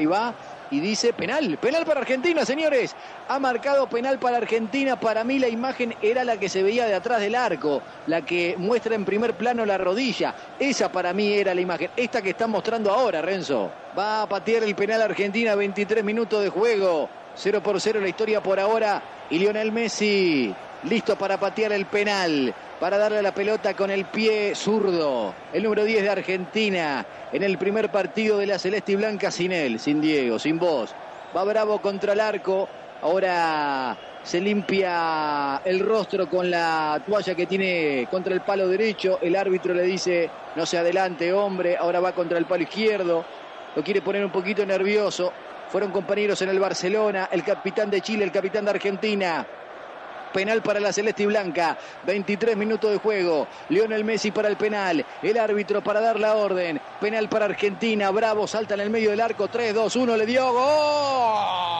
[0.00, 0.34] Ahí va.
[0.70, 2.96] Y dice penal, penal para Argentina, señores.
[3.28, 4.98] Ha marcado penal para Argentina.
[4.98, 8.54] Para mí la imagen era la que se veía de atrás del arco, la que
[8.56, 10.34] muestra en primer plano la rodilla.
[10.58, 11.90] Esa para mí era la imagen.
[11.96, 13.70] Esta que está mostrando ahora, Renzo.
[13.98, 17.10] Va a patear el penal Argentina, 23 minutos de juego.
[17.34, 19.02] 0 por 0 la historia por ahora.
[19.28, 24.54] Y Lionel Messi listo para patear el penal, para darle la pelota con el pie
[24.54, 25.34] zurdo.
[25.52, 29.52] El número 10 de Argentina en el primer partido de la Celeste y Blanca sin
[29.52, 30.94] él, sin Diego, sin vos.
[31.36, 32.68] Va Bravo contra el arco.
[33.02, 39.18] Ahora se limpia el rostro con la toalla que tiene contra el palo derecho.
[39.22, 41.76] El árbitro le dice, no se adelante, hombre.
[41.76, 43.24] Ahora va contra el palo izquierdo.
[43.74, 45.32] Lo quiere poner un poquito nervioso.
[45.68, 49.46] Fueron compañeros en el Barcelona, el capitán de Chile, el capitán de Argentina.
[50.32, 51.78] Penal para la Celeste y Blanca.
[52.06, 53.46] 23 minutos de juego.
[53.68, 55.04] Lionel Messi para el penal.
[55.22, 56.80] El árbitro para dar la orden.
[57.00, 58.10] Penal para Argentina.
[58.10, 59.48] Bravo salta en el medio del arco.
[59.48, 60.16] 3, 2, 1.
[60.16, 61.70] Le dio gol.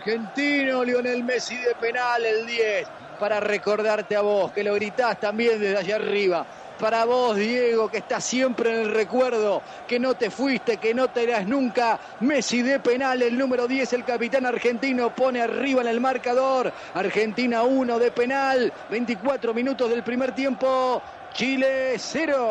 [0.00, 5.60] Argentino, Lionel Messi de penal, el 10, para recordarte a vos, que lo gritás también
[5.60, 6.46] desde allá arriba.
[6.78, 11.08] Para vos, Diego, que estás siempre en el recuerdo, que no te fuiste, que no
[11.08, 12.00] te irás nunca.
[12.20, 16.72] Messi de penal, el número 10, el capitán argentino, pone arriba en el marcador.
[16.94, 21.02] Argentina 1 de penal, 24 minutos del primer tiempo.
[21.34, 22.48] Chile 0.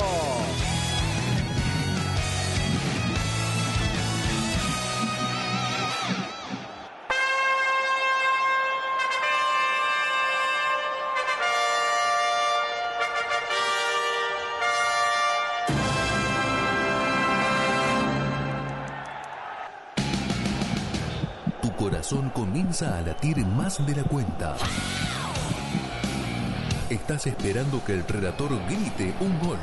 [22.81, 24.55] A latir más de la cuenta.
[26.89, 29.59] Estás esperando que el relator grite un gol.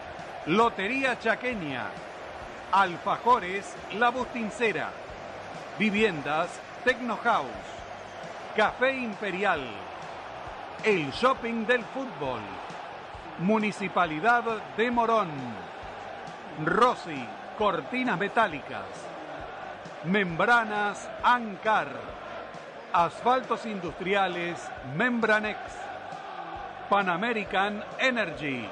[0.45, 1.87] Lotería Chaqueña,
[2.71, 4.91] Alfajores La Bustincera,
[5.79, 6.51] Viviendas
[6.83, 7.47] Tecno House,
[8.55, 9.61] Café Imperial,
[10.83, 12.41] El Shopping del Fútbol,
[13.39, 14.43] Municipalidad
[14.77, 15.31] de Morón,
[16.63, 17.25] Rossi
[17.57, 18.85] Cortinas Metálicas,
[20.03, 21.87] Membranas Ancar,
[22.93, 24.61] Asfaltos Industriales
[24.95, 25.84] Membranex.
[26.89, 28.69] Pan American Energy.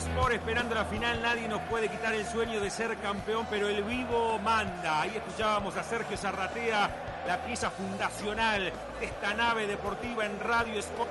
[0.00, 1.20] Sport esperando la final.
[1.20, 5.02] Nadie nos puede quitar el sueño de ser campeón, pero el vivo manda.
[5.02, 6.90] Ahí escuchábamos a Sergio Zarratea,
[7.26, 11.10] la pieza fundacional de esta nave deportiva en Radio Sport.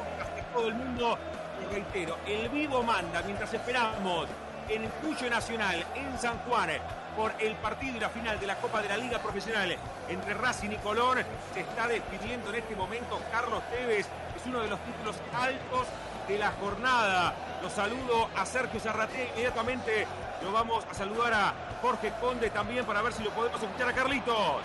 [0.54, 1.18] Todo el mundo,
[1.62, 4.28] y reitero, el vivo manda mientras esperamos
[4.68, 6.70] en Cuyo Nacional en San Juan
[7.16, 9.76] por el partido y la final de la Copa de la Liga Profesional
[10.10, 11.20] entre Racing y Colón.
[11.54, 15.88] Se está despidiendo en este momento Carlos Tevez, es uno de los títulos altos
[16.28, 17.36] de la jornada.
[17.62, 20.08] Los saludo a Sergio Zarrate, inmediatamente
[20.44, 23.94] lo vamos a saludar a Jorge Conde también para ver si lo podemos escuchar a
[23.94, 24.64] Carlitos.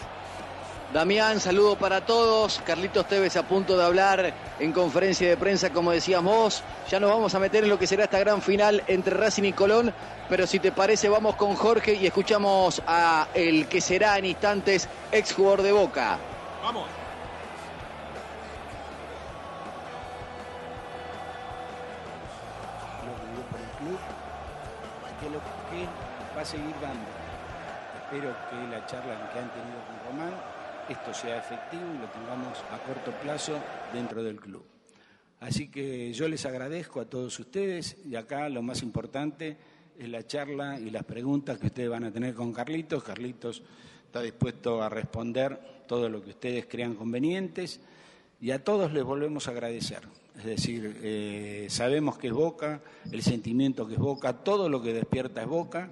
[0.93, 2.61] Damián, saludo para todos.
[2.65, 6.63] Carlitos Tevez a punto de hablar en conferencia de prensa, como decíamos.
[6.89, 9.53] Ya nos vamos a meter en lo que será esta gran final entre Racing y
[9.53, 9.93] Colón.
[10.29, 14.89] Pero si te parece, vamos con Jorge y escuchamos a el que será en instantes
[15.11, 16.19] ex jugador de Boca.
[16.63, 16.87] Vamos.
[26.45, 27.09] Seguir dando.
[28.03, 30.35] Espero que la charla que han tenido con Román
[30.89, 33.59] esto sea efectivo y lo tengamos a corto plazo
[33.93, 34.65] dentro del club.
[35.41, 39.57] Así que yo les agradezco a todos ustedes y acá lo más importante
[39.99, 43.03] es la charla y las preguntas que ustedes van a tener con Carlitos.
[43.03, 43.63] Carlitos
[44.07, 47.81] está dispuesto a responder todo lo que ustedes crean convenientes
[48.41, 50.03] y a todos les volvemos a agradecer.
[50.37, 52.81] Es decir, eh, sabemos que es Boca,
[53.11, 55.91] el sentimiento que es Boca, todo lo que despierta es Boca.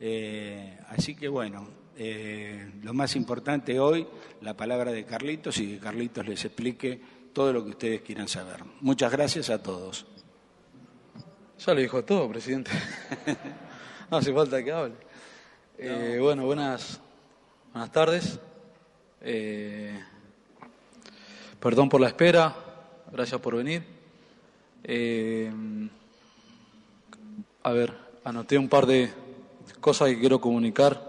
[0.00, 4.06] Eh, así que bueno, eh, lo más importante hoy,
[4.42, 7.00] la palabra de Carlitos y que Carlitos les explique
[7.32, 8.64] todo lo que ustedes quieran saber.
[8.80, 10.06] Muchas gracias a todos.
[11.58, 12.70] Ya lo dijo todo, presidente.
[14.10, 14.94] no hace falta que hable.
[16.20, 17.00] bueno, buenas,
[17.72, 18.38] buenas tardes.
[21.60, 22.68] perdón por la espera
[23.12, 23.82] gracias por venir.
[24.84, 25.50] Eh,
[27.62, 29.10] a ver, anoté un par de
[29.88, 31.00] cosas que quiero comunicar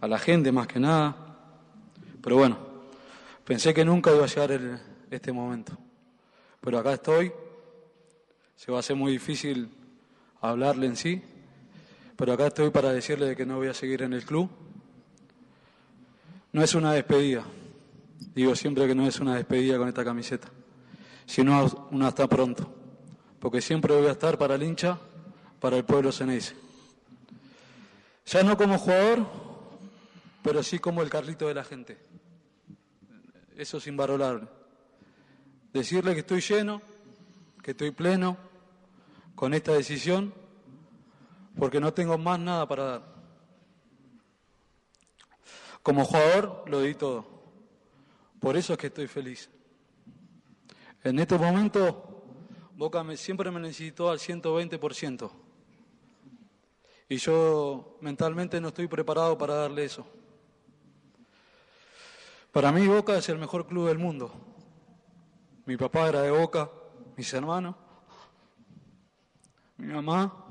[0.00, 1.14] a la gente más que nada,
[2.22, 2.56] pero bueno,
[3.44, 4.80] pensé que nunca iba a llegar
[5.10, 5.76] este momento,
[6.62, 7.30] pero acá estoy,
[8.54, 9.68] se va a hacer muy difícil
[10.40, 11.22] hablarle en sí,
[12.16, 14.48] pero acá estoy para decirle que no voy a seguir en el club.
[16.54, 17.44] No es una despedida,
[18.34, 20.48] digo siempre que no es una despedida con esta camiseta.
[21.26, 22.72] Sino una hasta pronto,
[23.38, 24.98] porque siempre voy a estar para el hincha,
[25.60, 26.65] para el pueblo ceneice.
[28.26, 29.24] Ya no como jugador,
[30.42, 31.96] pero sí como el carlito de la gente.
[33.56, 34.48] Eso es invalorable.
[35.72, 36.82] Decirle que estoy lleno,
[37.62, 38.36] que estoy pleno
[39.36, 40.34] con esta decisión,
[41.56, 43.02] porque no tengo más nada para dar.
[45.82, 47.24] Como jugador lo di todo.
[48.40, 49.48] Por eso es que estoy feliz.
[51.04, 52.24] En este momento,
[52.74, 55.45] Boca siempre me necesitó al 120%.
[57.08, 60.06] Y yo mentalmente no estoy preparado para darle eso.
[62.50, 64.32] Para mí Boca es el mejor club del mundo.
[65.66, 66.70] Mi papá era de Boca,
[67.16, 67.76] mis hermanos,
[69.76, 70.46] mi mamá,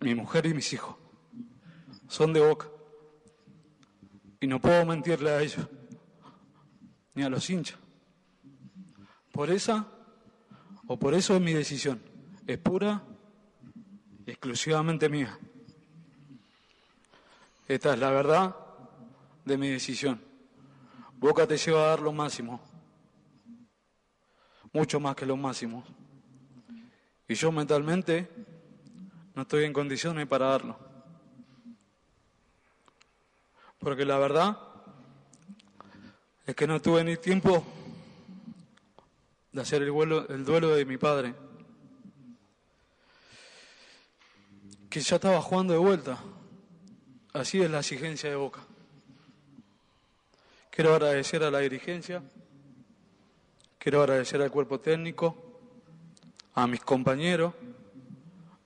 [0.00, 0.96] mi mujer y mis hijos.
[2.08, 2.68] Son de Boca.
[4.40, 5.68] Y no puedo mentirle a ellos,
[7.14, 7.78] ni a los hinchas.
[9.32, 9.86] Por esa
[10.86, 12.00] o por eso es mi decisión.
[12.46, 13.04] Es pura
[14.28, 15.38] exclusivamente mía.
[17.66, 18.54] Esta es la verdad
[19.44, 20.20] de mi decisión.
[21.16, 22.60] Boca te lleva a dar lo máximo,
[24.72, 25.82] mucho más que lo máximo.
[27.26, 28.28] Y yo mentalmente
[29.34, 30.78] no estoy en condiciones para darlo.
[33.78, 34.58] Porque la verdad
[36.44, 37.64] es que no tuve ni tiempo
[39.52, 39.88] de hacer el,
[40.28, 41.34] el duelo de mi padre,
[44.88, 46.18] que ya estaba jugando de vuelta.
[47.32, 48.60] Así es la exigencia de Boca.
[50.70, 52.22] Quiero agradecer a la dirigencia,
[53.78, 55.60] quiero agradecer al cuerpo técnico,
[56.54, 57.52] a mis compañeros,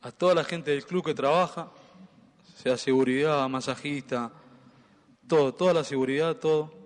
[0.02, 1.70] a toda la gente del club que trabaja,
[2.54, 4.30] sea seguridad, masajista,
[5.26, 6.82] todo, toda la seguridad, todo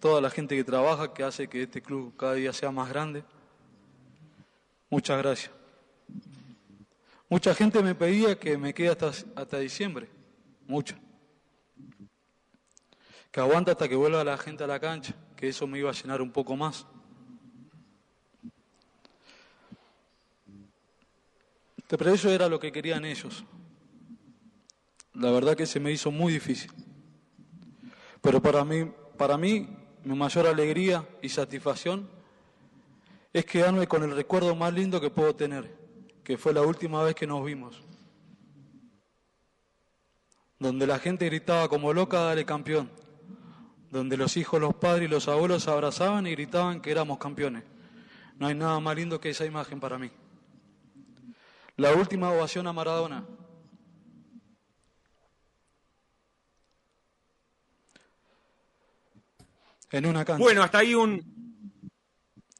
[0.00, 3.24] toda la gente que trabaja, que hace que este club cada día sea más grande.
[4.90, 5.57] Muchas gracias.
[7.28, 10.08] Mucha gente me pedía que me quede hasta, hasta diciembre,
[10.66, 10.98] mucha.
[13.30, 15.92] Que aguanta hasta que vuelva la gente a la cancha, que eso me iba a
[15.92, 16.86] llenar un poco más.
[21.86, 23.44] Pero eso era lo que querían ellos.
[25.14, 26.70] La verdad que se me hizo muy difícil.
[28.20, 29.68] Pero para mí, para mí
[30.04, 32.08] mi mayor alegría y satisfacción
[33.32, 35.77] es quedarme con el recuerdo más lindo que puedo tener,
[36.28, 37.80] que fue la última vez que nos vimos,
[40.58, 42.90] donde la gente gritaba como loca, dale campeón,
[43.90, 47.64] donde los hijos, los padres y los abuelos se abrazaban y gritaban que éramos campeones.
[48.36, 50.10] No hay nada más lindo que esa imagen para mí.
[51.76, 53.24] La última ovación a Maradona,
[60.36, 61.37] Bueno, hasta ahí un,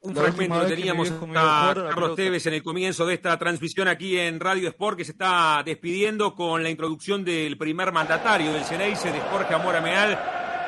[0.01, 4.39] un fragmento que teníamos a Carlos Tevez en el comienzo de esta transmisión aquí en
[4.39, 9.19] Radio Sport, que se está despidiendo con la introducción del primer mandatario del Ceneice, de
[9.19, 10.17] Jorge Amora Meal,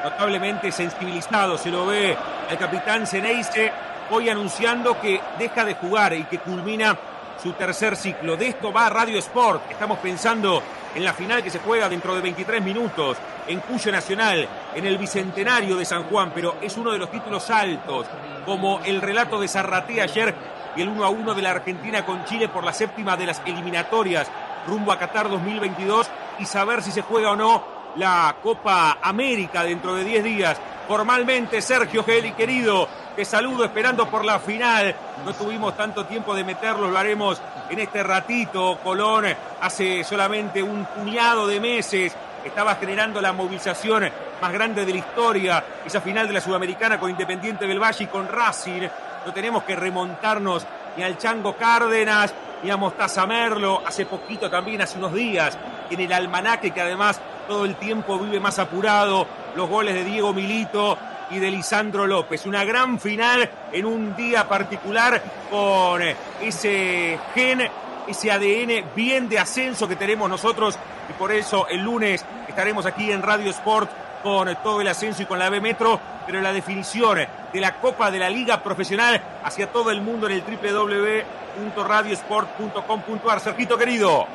[0.03, 1.57] notablemente sensibilizado.
[1.57, 2.17] Se lo ve
[2.49, 3.71] el capitán Ceneice
[4.09, 6.97] hoy anunciando que deja de jugar y que culmina
[7.41, 8.37] su tercer ciclo.
[8.37, 9.71] De esto va Radio Sport.
[9.71, 10.61] Estamos pensando
[10.93, 13.17] en la final que se juega dentro de 23 minutos
[13.47, 17.49] en Cuyo Nacional, en el Bicentenario de San Juan, pero es uno de los títulos
[17.49, 18.05] altos,
[18.45, 20.35] como el relato de Zarraté ayer
[20.75, 23.41] y el 1 a 1 de la Argentina con Chile por la séptima de las
[23.45, 24.29] eliminatorias
[24.67, 26.07] rumbo a Qatar 2022
[26.39, 30.57] y saber si se juega o no la Copa América dentro de 10 días.
[30.87, 34.95] Formalmente, Sergio Geli, querido, te saludo esperando por la final.
[35.25, 38.79] No tuvimos tanto tiempo de meterlos, lo haremos en este ratito.
[38.83, 39.25] Colón
[39.61, 44.09] hace solamente un puñado de meses estaba generando la movilización
[44.41, 48.07] más grande de la historia, esa final de la Sudamericana con Independiente del Valle y
[48.07, 48.87] con Racing.
[49.25, 50.65] No tenemos que remontarnos
[50.97, 52.33] ni al Chango Cárdenas,
[52.63, 55.57] ni a Mostaza Merlo, hace poquito también, hace unos días,
[55.89, 57.19] en el almanaque que además
[57.51, 59.27] todo el tiempo vive más apurado,
[59.57, 60.97] los goles de Diego Milito
[61.31, 62.45] y de Lisandro López.
[62.45, 66.01] Una gran final en un día particular con
[66.41, 67.67] ese gen,
[68.07, 70.79] ese ADN bien de ascenso que tenemos nosotros
[71.09, 73.91] y por eso el lunes estaremos aquí en Radio Sport
[74.23, 77.19] con todo el ascenso y con la B Metro, pero la definición
[77.51, 83.41] de la Copa de la Liga Profesional hacia todo el mundo en el www.radiosport.com.ar.
[83.41, 84.25] Sergito querido.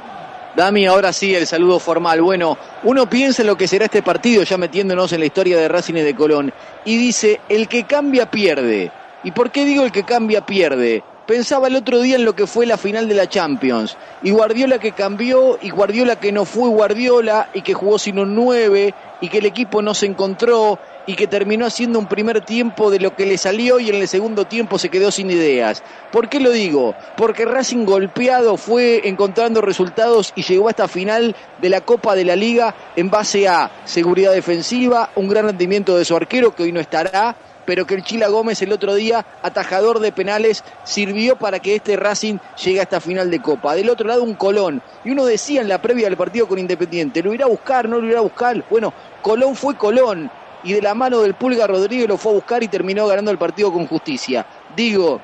[0.57, 2.23] Dami, ahora sí el saludo formal.
[2.23, 5.69] Bueno, uno piensa en lo que será este partido, ya metiéndonos en la historia de
[5.69, 6.51] Racing y de Colón,
[6.87, 8.91] y dice, el que cambia pierde.
[9.23, 11.03] ¿Y por qué digo el que cambia pierde?
[11.27, 13.99] Pensaba el otro día en lo que fue la final de la Champions.
[14.23, 18.35] Y Guardiola que cambió, y Guardiola que no fue Guardiola, y que jugó sin un
[18.35, 22.91] 9, y que el equipo no se encontró, y que terminó haciendo un primer tiempo
[22.91, 25.83] de lo que le salió y en el segundo tiempo se quedó sin ideas.
[26.13, 26.95] ¿Por qué lo digo?
[27.17, 32.25] Porque Racing golpeado fue encontrando resultados y llegó a esta final de la Copa de
[32.25, 36.73] la Liga en base a seguridad defensiva, un gran rendimiento de su arquero que hoy
[36.73, 37.37] no estará,
[37.67, 41.97] pero que el Chila Gómez el otro día, atajador de penales, sirvió para que este
[41.97, 43.75] Racing llegue a esta final de Copa.
[43.75, 44.81] Del otro lado un Colón.
[45.05, 47.89] Y uno decía en la previa del partido con Independiente, ¿lo irá a buscar?
[47.89, 48.65] ¿No lo irá a buscar?
[48.71, 50.31] Bueno, Colón fue Colón.
[50.67, 53.39] Y de la mano del Pulga Rodríguez lo fue a buscar y terminó ganando el
[53.39, 54.45] partido con justicia.
[54.77, 55.21] Digo,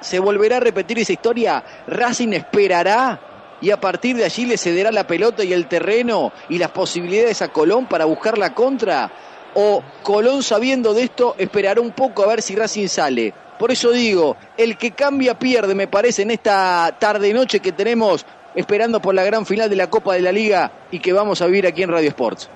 [0.00, 1.64] ¿se volverá a repetir esa historia?
[1.86, 3.20] ¿Racing esperará?
[3.60, 7.40] y a partir de allí le cederá la pelota y el terreno y las posibilidades
[7.40, 9.10] a Colón para buscar la contra
[9.54, 13.32] o Colón sabiendo de esto esperará un poco a ver si Racing sale.
[13.58, 19.00] Por eso digo, el que cambia pierde, me parece, en esta tarde-noche que tenemos esperando
[19.00, 21.66] por la gran final de la Copa de la Liga y que vamos a vivir
[21.66, 22.50] aquí en Radio Sports.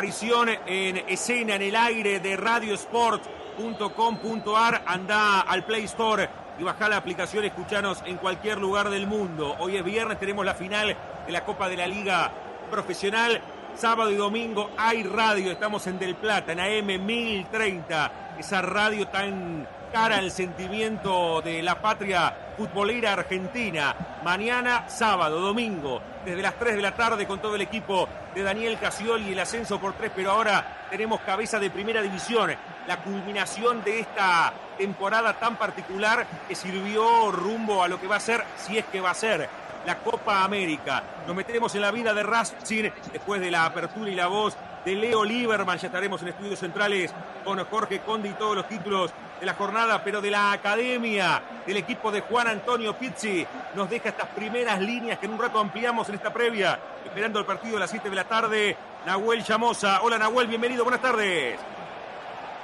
[0.00, 6.26] Aparición en escena, en el aire de radiosport.com.ar, anda al Play Store
[6.58, 9.54] y baja la aplicación, escuchanos en cualquier lugar del mundo.
[9.58, 12.32] Hoy es viernes, tenemos la final de la Copa de la Liga
[12.70, 13.42] Profesional
[13.74, 19.66] Sábado y domingo hay radio, estamos en Del Plata, en AM 1030, esa radio tan
[19.90, 23.94] cara al sentimiento de la patria futbolera argentina.
[24.22, 28.78] Mañana, sábado, domingo, desde las 3 de la tarde con todo el equipo de Daniel
[28.78, 32.50] Casiol y el ascenso por 3, pero ahora tenemos cabeza de primera división,
[32.86, 38.20] la culminación de esta temporada tan particular que sirvió rumbo a lo que va a
[38.20, 39.48] ser, si es que va a ser
[39.86, 41.02] la Copa América.
[41.26, 44.94] Nos metemos en la vida de Racing después de la apertura y la voz de
[44.94, 45.78] Leo Lieberman.
[45.78, 47.12] Ya estaremos en estudios centrales
[47.44, 51.78] con Jorge Conde y todos los títulos de la jornada, pero de la academia del
[51.78, 53.46] equipo de Juan Antonio Pizzi.
[53.74, 57.46] Nos deja estas primeras líneas que en un rato ampliamos en esta previa, esperando el
[57.46, 58.76] partido de las 7 de la tarde.
[59.06, 60.00] Nahuel Llamosa.
[60.02, 61.58] Hola Nahuel, bienvenido, buenas tardes.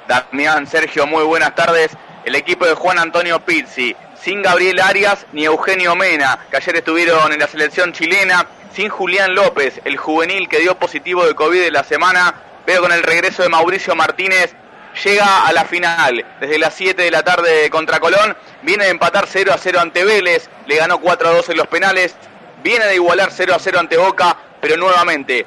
[0.06, 1.96] Damián, Sergio, muy buenas tardes.
[2.24, 7.32] El equipo de Juan Antonio Pizzi sin Gabriel Arias ni Eugenio Mena, que ayer estuvieron
[7.32, 11.72] en la selección chilena, sin Julián López, el juvenil que dio positivo de COVID en
[11.72, 14.54] la semana, pero con el regreso de Mauricio Martínez
[15.04, 16.24] llega a la final.
[16.40, 20.04] Desde las 7 de la tarde contra Colón, viene de empatar 0 a 0 ante
[20.04, 22.14] Vélez, le ganó 4 a 2 en los penales,
[22.62, 25.46] viene de igualar 0 a 0 ante Boca, pero nuevamente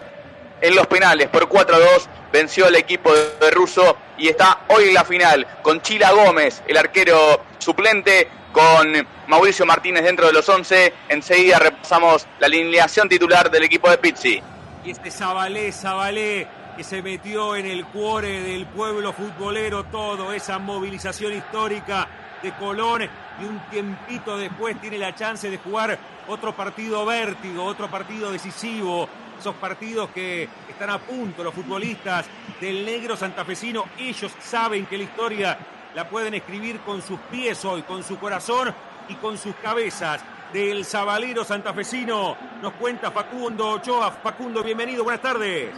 [0.61, 4.89] en los penales por 4 a 2 venció al equipo de Russo y está hoy
[4.89, 10.47] en la final con Chila Gómez, el arquero suplente, con Mauricio Martínez dentro de los
[10.47, 10.93] 11.
[11.09, 14.41] Enseguida repasamos la alineación titular del equipo de Pizzi.
[14.83, 16.47] Y este Zabalé, Zabalé,
[16.79, 22.07] que se metió en el cuore del pueblo futbolero todo, esa movilización histórica
[22.41, 27.91] de Colón y un tiempito después tiene la chance de jugar otro partido vértigo, otro
[27.91, 32.27] partido decisivo, esos partidos que están a punto los futbolistas
[32.61, 35.57] del negro santafesino, ellos saben que la historia
[35.93, 38.73] la pueden escribir con sus pies hoy, con su corazón
[39.09, 40.23] y con sus cabezas.
[40.53, 44.11] Del Sabalero santafesino nos cuenta Facundo Ochoa.
[44.11, 45.71] Facundo, bienvenido, buenas tardes.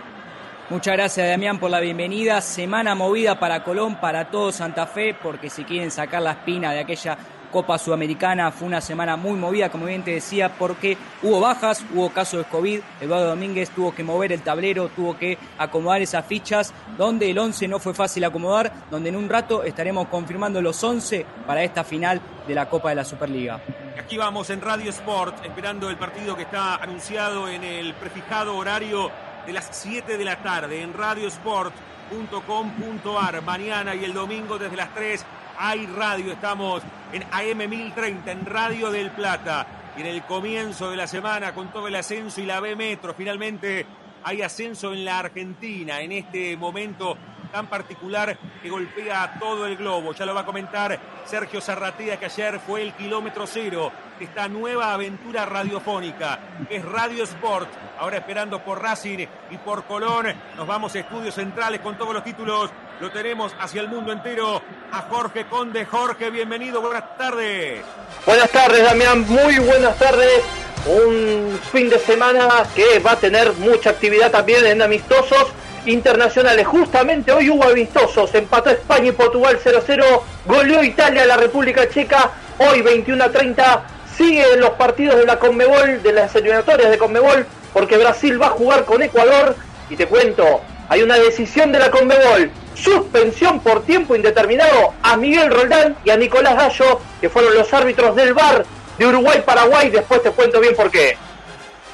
[0.69, 2.39] Muchas gracias Damián por la bienvenida.
[2.41, 6.79] Semana movida para Colón, para todo Santa Fe, porque si quieren sacar la espina de
[6.79, 7.17] aquella
[7.51, 8.51] Copa Sudamericana.
[8.51, 12.49] Fue una semana muy movida, como bien te decía, porque hubo bajas, hubo casos de
[12.49, 12.79] COVID.
[13.01, 17.67] Eduardo Domínguez tuvo que mover el tablero, tuvo que acomodar esas fichas, donde el 11
[17.67, 22.21] no fue fácil acomodar, donde en un rato estaremos confirmando los 11 para esta final
[22.47, 23.59] de la Copa de la Superliga.
[23.99, 29.11] Aquí vamos en Radio Sport, esperando el partido que está anunciado en el prefijado horario
[29.45, 33.41] de las 7 de la tarde en radiosport.com.ar.
[33.41, 35.25] Mañana y el domingo desde las 3
[35.57, 36.33] hay radio.
[36.33, 36.83] Estamos
[37.13, 39.67] en AM 1030, en Radio del Plata.
[39.97, 43.13] Y en el comienzo de la semana, con todo el ascenso y la B Metro,
[43.13, 43.85] finalmente
[44.23, 45.99] hay ascenso en la Argentina.
[46.01, 47.17] En este momento
[47.51, 50.13] tan particular que golpea a todo el globo.
[50.13, 54.47] Ya lo va a comentar Sergio Zarratea, que ayer fue el kilómetro cero de esta
[54.47, 57.69] nueva aventura radiofónica, que es Radio Sport.
[57.99, 60.27] Ahora esperando por Racing y por Colón.
[60.55, 62.71] Nos vamos a estudios centrales con todos los títulos.
[62.99, 65.85] Lo tenemos hacia el mundo entero a Jorge Conde.
[65.85, 67.83] Jorge, bienvenido, buenas tardes.
[68.25, 70.43] Buenas tardes, Damián, muy buenas tardes.
[70.85, 75.51] Un fin de semana que va a tener mucha actividad también en amistosos
[75.85, 76.65] internacionales.
[76.67, 82.31] Justamente hoy hubo amistosos, empató España y Portugal 0-0, goleó Italia a la República Checa,
[82.57, 83.83] hoy 21 30,
[84.15, 88.51] siguen los partidos de la Conmebol, de las eliminatorias de Conmebol, porque Brasil va a
[88.51, 89.55] jugar con Ecuador,
[89.89, 95.51] y te cuento, hay una decisión de la Conmebol, suspensión por tiempo indeterminado a Miguel
[95.51, 98.65] Roldán y a Nicolás Gallo, que fueron los árbitros del VAR
[98.97, 101.17] de Uruguay-Paraguay, después te cuento bien por qué.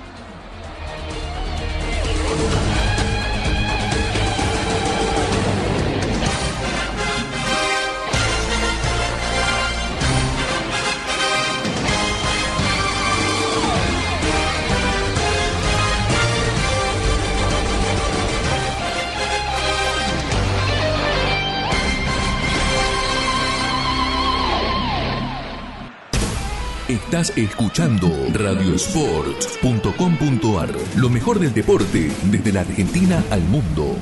[26.90, 33.96] Estás escuchando radiosport.com.ar, lo mejor del deporte desde la Argentina al mundo.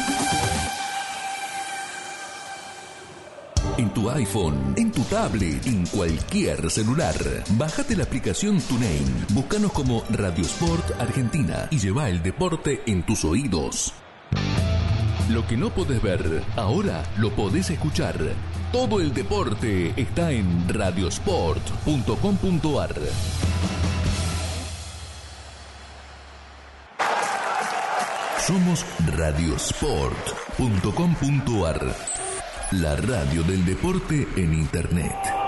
[3.78, 7.16] En tu iPhone, en tu tablet, en cualquier celular.
[7.52, 9.26] Bájate la aplicación TuneIn.
[9.30, 13.94] Búscanos como Radio Sport Argentina y lleva el deporte en tus oídos.
[15.30, 18.16] Lo que no podés ver, ahora lo podés escuchar.
[18.72, 22.94] Todo el deporte está en radiosport.com.ar.
[28.46, 28.86] Somos
[29.18, 31.96] radiosport.com.ar,
[32.74, 35.39] la radio del deporte en Internet.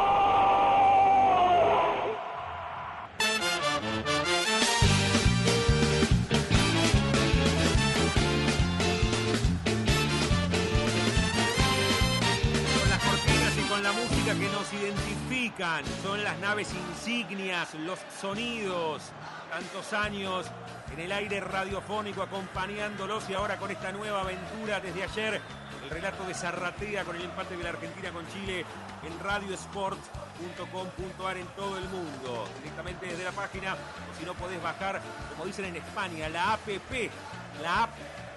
[16.01, 19.03] Son las naves insignias, los sonidos,
[19.49, 20.47] tantos años
[20.93, 25.41] en el aire radiofónico acompañándolos y ahora con esta nueva aventura desde ayer,
[25.83, 28.65] el relato de Zarratea con el empate de la Argentina con Chile
[29.03, 35.01] en radiosport.com.ar en todo el mundo, directamente desde la página, o si no podés bajar,
[35.31, 37.09] como dicen en España, la APP,
[37.61, 37.91] la app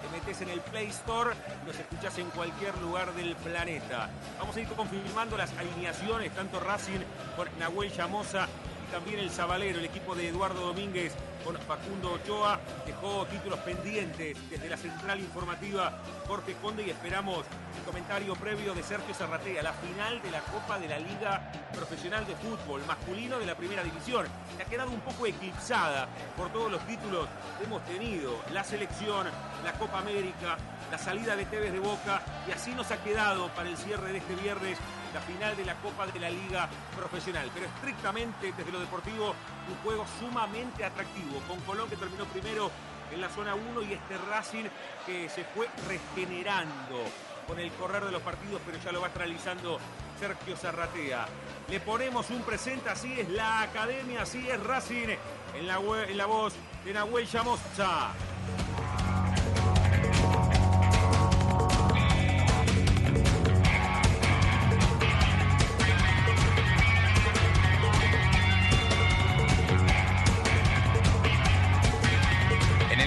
[0.05, 1.31] te metes en el Play Store
[1.63, 4.09] y los escuchás en cualquier lugar del planeta.
[4.39, 6.99] Vamos a ir confirmando las alineaciones, tanto Racing
[7.35, 8.47] con Nahuel Llamosa
[8.87, 11.13] y también el Zabalero, el equipo de Eduardo Domínguez,
[11.45, 12.59] con Facundo Ochoa.
[12.85, 17.45] Dejó títulos pendientes desde la central informativa Jorge Conde y esperamos
[17.77, 22.25] el comentario previo de Sergio Zarratea, la final de la Copa de la Liga Profesional
[22.25, 24.25] de Fútbol masculino de la Primera División.
[24.57, 27.27] Que ha quedado un poco eclipsada por todos los títulos
[27.59, 28.41] que hemos tenido.
[28.51, 29.27] La selección,
[29.63, 30.57] la Copa América,
[30.89, 34.17] la salida de Tevez de Boca y así nos ha quedado para el cierre de
[34.17, 34.79] este viernes
[35.15, 37.49] la final de la Copa de la Liga Profesional.
[37.53, 39.33] Pero estrictamente desde lo deportivo,
[39.69, 42.69] un juego sumamente atractivo, con Colón que terminó primero
[43.13, 44.65] en la zona 1 y este Racing
[45.05, 46.99] que se fue regenerando
[47.47, 49.79] con el correr de los partidos, pero ya lo va realizando
[50.19, 51.27] Sergio Zarratea.
[51.69, 55.15] Le ponemos un presente, así es la academia, así es Racing,
[55.53, 57.25] en la, en la voz de Nahuel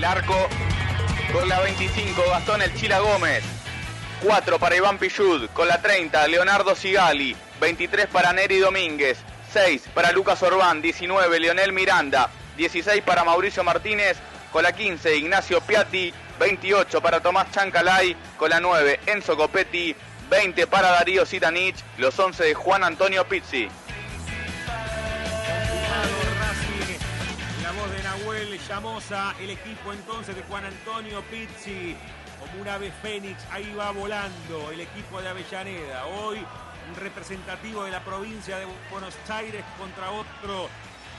[0.00, 0.12] Yamocha.
[0.12, 0.48] arco
[1.32, 3.42] con la 25 Gastón El Chila Gómez.
[4.22, 5.48] 4 para Iván Pillud.
[5.50, 7.36] Con la 30 Leonardo Sigali.
[7.60, 9.18] 23 para Neri Domínguez.
[9.52, 10.82] 6 para Lucas Orbán.
[10.82, 12.30] 19 Leonel Miranda.
[12.56, 14.16] 16 para Mauricio Martínez.
[14.52, 16.12] Con la 15 Ignacio Piatti.
[16.38, 18.16] 28 para Tomás Chancalay.
[18.36, 19.94] Con la 9 Enzo Copetti.
[20.30, 21.76] 20 para Darío Sitanich.
[21.98, 23.68] Los 11 de Juan Antonio Pizzi.
[28.68, 31.96] Llamosa, el equipo entonces de Juan Antonio Pizzi,
[32.38, 36.04] como un ave fénix, ahí va volando el equipo de Avellaneda.
[36.04, 36.36] Hoy
[36.90, 40.68] un representativo de la provincia de Buenos Aires contra otro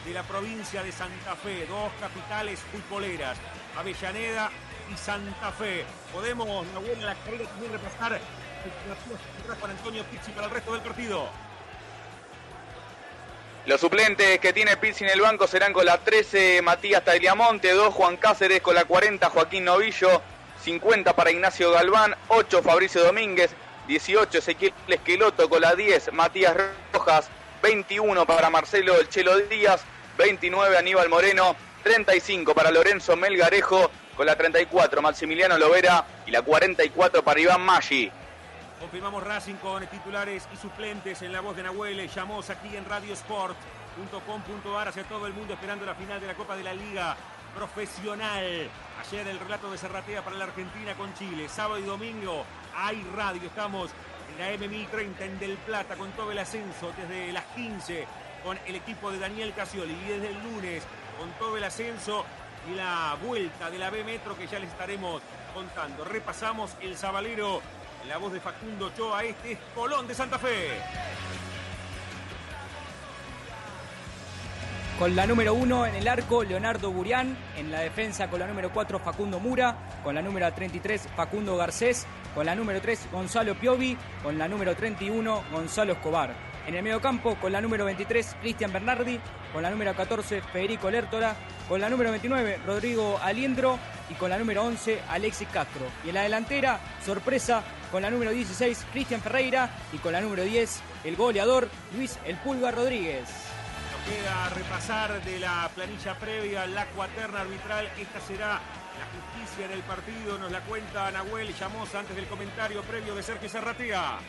[0.06, 3.36] de la provincia de Santa Fe, dos capitales futboleras,
[3.76, 4.52] Avellaneda
[4.94, 5.86] y Santa Fe.
[6.14, 8.20] Podemos, la buena la carrera también repasar
[9.60, 11.49] Juan Antonio Pizzi para el resto del partido.
[13.70, 17.94] Los suplentes que tiene Pizzi en el banco serán con la 13 Matías Tagliamonte, 2
[17.94, 20.24] Juan Cáceres, con la 40 Joaquín Novillo,
[20.64, 23.52] 50 para Ignacio Galván, 8 Fabricio Domínguez,
[23.88, 26.58] 18 Ezequiel Esqueloto, con la 10 Matías
[26.92, 27.30] Rojas,
[27.62, 29.84] 21 para Marcelo El Chelo Díaz,
[30.18, 37.24] 29 Aníbal Moreno, 35 para Lorenzo Melgarejo, con la 34 Maximiliano Lovera y la 44
[37.24, 38.12] para Iván Maggi.
[38.80, 42.10] Confirmamos Racing con titulares y suplentes en la voz de Nahuel.
[42.10, 46.64] Llamamos aquí en radiosport.com.ar hacia todo el mundo esperando la final de la Copa de
[46.64, 47.18] la Liga
[47.54, 48.70] Profesional.
[49.02, 51.50] Ayer el relato de Serratea para la Argentina con Chile.
[51.50, 53.48] Sábado y domingo hay radio.
[53.48, 53.92] Estamos
[54.32, 58.08] en la M1030 en Del Plata con todo el ascenso desde las 15
[58.46, 60.86] con el equipo de Daniel Casioli y desde el lunes
[61.20, 62.26] con todo el ascenso
[62.72, 65.22] y la vuelta de la B Metro que ya les estaremos
[65.54, 66.06] contando.
[66.06, 67.62] Repasamos el Sabalero
[68.08, 70.70] la voz de Facundo Ochoa, este es Colón de Santa Fe.
[74.98, 77.38] Con la número 1 en el arco, Leonardo Burián.
[77.56, 79.76] En la defensa, con la número 4, Facundo Mura.
[80.04, 82.06] Con la número 33, Facundo Garcés.
[82.36, 83.98] Con la número 3, Gonzalo Piovi.
[84.22, 86.49] Con la número 31, Gonzalo Escobar.
[86.68, 89.20] En el mediocampo, con la número 23, Cristian Bernardi.
[89.54, 91.36] Con la número 14, Federico Lertora.
[91.68, 93.80] Con la número 29, Rodrigo Aliendro.
[94.10, 95.86] Y con la número 11, Alexis Castro.
[96.06, 100.44] Y en la delantera, sorpresa, con la número 16 Cristian Ferreira y con la número
[100.44, 103.24] 10 el goleador Luis El Pulga Rodríguez.
[103.92, 107.90] Nos queda repasar de la planilla previa la cuaterna arbitral.
[108.00, 108.60] Esta será
[109.00, 113.24] la justicia en el partido, nos la cuenta Nahuel Llamos antes del comentario previo de
[113.24, 114.20] Sergio Serratea.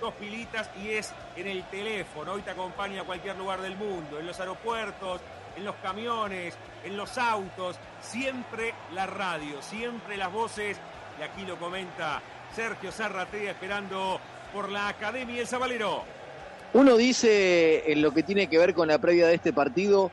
[0.00, 2.32] dos pilitas y es en el teléfono.
[2.32, 5.20] Hoy te acompaña a cualquier lugar del mundo, en los aeropuertos,
[5.56, 6.54] en los camiones,
[6.84, 10.78] en los autos, siempre la radio, siempre las voces.
[11.18, 12.20] Y aquí lo comenta
[12.54, 14.20] Sergio Zarratea esperando
[14.52, 16.02] por la Academia El Zabalero.
[16.72, 20.10] Uno dice en lo que tiene que ver con la previa de este partido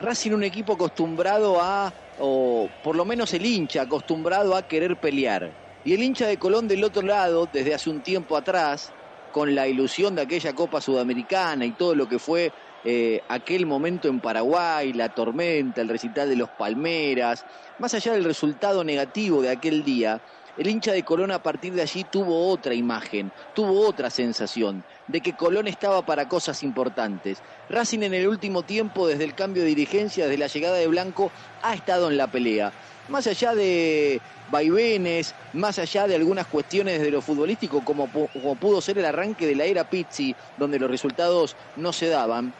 [0.00, 5.50] Racing un equipo acostumbrado a, o por lo menos el hincha acostumbrado a querer pelear.
[5.86, 8.92] Y el hincha de Colón del otro lado, desde hace un tiempo atrás,
[9.30, 12.50] con la ilusión de aquella Copa Sudamericana y todo lo que fue
[12.82, 17.44] eh, aquel momento en Paraguay, la tormenta, el recital de los Palmeras,
[17.78, 20.20] más allá del resultado negativo de aquel día,
[20.56, 25.20] el hincha de Colón a partir de allí tuvo otra imagen, tuvo otra sensación de
[25.20, 27.38] que Colón estaba para cosas importantes.
[27.68, 31.30] Racing en el último tiempo, desde el cambio de dirigencia, desde la llegada de Blanco,
[31.62, 32.72] ha estado en la pelea.
[33.08, 38.80] Más allá de vaivenes, más allá de algunas cuestiones de lo futbolístico, como, como pudo
[38.80, 42.52] ser el arranque de la era Pizzi, donde los resultados no se daban,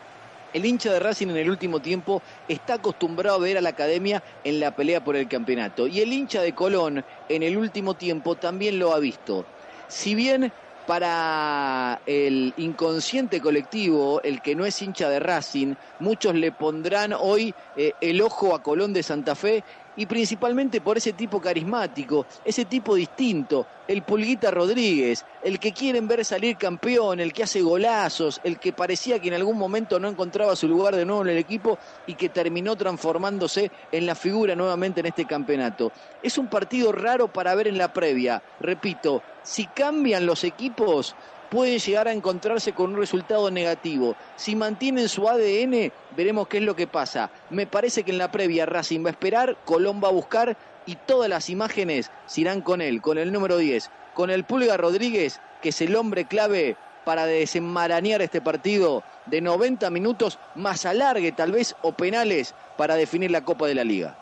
[0.52, 4.22] el hincha de Racing en el último tiempo está acostumbrado a ver a la academia
[4.44, 5.86] en la pelea por el campeonato.
[5.86, 9.46] Y el hincha de Colón en el último tiempo también lo ha visto.
[9.88, 10.52] Si bien
[10.86, 17.54] para el inconsciente colectivo, el que no es hincha de Racing, muchos le pondrán hoy
[17.74, 19.64] eh, el ojo a Colón de Santa Fe
[19.96, 26.06] y principalmente por ese tipo carismático, ese tipo distinto, el Pulguita Rodríguez, el que quieren
[26.06, 30.08] ver salir campeón, el que hace golazos, el que parecía que en algún momento no
[30.08, 34.54] encontraba su lugar de nuevo en el equipo y que terminó transformándose en la figura
[34.54, 35.92] nuevamente en este campeonato.
[36.20, 41.16] Es un partido raro para ver en la previa, repito, si cambian los equipos,
[41.50, 44.16] pueden llegar a encontrarse con un resultado negativo.
[44.36, 47.30] Si mantienen su ADN, veremos qué es lo que pasa.
[47.50, 50.56] Me parece que en la previa Racing va a esperar, Colón va a buscar
[50.86, 54.76] y todas las imágenes se irán con él, con el número 10, con el Pulga
[54.76, 61.32] Rodríguez, que es el hombre clave para desenmarañar este partido de 90 minutos, más alargue
[61.32, 64.16] tal vez o penales para definir la Copa de la Liga.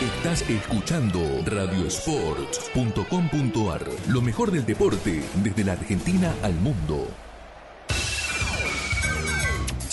[0.00, 7.06] Estás escuchando radiosport.com.ar, lo mejor del deporte desde la Argentina al mundo.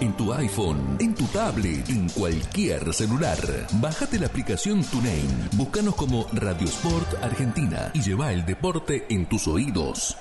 [0.00, 3.36] En tu iPhone, en tu tablet, en cualquier celular.
[3.74, 5.50] Bájate la aplicación TuneIn.
[5.52, 10.16] Búscanos como Radio Sport Argentina y lleva el deporte en tus oídos.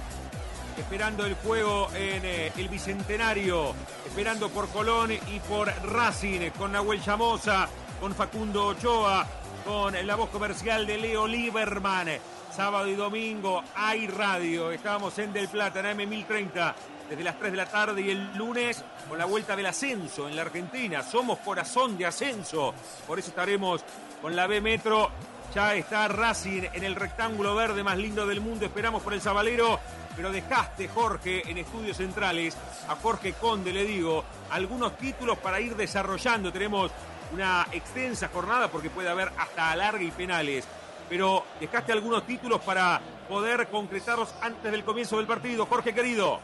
[0.80, 7.02] esperando el juego en eh, el Bicentenario, esperando por Colón y por Racing, con Nahuel
[7.02, 7.68] Llamosa,
[8.00, 9.28] con Facundo Ochoa,
[9.66, 12.08] con la voz comercial de Leo Lieberman.
[12.56, 16.74] Sábado y domingo hay radio, estamos en Del Plata, en M1030,
[17.10, 20.36] desde las 3 de la tarde y el lunes con la vuelta del ascenso en
[20.36, 21.04] la Argentina.
[21.04, 22.74] Somos corazón de ascenso,
[23.06, 23.84] por eso estaremos
[24.22, 25.12] con la B Metro.
[25.54, 29.80] Ya está Racing en el rectángulo verde más lindo del mundo, esperamos por el Zabalero
[30.20, 32.58] pero dejaste, Jorge, en estudios centrales,
[32.90, 36.52] a Jorge Conde le digo, algunos títulos para ir desarrollando.
[36.52, 36.92] Tenemos
[37.32, 40.68] una extensa jornada porque puede haber hasta alargue y penales.
[41.08, 45.66] Pero dejaste algunos títulos para poder concretarlos antes del comienzo del partido.
[45.66, 46.42] Jorge, querido.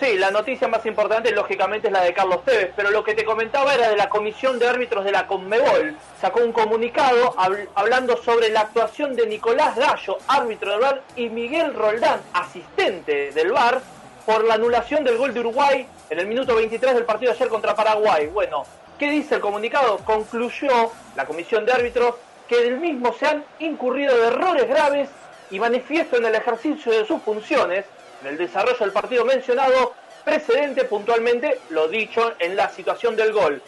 [0.00, 3.24] Sí, la noticia más importante lógicamente es la de Carlos Tevez, pero lo que te
[3.24, 5.96] comentaba era de la Comisión de Árbitros de la Conmebol.
[6.20, 7.34] Sacó un comunicado
[7.74, 13.50] hablando sobre la actuación de Nicolás Gallo, árbitro del VAR, y Miguel Roldán, asistente del
[13.50, 13.80] VAR,
[14.24, 17.74] por la anulación del gol de Uruguay en el minuto 23 del partido ayer contra
[17.74, 18.28] Paraguay.
[18.28, 18.66] Bueno,
[19.00, 19.98] ¿qué dice el comunicado?
[20.04, 22.14] Concluyó la Comisión de Árbitros
[22.46, 25.08] que del mismo se han incurrido de errores graves
[25.50, 27.84] y manifiesto en el ejercicio de sus funciones
[28.20, 33.62] en el desarrollo del partido mencionado, precedente puntualmente lo dicho en la situación del gol,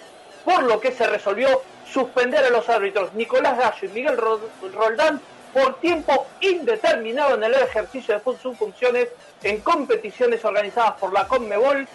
[0.44, 4.18] por lo que se resolvió suspender a los árbitros Nicolás Gallo y Miguel
[4.74, 5.20] Roldán
[5.52, 9.08] por tiempo indeterminado en el ejercicio de sus funciones
[9.42, 11.88] en competiciones organizadas por la Conmebol.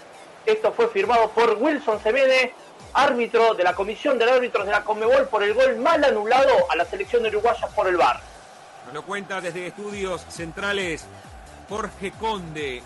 [0.46, 2.54] Esto fue firmado por Wilson Semene,
[2.94, 6.76] árbitro de la Comisión de Árbitros de la Conmebol por el gol mal anulado a
[6.76, 8.20] la selección uruguaya por el VAR.
[8.86, 11.06] Nos lo cuenta desde estudios centrales
[11.70, 12.82] Jorge Conde.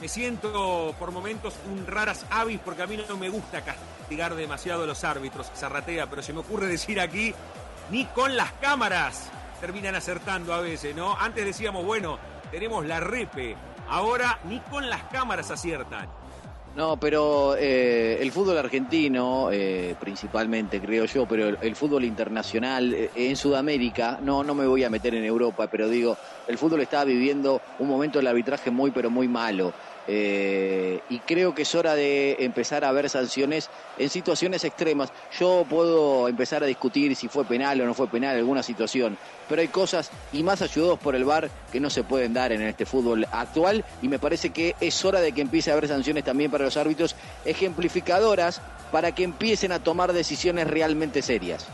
[0.00, 4.84] Me siento por momentos un raras avis porque a mí no me gusta castigar demasiado
[4.84, 7.34] a los árbitros, zarratea, pero se me ocurre decir aquí,
[7.90, 9.28] ni con las cámaras
[9.60, 11.16] terminan acertando a veces, ¿no?
[11.18, 12.18] Antes decíamos, bueno,
[12.52, 13.56] tenemos la repe,
[13.88, 16.17] ahora ni con las cámaras aciertan.
[16.74, 23.10] No, pero eh, el fútbol argentino, eh, principalmente creo yo, pero el, fútbol internacional eh,
[23.16, 27.04] en Sudamérica, no, no me voy a meter en Europa, pero digo, el fútbol está
[27.04, 29.72] viviendo un momento del arbitraje muy, pero muy malo.
[30.10, 33.68] Eh, y creo que es hora de empezar a ver sanciones
[33.98, 35.12] en situaciones extremas.
[35.38, 39.18] Yo puedo empezar a discutir si fue penal o no fue penal alguna situación,
[39.50, 42.62] pero hay cosas, y más ayudados por el VAR, que no se pueden dar en
[42.62, 46.24] este fútbol actual, y me parece que es hora de que empiece a haber sanciones
[46.24, 51.66] también para los árbitros ejemplificadoras para que empiecen a tomar decisiones realmente serias.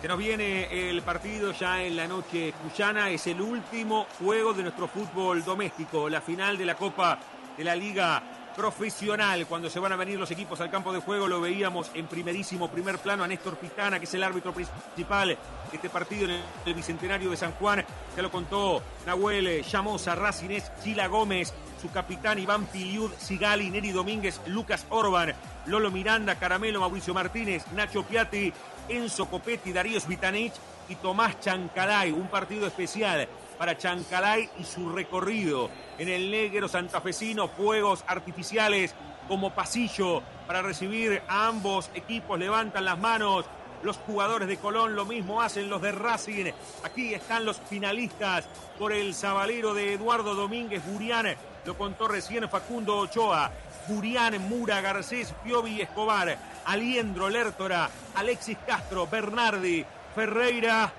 [0.00, 4.64] Se nos viene el partido ya en la noche cuyana, es el último juego de
[4.64, 7.20] nuestro fútbol doméstico, la final de la Copa
[7.56, 8.22] de la Liga
[8.56, 9.46] Profesional.
[9.46, 12.68] Cuando se van a venir los equipos al campo de juego, lo veíamos en primerísimo
[12.68, 15.36] primer plano a Néstor Pitana, que es el árbitro principal de
[15.76, 17.84] este partido en el Bicentenario de San Juan.
[18.16, 24.40] Ya lo contó Nahuel Llamosa, Racines, Chila Gómez, su capitán Iván Piliud, Sigali, Neri Domínguez,
[24.46, 25.34] Lucas Orban,
[25.66, 28.52] Lolo Miranda, Caramelo, Mauricio Martínez, Nacho Piatti,
[28.88, 30.54] Enzo Copetti, Darío Vitanich
[30.88, 32.12] y Tomás Chancalay.
[32.12, 33.28] Un partido especial
[33.62, 38.92] para Chancalay y su recorrido en el negro santafesino, fuegos artificiales
[39.28, 43.44] como pasillo para recibir a ambos equipos, levantan las manos.
[43.84, 46.50] Los jugadores de Colón lo mismo hacen los de Racing.
[46.82, 48.48] Aquí están los finalistas
[48.80, 51.28] por el sabalero de Eduardo Domínguez Burián.
[51.64, 53.52] Lo contó recién Facundo Ochoa.
[53.86, 59.84] Burián, Mura, Garcés, Piovi Escobar, Aliendro, Lertora, Alexis Castro, Bernardi,
[60.16, 60.92] Ferreira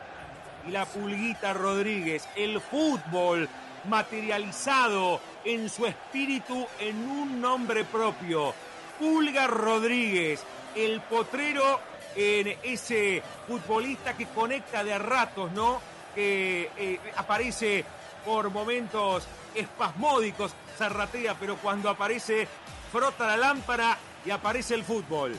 [0.68, 2.28] y la Pulguita Rodríguez.
[2.36, 3.50] El fútbol
[3.90, 8.54] materializado en su espíritu en un nombre propio.
[9.00, 10.42] Pulga Rodríguez,
[10.76, 11.80] el potrero
[12.16, 15.82] en ese futbolista que conecta de a ratos, ¿no?
[16.14, 17.84] Que eh, aparece
[18.24, 22.48] por momentos espasmódicos, zarratea, pero cuando aparece,
[22.92, 25.36] frota la lámpara y aparece el fútbol.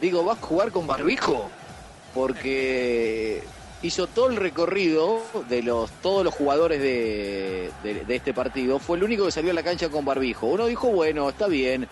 [0.00, 1.48] Digo, ¿vas a jugar con barbijo?
[2.12, 3.42] Porque
[3.82, 7.70] hizo todo el recorrido de los todos los jugadores de,
[8.08, 8.78] este partido.
[8.78, 10.46] Fue el único que salió a la cancha con barbijo.
[10.46, 11.88] Uno dijo, bueno, está bien,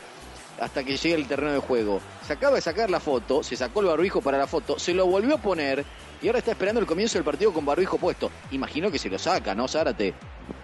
[0.61, 2.01] hasta que llegue el terreno de juego.
[2.27, 5.07] Se acaba de sacar la foto, se sacó el barbijo para la foto, se lo
[5.07, 5.85] volvió a poner
[6.23, 8.31] y ahora está esperando el comienzo del partido con barbijo puesto.
[8.51, 10.15] Imagino que se lo saca, ¿no, Zárate?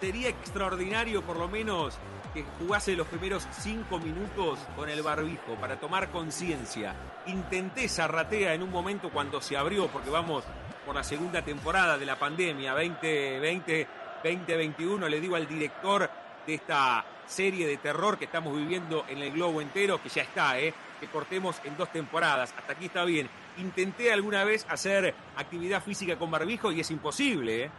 [0.01, 1.95] Sería extraordinario, por lo menos,
[2.33, 6.95] que jugase los primeros cinco minutos con el barbijo para tomar conciencia.
[7.27, 10.45] Intenté Zarratea en un momento cuando se abrió, porque vamos
[10.85, 15.09] por la segunda temporada de la pandemia 2020-2021.
[15.09, 16.11] Le digo al director
[16.47, 20.59] de esta serie de terror que estamos viviendo en el globo entero, que ya está,
[20.59, 20.73] ¿eh?
[20.99, 22.53] que cortemos en dos temporadas.
[22.57, 23.29] Hasta aquí está bien.
[23.59, 27.64] Intenté alguna vez hacer actividad física con barbijo y es imposible.
[27.64, 27.71] ¿eh?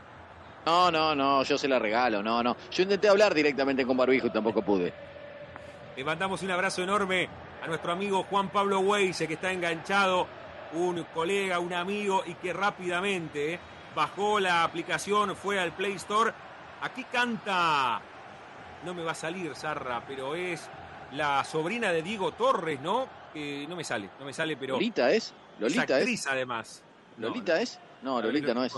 [0.66, 2.56] No, no, no, yo se la regalo, no, no.
[2.72, 4.94] Yo intenté hablar directamente con barbijo y tampoco pude.
[5.96, 7.28] Le mandamos un abrazo enorme
[7.62, 10.28] a nuestro amigo Juan Pablo Weise, que está enganchado
[10.74, 13.60] un colega, un amigo y que rápidamente
[13.96, 16.32] bajó la aplicación, fue al Play Store.
[16.82, 18.02] Aquí canta,
[18.86, 20.70] no me va a salir Zarra, pero es
[21.14, 23.08] la sobrina de Diego Torres, ¿no?
[23.34, 24.76] Que no me sale, no me sale, pero...
[24.76, 25.34] ¿Lolita es?
[25.60, 25.92] ¿Lolita es?
[25.92, 26.84] actriz, además.
[27.18, 27.80] ¿Lolita es?
[28.02, 28.74] No, Lolita no es.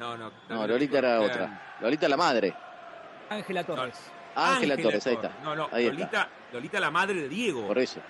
[0.00, 0.32] No, no.
[0.48, 1.76] No, Lolita era otra.
[1.80, 2.54] Lolita la madre.
[3.28, 3.98] Ángela Torres.
[4.34, 5.30] Ángela Torres, ahí está.
[5.44, 6.28] No, no, ahí Lolita, está.
[6.52, 7.66] Lolita la madre de Diego.
[7.66, 8.00] Por eso.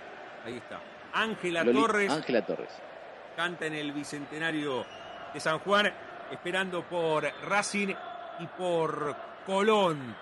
[0.46, 0.80] Ahí está.
[1.12, 2.10] Ángela Torres.
[2.10, 2.70] Ángela Torres
[3.36, 4.84] canta en el Bicentenario
[5.32, 5.92] de San Juan,
[6.30, 7.94] esperando por Racing
[8.40, 9.14] y por
[9.46, 10.14] Colón.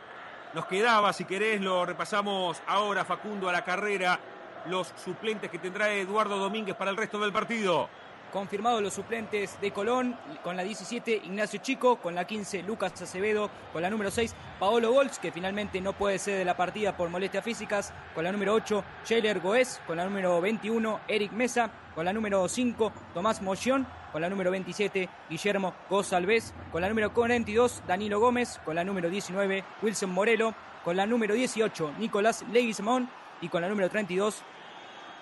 [0.54, 4.18] Nos quedaba, si querés, lo repasamos ahora, Facundo, a la carrera,
[4.66, 7.88] los suplentes que tendrá Eduardo Domínguez para el resto del partido.
[8.32, 13.50] Confirmados los suplentes de Colón, con la 17 Ignacio Chico, con la 15 Lucas Acevedo,
[13.72, 17.08] con la número 6 Paolo Golz, que finalmente no puede ser de la partida por
[17.08, 22.04] molestias físicas, con la número 8 Scheller Goes, con la número 21 Eric Mesa, con
[22.04, 27.82] la número 5 Tomás Moción, con la número 27 Guillermo González, con la número 42
[27.88, 30.54] Danilo Gómez, con la número 19 Wilson Morelo,
[30.84, 33.10] con la número 18 Nicolás Leguizamón
[33.40, 34.42] y con la número 32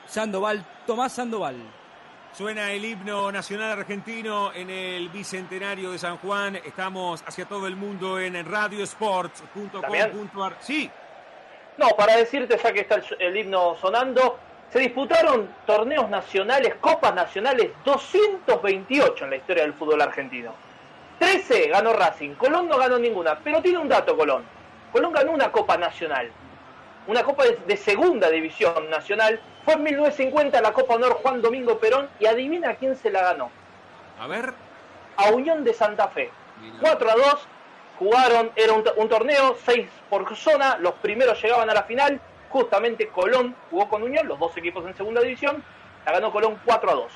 [0.07, 1.57] Sandoval, Tomás Sandoval.
[2.39, 6.55] Suena el himno nacional argentino en el bicentenario de San Juan.
[6.55, 10.57] Estamos hacia todo el mundo en radiosports.com.ar.
[10.61, 10.89] Sí.
[11.79, 14.39] No, para decirte, ya que está el himno sonando,
[14.73, 20.55] se disputaron torneos nacionales, copas nacionales, 228 en la historia del fútbol argentino.
[21.19, 24.45] 13 ganó Racing, Colón no ganó ninguna, pero tiene un dato Colón.
[24.93, 26.31] Colón ganó una copa nacional,
[27.09, 29.41] una copa de segunda división nacional.
[29.65, 33.51] Fue en 1950 la Copa Honor Juan Domingo Perón y adivina quién se la ganó.
[34.21, 34.53] A ver.
[35.17, 36.31] A Unión de Santa Fe.
[36.81, 37.49] 4 a 2,
[37.99, 43.09] jugaron, era un, un torneo, 6 por zona, los primeros llegaban a la final, justamente
[43.09, 45.63] Colón jugó con Unión, los dos equipos en segunda división,
[46.05, 47.13] la ganó Colón 4 a 2.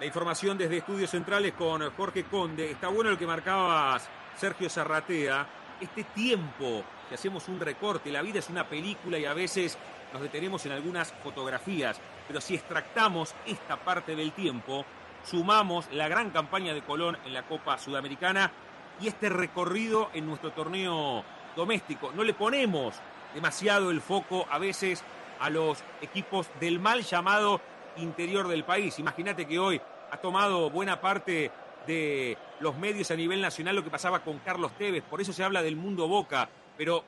[0.00, 2.70] La información desde Estudios Centrales con Jorge Conde.
[2.70, 5.46] Está bueno lo que marcabas, Sergio Zarratea.
[5.80, 9.76] Este tiempo que hacemos un recorte, la vida es una película y a veces
[10.12, 14.84] nos detenemos en algunas fotografías, pero si extractamos esta parte del tiempo,
[15.24, 18.52] sumamos la gran campaña de Colón en la Copa Sudamericana
[19.00, 21.24] y este recorrido en nuestro torneo
[21.56, 22.12] doméstico.
[22.14, 22.94] No le ponemos
[23.34, 25.02] demasiado el foco a veces
[25.40, 27.60] a los equipos del mal llamado
[27.96, 29.00] interior del país.
[29.00, 29.80] Imagínate que hoy
[30.12, 31.50] ha tomado buena parte
[31.88, 35.42] de los medios a nivel nacional lo que pasaba con Carlos Tevez, por eso se
[35.42, 36.48] habla del mundo Boca,
[36.80, 37.04] pero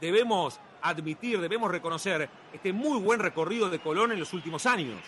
[0.00, 5.00] debemos admitir, debemos reconocer este muy buen recorrido de Colón en los últimos años.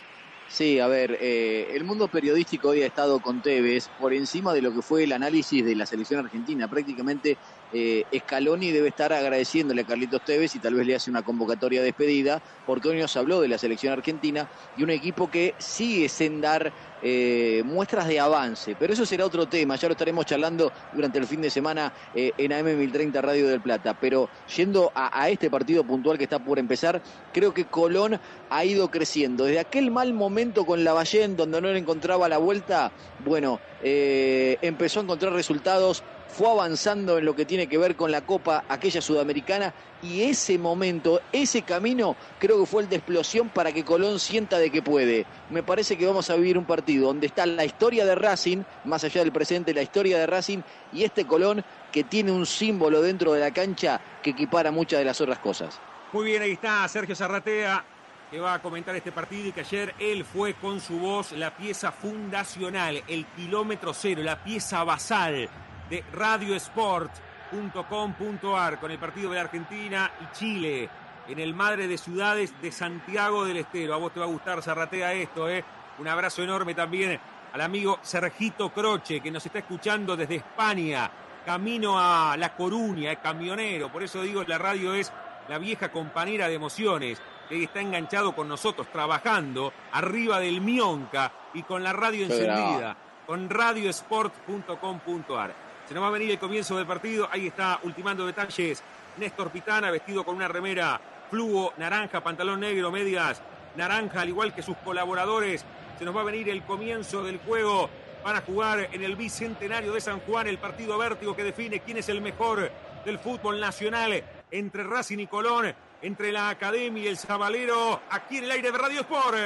[0.48, 4.62] Sí, a ver, eh, el mundo periodístico hoy ha estado con Tevez por encima de
[4.62, 6.70] lo que fue el análisis de la selección argentina.
[6.70, 7.36] Prácticamente
[7.74, 11.80] eh, Scaloni debe estar agradeciéndole a Carlitos Tevez y tal vez le hace una convocatoria
[11.80, 16.08] de despedida, porque hoy nos habló de la selección argentina y un equipo que sigue
[16.08, 16.72] sin dar
[17.02, 18.76] eh, muestras de avance.
[18.78, 22.30] Pero eso será otro tema, ya lo estaremos charlando durante el fin de semana eh,
[22.38, 23.98] en AM1030 Radio del Plata.
[24.00, 27.02] Pero yendo a, a este partido puntual que está por empezar,
[27.32, 28.20] creo que Colón
[28.50, 29.44] ha ido creciendo.
[29.44, 32.92] Desde aquel mal momento con Lavallén, donde no le encontraba la vuelta,
[33.24, 38.10] bueno, eh, empezó a encontrar resultados fue avanzando en lo que tiene que ver con
[38.10, 39.72] la Copa aquella sudamericana
[40.02, 44.58] y ese momento, ese camino, creo que fue el de explosión para que Colón sienta
[44.58, 45.26] de que puede.
[45.50, 49.04] Me parece que vamos a vivir un partido donde está la historia de Racing, más
[49.04, 50.58] allá del presente, la historia de Racing
[50.92, 55.04] y este Colón que tiene un símbolo dentro de la cancha que equipara muchas de
[55.04, 55.80] las otras cosas.
[56.12, 57.84] Muy bien, ahí está Sergio Zarratea
[58.30, 61.56] que va a comentar este partido y que ayer él fue con su voz la
[61.56, 65.48] pieza fundacional, el kilómetro cero, la pieza basal
[65.90, 70.90] de radiosport.com.ar con el partido de la Argentina y Chile
[71.28, 73.94] en el Madre de Ciudades de Santiago del Estero.
[73.94, 75.64] A vos te va a gustar, Zarratea, esto, ¿eh?
[75.98, 77.20] Un abrazo enorme también
[77.52, 81.08] al amigo Sergito Croce, que nos está escuchando desde España,
[81.46, 83.92] camino a La Coruña, es camionero.
[83.92, 85.12] Por eso digo, la radio es
[85.48, 91.62] la vieja compañera de emociones, que está enganchado con nosotros, trabajando arriba del Mionca y
[91.62, 95.63] con la radio encendida, con radiosport.com.ar.
[95.88, 97.28] Se nos va a venir el comienzo del partido.
[97.30, 98.82] Ahí está ultimando detalles
[99.18, 103.42] Néstor Pitana, vestido con una remera fluo, naranja, pantalón negro, medias
[103.76, 105.64] naranja, al igual que sus colaboradores.
[105.98, 107.90] Se nos va a venir el comienzo del juego.
[108.24, 111.98] Van a jugar en el bicentenario de San Juan el partido vértigo que define quién
[111.98, 112.70] es el mejor
[113.04, 118.44] del fútbol nacional entre Racing y Colón, entre la Academia y el Zabalero, aquí en
[118.44, 119.36] el aire de Radio Sport.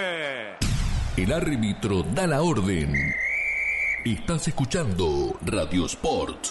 [1.16, 3.12] El árbitro da la orden.
[4.04, 6.46] Estás escuchando Radio Sport.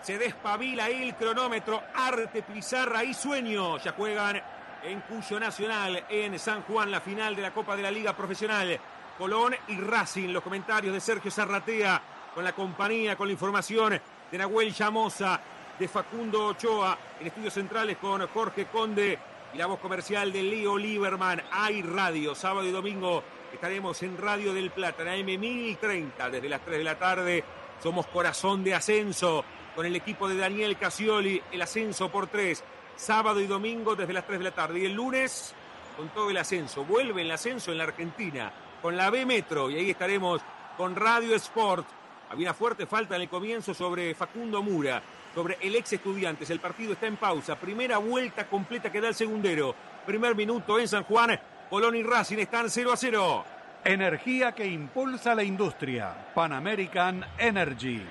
[0.00, 1.82] Se despabila el cronómetro.
[1.94, 3.76] Arte, Pizarra y Sueño.
[3.78, 4.40] Ya juegan
[4.82, 8.80] en Cuyo Nacional, en San Juan, la final de la Copa de la Liga Profesional.
[9.18, 10.30] Colón y Racing.
[10.30, 12.00] Los comentarios de Sergio Zarratea
[12.34, 15.38] con la compañía, con la información de Nahuel Llamosa,
[15.78, 19.18] de Facundo Ochoa, en estudios centrales con Jorge Conde
[19.52, 21.42] y la voz comercial de Leo Lieberman.
[21.52, 23.22] Hay radio, sábado y domingo
[23.56, 27.42] Estaremos en Radio del Plata, en AM 1030, desde las 3 de la tarde.
[27.82, 32.62] Somos corazón de ascenso con el equipo de Daniel Casioli, el ascenso por 3,
[32.96, 34.80] sábado y domingo desde las 3 de la tarde.
[34.80, 35.54] Y el lunes,
[35.96, 38.52] con todo el ascenso, vuelve el ascenso en la Argentina,
[38.82, 40.42] con la B Metro, y ahí estaremos
[40.76, 41.86] con Radio Sport.
[42.28, 45.02] Había una fuerte falta en el comienzo sobre Facundo Mura.
[45.34, 46.50] sobre el ex estudiantes.
[46.50, 47.56] El partido está en pausa.
[47.56, 49.74] Primera vuelta completa que da el segundero.
[50.06, 51.38] Primer minuto en San Juan.
[51.68, 53.44] Colón y Racing están 0 a 0.
[53.84, 56.32] Energía que impulsa la industria.
[56.34, 58.02] Pan American Energy.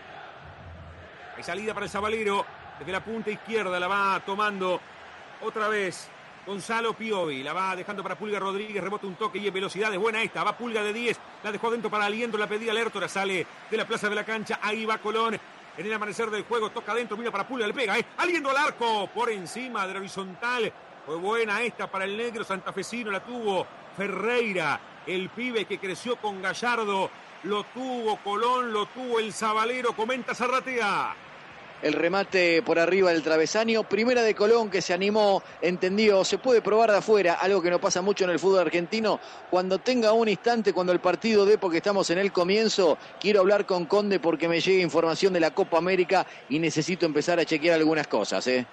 [1.38, 2.46] Hay salida para el Zabalero.
[2.78, 4.82] Desde la punta izquierda la va tomando
[5.42, 6.10] otra vez
[6.46, 7.44] Gonzalo Piovi.
[7.44, 8.84] La va dejando para Pulga Rodríguez.
[8.84, 9.94] Rebota un toque y en velocidad.
[9.94, 10.44] Es buena esta.
[10.44, 11.18] Va Pulga de 10.
[11.44, 12.38] La dejó adentro para Aliento.
[12.38, 13.08] La pedía Lertora.
[13.08, 14.60] Sale de la plaza de la cancha.
[14.62, 15.40] Ahí va Colón.
[15.78, 17.16] En el amanecer del juego toca adentro.
[17.16, 17.68] Mira para Pulga.
[17.68, 17.98] Le pega.
[17.98, 18.06] ¿eh?
[18.18, 19.08] Aliendo al arco.
[19.08, 20.74] Por encima de la horizontal.
[21.06, 23.12] Fue buena esta para el negro santafesino.
[23.12, 24.80] La tuvo Ferreira.
[25.06, 27.10] El pibe que creció con Gallardo.
[27.44, 28.74] Lo tuvo Colón.
[28.74, 29.94] Lo tuvo el Zabalero.
[29.94, 31.16] Comenta Zarratea
[31.82, 33.84] el remate por arriba del travesaño.
[33.84, 37.80] Primera de Colón que se animó, entendió, se puede probar de afuera, algo que no
[37.80, 39.20] pasa mucho en el fútbol argentino.
[39.52, 43.68] Cuando tenga un instante, cuando el partido dé, porque estamos en el comienzo, quiero hablar
[43.68, 47.76] con Conde porque me llega información de la Copa América y necesito empezar a chequear
[47.76, 48.48] algunas cosas.
[48.48, 48.66] ¿eh?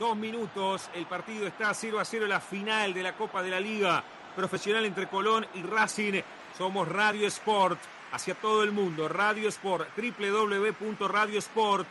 [0.00, 3.60] Dos minutos, el partido está 0 a 0, la final de la Copa de la
[3.60, 4.02] Liga
[4.34, 6.22] profesional entre Colón y Racing.
[6.56, 7.78] Somos Radio Sport
[8.10, 9.10] hacia todo el mundo.
[9.10, 11.86] Radio Sport, www.radiosport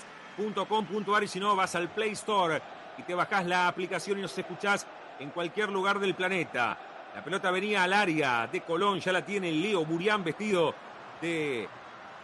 [0.68, 2.60] .com.ar y si no vas al Play Store
[2.98, 4.88] y te bajás la aplicación y nos escuchás
[5.20, 6.80] en cualquier lugar del planeta.
[7.14, 10.74] La pelota venía al área de Colón, ya la tiene Leo Murián vestido
[11.22, 11.70] de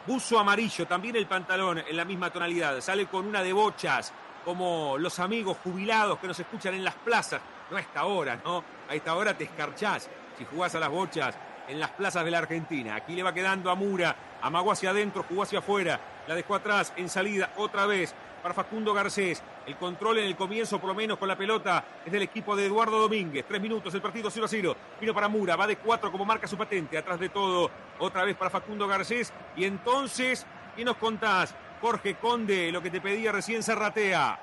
[0.07, 2.81] buzo amarillo, también el pantalón en la misma tonalidad.
[2.81, 4.11] Sale con una de bochas,
[4.45, 7.41] como los amigos jubilados que nos escuchan en las plazas.
[7.69, 8.63] No a esta hora, ¿no?
[8.87, 11.35] A esta hora te escarchás si jugás a las bochas
[11.67, 12.95] en las plazas de la Argentina.
[12.95, 16.93] Aquí le va quedando a Mura, amagó hacia adentro, jugó hacia afuera, la dejó atrás,
[16.95, 19.41] en salida, otra vez para Facundo Garcés.
[19.65, 22.67] El control en el comienzo, por lo menos con la pelota, es del equipo de
[22.67, 23.45] Eduardo Domínguez.
[23.47, 24.77] Tres minutos, el partido 0 a 0.
[25.01, 26.95] Vino para Mura, va de cuatro como marca su patente.
[26.95, 29.33] Atrás de todo, otra vez para Facundo Garcés.
[29.55, 31.55] Y entonces, ¿qué nos contás?
[31.81, 34.39] Jorge Conde, lo que te pedía recién Serratea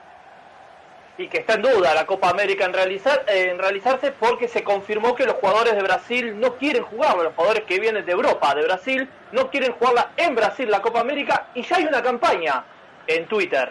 [1.19, 5.15] y que está en duda la Copa América en, realizar, en realizarse porque se confirmó
[5.15, 8.63] que los jugadores de Brasil no quieren jugar, los jugadores que vienen de Europa, de
[8.63, 12.65] Brasil, no quieren jugarla en Brasil la Copa América y ya hay una campaña
[13.07, 13.71] en Twitter,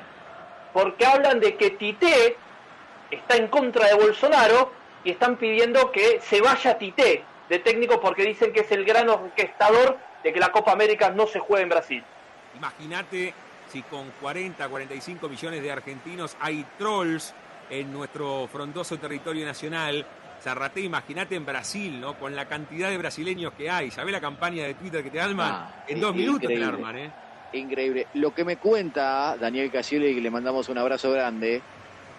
[0.74, 2.38] porque hablan de que Tite
[3.09, 4.72] está en contra de Bolsonaro
[5.03, 9.09] y están pidiendo que se vaya Tite de técnico porque dicen que es el gran
[9.09, 12.03] orquestador de que la Copa América no se juegue en Brasil.
[12.55, 13.34] Imagínate
[13.72, 17.34] si con 40, 45 millones de argentinos hay trolls
[17.69, 20.05] en nuestro frondoso territorio nacional.
[20.41, 22.17] Zarrate, imagínate en Brasil, ¿no?
[22.17, 23.91] Con la cantidad de brasileños que hay.
[23.91, 25.51] ¿Sabés la campaña de Twitter que te arman?
[25.51, 27.11] Ah, en dos minutos te arman, ¿eh?
[27.53, 28.07] Increíble.
[28.15, 31.61] Lo que me cuenta Daniel Casioli, que le mandamos un abrazo grande,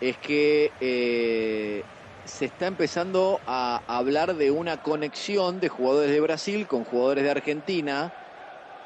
[0.00, 1.82] es que eh,
[2.24, 7.30] se está empezando a hablar de una conexión de jugadores de Brasil con jugadores de
[7.30, 8.12] Argentina.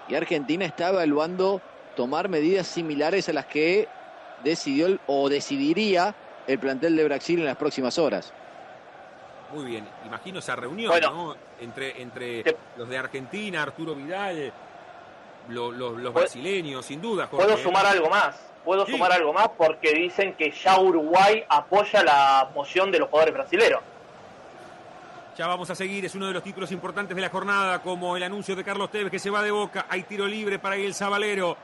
[0.09, 1.61] Y Argentina está evaluando
[1.97, 3.89] tomar medidas similares a las que
[4.45, 6.15] decidió o decidiría
[6.47, 8.33] el plantel de Brasil en las próximas horas.
[9.53, 10.93] Muy bien, imagino esa reunión
[11.61, 14.53] entre, entre los de Argentina, Arturo Vidal,
[15.49, 17.29] los brasileños, sin duda.
[17.29, 17.63] Puedo ¿eh?
[17.63, 22.91] sumar algo más, puedo sumar algo más porque dicen que ya Uruguay apoya la moción
[22.91, 23.81] de los jugadores brasileños.
[25.37, 28.23] Ya vamos a seguir, es uno de los títulos importantes de la jornada, como el
[28.23, 29.85] anuncio de Carlos Tevez que se va de boca.
[29.91, 31.57] Hay tiro libre para el Zabalero.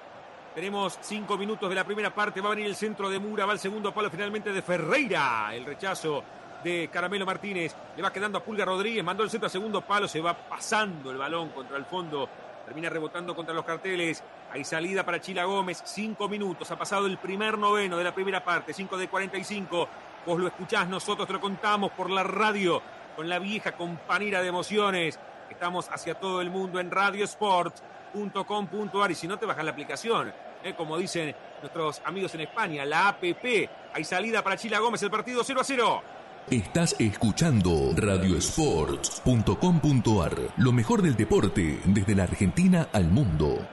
[0.55, 2.43] Tenemos cinco minutos de la primera parte.
[2.43, 3.47] Va a venir el centro de Mura.
[3.47, 5.49] Va el segundo palo finalmente de Ferreira.
[5.55, 6.23] El rechazo
[6.63, 7.75] de Caramelo Martínez.
[7.97, 9.03] Le va quedando a Pulga Rodríguez.
[9.03, 10.07] Mandó el centro a segundo palo.
[10.07, 12.29] Se va pasando el balón contra el fondo.
[12.67, 14.23] Termina rebotando contra los carteles.
[14.53, 15.83] Hay salida para Chila Gómez.
[15.87, 16.71] Cinco minutos.
[16.71, 18.75] Ha pasado el primer noveno de la primera parte.
[18.75, 19.89] Cinco de 45.
[20.27, 22.83] Vos lo escuchás, nosotros te lo contamos por la radio.
[23.17, 25.19] Con la vieja compañera de emociones.
[25.49, 27.83] Estamos hacia todo el mundo en Radio Sports
[28.13, 30.31] .com.ar y si no te bajas la aplicación,
[30.63, 30.75] ¿eh?
[30.77, 33.71] como dicen nuestros amigos en España, la APP.
[33.93, 36.03] Hay salida para Chila Gómez, el partido 0 a 0.
[36.51, 43.65] Estás escuchando radiosports.com.ar, lo mejor del deporte desde la Argentina al mundo.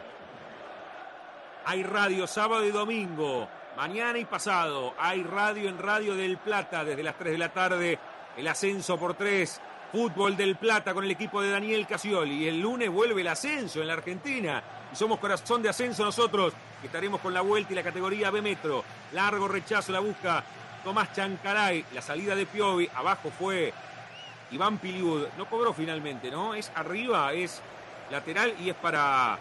[1.65, 4.93] Hay radio sábado y domingo, mañana y pasado.
[4.99, 7.99] Hay radio en Radio del Plata desde las 3 de la tarde.
[8.37, 9.61] El ascenso por 3
[9.91, 12.43] Fútbol del Plata con el equipo de Daniel Casioli.
[12.43, 14.63] Y el lunes vuelve el ascenso en la Argentina.
[14.91, 16.53] Y somos corazón de ascenso nosotros.
[16.83, 18.83] Estaremos con la vuelta y la categoría B Metro.
[19.13, 20.43] Largo rechazo la busca
[20.83, 21.85] Tomás Chancaray.
[21.93, 22.89] La salida de Piovi.
[22.95, 23.73] Abajo fue
[24.51, 25.27] Iván Piliud.
[25.37, 26.53] No cobró finalmente, ¿no?
[26.53, 27.61] Es arriba, es
[28.11, 29.39] lateral y es para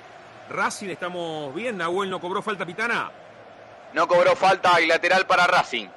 [0.49, 0.89] Racing.
[0.89, 1.77] Estamos bien.
[1.77, 3.11] Nahuel no cobró falta pitana.
[3.93, 5.89] No cobró falta y lateral para Racing.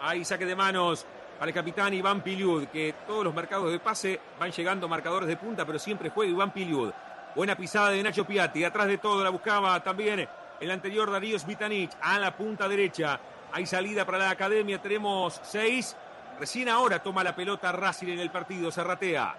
[0.00, 1.06] Ahí saque de manos
[1.38, 5.36] para el capitán Iván Piliud, que todos los mercados de pase van llegando marcadores de
[5.36, 6.90] punta, pero siempre juega Iván Piliud.
[7.34, 10.26] Buena pisada de Nacho Piatti, atrás de todo la buscaba también
[10.60, 13.20] el anterior Darío Vitanich a la punta derecha.
[13.52, 15.94] Hay salida para la academia, tenemos seis.
[16.38, 19.34] Recién ahora toma la pelota Racing en el partido, Serratea.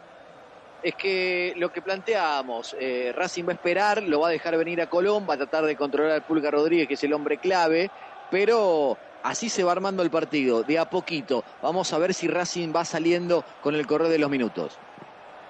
[0.82, 4.80] Es que lo que planteábamos, eh, Racing va a esperar, lo va a dejar venir
[4.82, 7.90] a Colón, va a tratar de controlar al Pulga Rodríguez, que es el hombre clave,
[8.30, 11.44] pero así se va armando el partido, de a poquito.
[11.62, 14.78] Vamos a ver si Racing va saliendo con el correr de los minutos.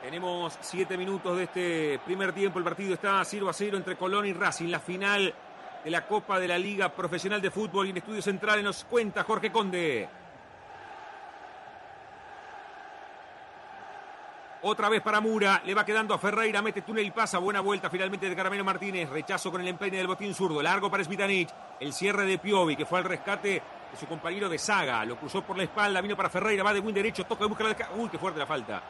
[0.01, 2.59] Tenemos siete minutos de este primer tiempo.
[2.59, 4.68] El partido está 0 a 0 entre Colón y Racing.
[4.68, 5.34] La final
[5.84, 9.24] de la Copa de la Liga Profesional de Fútbol y en Estudios Centrales nos cuenta
[9.24, 10.07] Jorge Conde.
[14.63, 17.37] Otra vez para Mura, le va quedando a Ferreira, mete túnel y pasa.
[17.37, 19.07] Buena vuelta finalmente de Caramelo Martínez.
[19.07, 20.63] Rechazo con el empeine del botín zurdo.
[20.63, 21.49] Largo para Smitanich.
[21.79, 25.05] El cierre de Piovi, que fue al rescate de su compañero de saga.
[25.05, 27.63] Lo cruzó por la espalda, vino para Ferreira, va de win derecho, toca y busca
[27.63, 27.75] la.
[27.95, 28.81] Uy, qué fuerte la falta.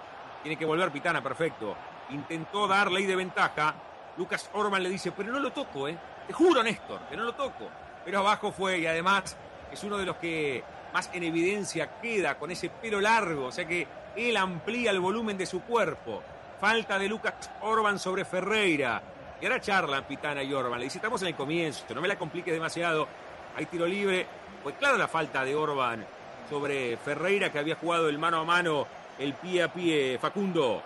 [0.42, 1.76] Tiene que volver Pitana, perfecto.
[2.12, 3.76] Intentó dar ley de ventaja.
[4.16, 5.98] Lucas Orman le dice, pero no lo toco, ¿eh?
[6.28, 7.70] Te juro, Néstor, que no lo toco.
[8.06, 9.36] Pero abajo fue y además
[9.70, 10.64] es uno de los que
[10.94, 13.48] más en evidencia queda con ese pelo largo.
[13.48, 13.86] O sea que
[14.18, 16.22] él amplía el volumen de su cuerpo.
[16.60, 19.02] Falta de Lucas Orban sobre Ferreira.
[19.40, 20.80] Y ahora charlan Pitana y Orban.
[20.80, 23.08] Le dice, estamos en el comienzo, no me la compliques demasiado.
[23.56, 24.26] Hay tiro libre.
[24.64, 26.04] Pues claro la falta de Orban
[26.50, 28.88] sobre Ferreira que había jugado el mano a mano,
[29.20, 30.18] el pie a pie.
[30.20, 30.82] Facundo.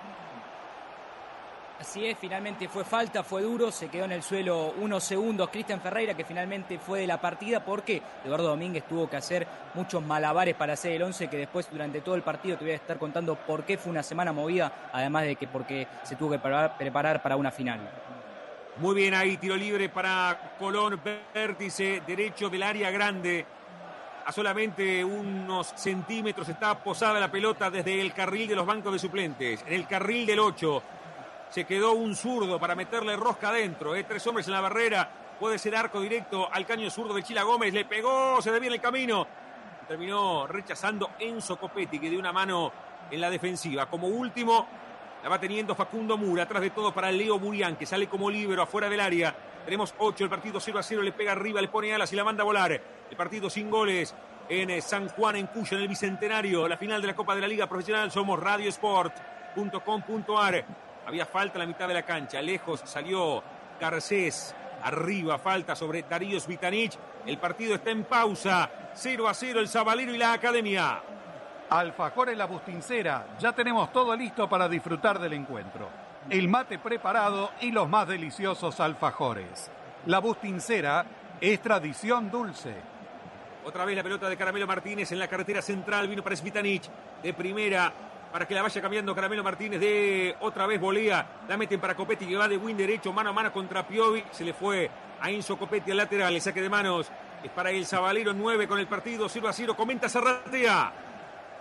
[1.81, 5.81] Así es, finalmente fue falta, fue duro, se quedó en el suelo unos segundos Cristian
[5.81, 10.53] Ferreira, que finalmente fue de la partida porque Eduardo Domínguez tuvo que hacer muchos malabares
[10.53, 13.33] para hacer el 11, que después durante todo el partido te voy a estar contando
[13.33, 17.35] por qué fue una semana movida, además de que porque se tuvo que preparar, para
[17.35, 17.79] una final.
[18.77, 21.01] Muy bien ahí, tiro libre para Colón,
[21.33, 23.43] vértice derecho del área grande.
[24.23, 28.99] A solamente unos centímetros está posada la pelota desde el carril de los bancos de
[28.99, 30.83] suplentes, en el carril del 8
[31.51, 33.93] se quedó un zurdo para meterle rosca adentro.
[33.93, 34.05] ¿eh?
[34.05, 35.09] Tres hombres en la barrera.
[35.37, 37.73] Puede ser arco directo al caño zurdo de Chila Gómez.
[37.73, 39.27] Le pegó, se en el camino.
[39.85, 42.71] Terminó rechazando Enzo Copetti, que dio una mano
[43.11, 43.87] en la defensiva.
[43.87, 44.65] Como último,
[45.21, 46.43] la va teniendo Facundo Mura.
[46.43, 49.35] Atrás de todo para Leo Burián, que sale como libero afuera del área.
[49.65, 52.23] Tenemos ocho, el partido 0 a 0, le pega arriba, le pone alas y la
[52.23, 52.71] manda a volar.
[52.71, 54.15] El partido sin goles
[54.47, 56.65] en eh, San Juan, en Cuyo, en el Bicentenario.
[56.69, 58.09] La final de la Copa de la Liga Profesional.
[58.09, 60.90] Somos radiosport.com.ar.
[61.11, 62.41] Había falta en la mitad de la cancha.
[62.41, 63.43] Lejos salió
[63.77, 64.55] Garcés.
[64.81, 66.97] Arriba falta sobre Darío Vitanich.
[67.25, 68.69] El partido está en pausa.
[68.93, 71.01] 0 a 0 el Zabalero y la Academia.
[71.69, 73.35] Alfajor en la Bustincera.
[73.41, 75.89] Ya tenemos todo listo para disfrutar del encuentro.
[76.29, 79.69] El mate preparado y los más deliciosos alfajores.
[80.05, 81.05] La Bustincera
[81.41, 82.73] es tradición dulce.
[83.65, 86.07] Otra vez la pelota de Caramelo Martínez en la carretera central.
[86.07, 86.89] Vino para Svitanich.
[87.21, 87.91] De primera
[88.31, 91.41] para que la vaya cambiando Caramelo Martínez de otra vez volea.
[91.47, 94.23] La meten para Copetti que va de win derecho, mano a mano contra Piovi.
[94.31, 96.33] Se le fue a Enzo Copetti al lateral.
[96.33, 97.11] El saque de manos
[97.43, 99.75] es para el Zabalero 9 con el partido 0 a 0.
[99.75, 100.93] Comenta Serratea.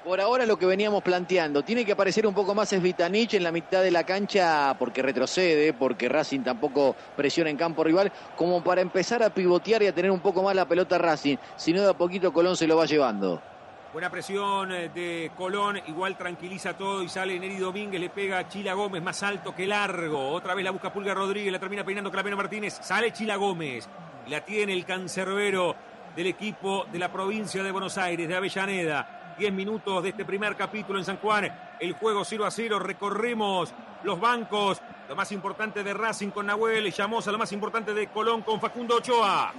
[0.04, 3.52] Por ahora lo que veníamos planteando, tiene que aparecer un poco más Svitanich en la
[3.52, 8.80] mitad de la cancha porque retrocede, porque Racing tampoco presiona en campo rival, como para
[8.80, 11.36] empezar a pivotear y a tener un poco más la pelota Racing.
[11.56, 13.42] Si no, de a poquito Colón se lo va llevando.
[13.92, 18.48] Buena presión eh, de Colón, igual tranquiliza todo y sale Neri Domínguez, le pega a
[18.48, 20.30] Chila Gómez, más alto que largo.
[20.30, 22.78] Otra vez la busca Pulga Rodríguez, la termina peinando Claveno Martínez.
[22.80, 23.88] Sale Chila Gómez,
[24.28, 25.74] la tiene el cancerbero
[26.14, 29.34] del equipo de la provincia de Buenos Aires, de Avellaneda.
[29.36, 31.50] Diez minutos de este primer capítulo en San Juan.
[31.80, 32.78] El juego 0 a 0.
[32.78, 33.74] Recorremos
[34.04, 34.80] los bancos.
[35.08, 36.92] Lo más importante de Racing con Nahuel.
[36.92, 39.52] Llamamos a lo más importante de Colón con Facundo Ochoa.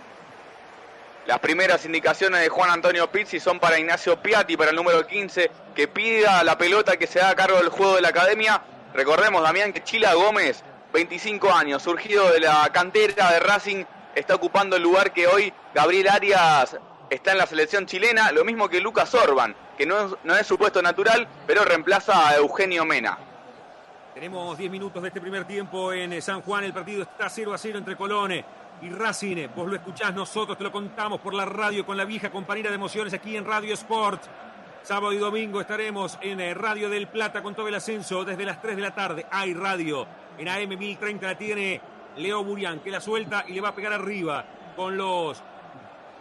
[1.28, 5.52] Las primeras indicaciones de Juan Antonio Pizzi son para Ignacio Piatti, para el número 15,
[5.76, 8.64] que pida la pelota que se haga cargo del juego de la academia.
[8.96, 10.64] Recordemos, Damián, que Chila Gómez,
[10.94, 16.10] 25 años, surgido de la cantera de Racing, está ocupando el lugar que hoy Gabriel
[16.10, 16.78] Arias
[17.12, 20.48] está en la selección chilena, lo mismo que Lucas Orban, que no es, no es
[20.48, 23.20] su puesto natural, pero reemplaza a Eugenio Mena.
[24.16, 27.58] Tenemos 10 minutos de este primer tiempo en San Juan, el partido está 0 a
[27.60, 28.44] 0 entre Colón
[28.82, 32.32] y Racine, Vos lo escuchás, nosotros te lo contamos por la radio con la vieja
[32.32, 34.24] compañera de emociones aquí en Radio Sport.
[34.82, 38.60] Sábado y domingo estaremos en eh, Radio del Plata con todo el ascenso desde las
[38.60, 39.26] 3 de la tarde.
[39.30, 40.08] Hay radio.
[40.40, 41.82] En AM 1030 la tiene
[42.18, 44.44] Leo Burián, que la suelta y le va a pegar arriba
[44.76, 45.40] con los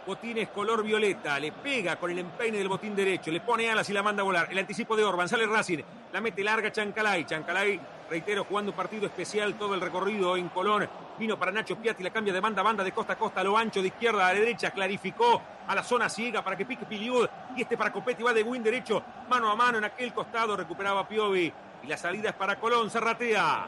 [0.05, 1.39] botines color violeta.
[1.39, 3.31] Le pega con el empeine del botín derecho.
[3.31, 4.47] Le pone alas y la manda a volar.
[4.51, 5.27] El anticipo de Orban.
[5.27, 5.79] Sale Racing.
[6.13, 7.25] La mete larga Chancalay.
[7.25, 7.79] Chancalay
[8.11, 10.87] reitero, jugando un partido especial todo el recorrido en Colón.
[11.21, 13.55] Vino para Nacho Piatti, la cambia de banda a banda de costa a costa lo
[13.55, 17.29] ancho, de izquierda a derecha, clarificó a la zona ciega para que pique Piliud.
[17.55, 21.07] Y este para Copetti va de win derecho, mano a mano en aquel costado, recuperaba
[21.07, 21.53] Piovi.
[21.83, 23.67] Y la salida es para Colón, Serratea.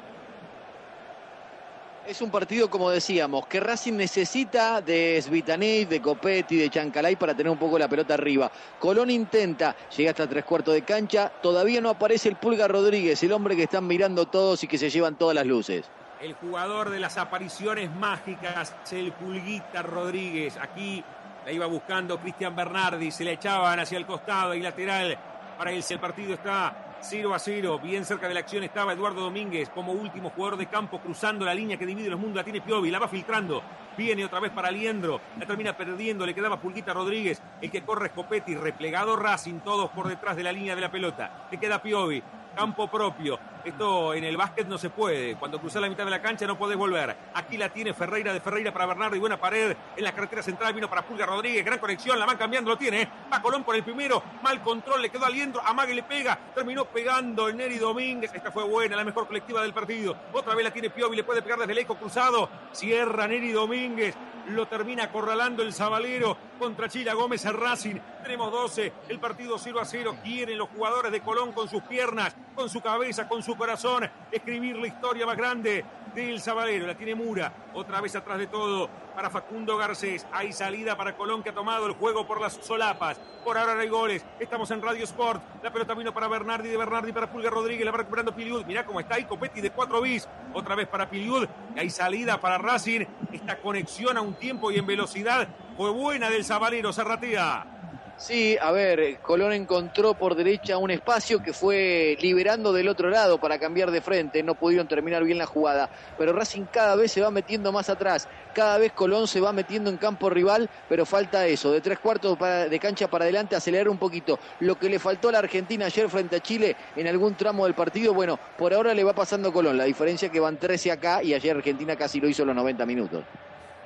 [2.08, 7.36] Es un partido, como decíamos, que Racing necesita de Svitaney, de Copetti, de Chancalay para
[7.36, 8.52] tener un poco la pelota arriba.
[8.80, 13.32] Colón intenta, llega hasta tres cuartos de cancha, todavía no aparece el Pulga Rodríguez, el
[13.32, 15.86] hombre que están mirando todos y que se llevan todas las luces.
[16.24, 20.56] El jugador de las apariciones mágicas, el Pulguita Rodríguez.
[20.56, 21.04] Aquí
[21.46, 25.18] la iba buscando Cristian Bernardi, se le echaban hacia el costado y lateral
[25.58, 25.84] para él.
[25.90, 27.78] El partido está 0 a 0.
[27.84, 31.54] Bien cerca de la acción estaba Eduardo Domínguez como último jugador de campo cruzando la
[31.54, 32.38] línea que divide los mundos.
[32.38, 33.62] La tiene Piovi, la va filtrando.
[33.98, 35.20] Viene otra vez para Liendro.
[35.38, 36.26] La termina perdiendo.
[36.26, 37.42] Le quedaba Pulguita Rodríguez.
[37.60, 38.56] El que corre Scopetti.
[38.56, 39.60] Replegado Racing.
[39.60, 41.48] Todos por detrás de la línea de la pelota.
[41.52, 42.24] Le queda Piovi
[42.56, 43.40] campo propio.
[43.64, 45.36] Esto en el básquet no se puede.
[45.36, 47.16] Cuando cruzas la mitad de la cancha no podés volver.
[47.34, 50.74] Aquí la tiene Ferreira de Ferreira para Bernardo y buena pared en la carretera central.
[50.74, 51.64] Vino para Pulga Rodríguez.
[51.64, 52.20] Gran conexión.
[52.20, 52.70] La van cambiando.
[52.70, 53.04] Lo tiene.
[53.04, 53.10] ¿eh?
[53.32, 54.22] Va Colón por el primero.
[54.42, 55.02] Mal control.
[55.02, 55.62] Le quedó aliento.
[55.66, 56.38] Amague le pega.
[56.54, 58.34] Terminó pegando el Neri Domínguez.
[58.34, 58.98] Esta fue buena.
[58.98, 60.14] La mejor colectiva del partido.
[60.34, 61.16] Otra vez la tiene Piovi.
[61.16, 62.50] Le puede pegar desde el eco cruzado.
[62.74, 64.14] Cierra Neri Domínguez.
[64.50, 67.96] Lo termina acorralando el Zabalero contra Chila Gómez el Racing.
[68.24, 68.92] Tenemos 12.
[69.08, 70.18] El partido 0 a 0.
[70.22, 74.78] Quieren los jugadores de Colón con sus piernas con su cabeza, con su corazón, escribir
[74.78, 76.88] la historia más grande del Zabalero.
[76.88, 80.26] La tiene Mura, otra vez atrás de todo para Facundo Garcés.
[80.32, 83.20] Hay salida para Colón que ha tomado el juego por las solapas.
[83.44, 84.26] Por ahora no hay goles.
[84.40, 85.42] Estamos en Radio Sport.
[85.64, 87.86] La pelota vino para Bernardi, de Bernardi para Pulga Rodríguez.
[87.86, 88.66] La va recuperando Piliud.
[88.66, 90.28] Mirá cómo está ahí Copetti de 4 bis.
[90.54, 91.48] Otra vez para Piliud.
[91.76, 93.06] Hay salida para Racing.
[93.32, 95.48] Esta conexión a un tiempo y en velocidad
[95.78, 96.94] fue buena del Zabalero.
[96.94, 97.83] Zarratea.
[98.16, 103.38] Sí, a ver, Colón encontró por derecha un espacio que fue liberando del otro lado
[103.38, 107.22] para cambiar de frente, no pudieron terminar bien la jugada, pero Racing cada vez se
[107.22, 111.48] va metiendo más atrás, cada vez Colón se va metiendo en campo rival, pero falta
[111.48, 114.40] eso, de tres cuartos de cancha para adelante, acelerar un poquito.
[114.60, 117.74] Lo que le faltó a la Argentina ayer frente a Chile en algún tramo del
[117.74, 121.22] partido, bueno, por ahora le va pasando Colón, la diferencia es que van 13 acá
[121.24, 123.26] y ayer Argentina casi lo hizo los 90 minutos.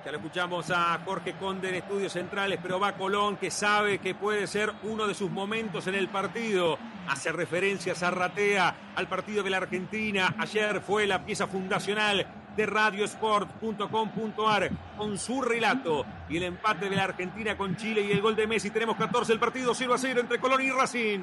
[0.07, 4.15] Ya lo escuchamos a Jorge Conde en Estudios Centrales, pero va Colón que sabe que
[4.15, 6.79] puede ser uno de sus momentos en el partido.
[7.09, 10.33] Hace referencia a Zarratea al partido de la Argentina.
[10.37, 17.03] Ayer fue la pieza fundacional de radiosport.com.ar con su relato y el empate de la
[17.03, 18.69] Argentina con Chile y el gol de Messi.
[18.69, 21.19] Tenemos 14 el partido 0 a 0 entre Colón y Racing.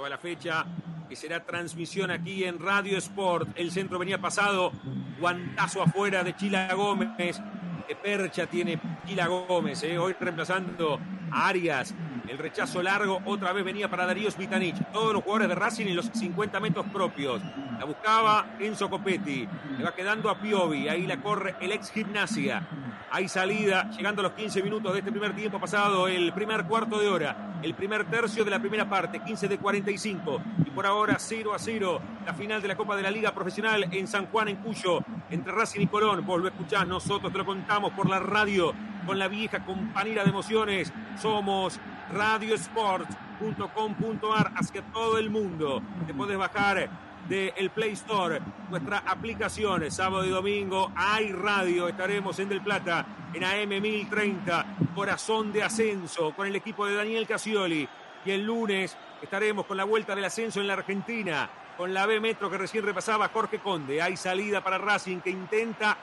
[0.00, 0.64] toda la fecha,
[1.10, 3.50] que será transmisión aquí en Radio Sport.
[3.54, 4.72] El centro venía pasado,
[5.20, 7.38] guantazo afuera de Chila Gómez.
[7.86, 10.98] De Percha tiene Chila Gómez, eh, hoy reemplazando
[11.30, 11.94] a Arias.
[12.26, 14.90] El rechazo largo otra vez venía para Darío Smitanich.
[14.90, 17.42] Todos los jugadores de Racing en los 50 metros propios.
[17.78, 19.46] La buscaba Enzo Copetti.
[19.76, 20.88] Le va quedando a Piovi.
[20.88, 22.66] Ahí la corre el ex gimnasia.
[23.10, 26.98] Hay salida, llegando a los 15 minutos de este primer tiempo pasado, el primer cuarto
[26.98, 30.40] de hora, el primer tercio de la primera parte, 15 de 45.
[30.66, 33.88] Y por ahora 0 a 0, la final de la Copa de la Liga Profesional
[33.90, 35.00] en San Juan, en Cuyo,
[35.30, 36.26] entre Racing y Colón.
[36.26, 38.72] Vos lo escuchás, nosotros te lo contamos por la radio,
[39.06, 40.92] con la vieja compañera de emociones.
[41.20, 41.78] Somos
[42.12, 46.88] radiosport.com.ar, así que todo el mundo te puedes bajar
[47.28, 48.40] del Play Store,
[48.70, 55.52] nuestra aplicación, sábado y domingo, hay radio, estaremos en Del Plata, en AM 1030, corazón
[55.52, 57.88] de ascenso, con el equipo de Daniel Casioli,
[58.24, 62.20] y el lunes estaremos con la vuelta del ascenso en la Argentina, con la B
[62.20, 65.96] Metro que recién repasaba Jorge Conde, hay salida para Racing que intenta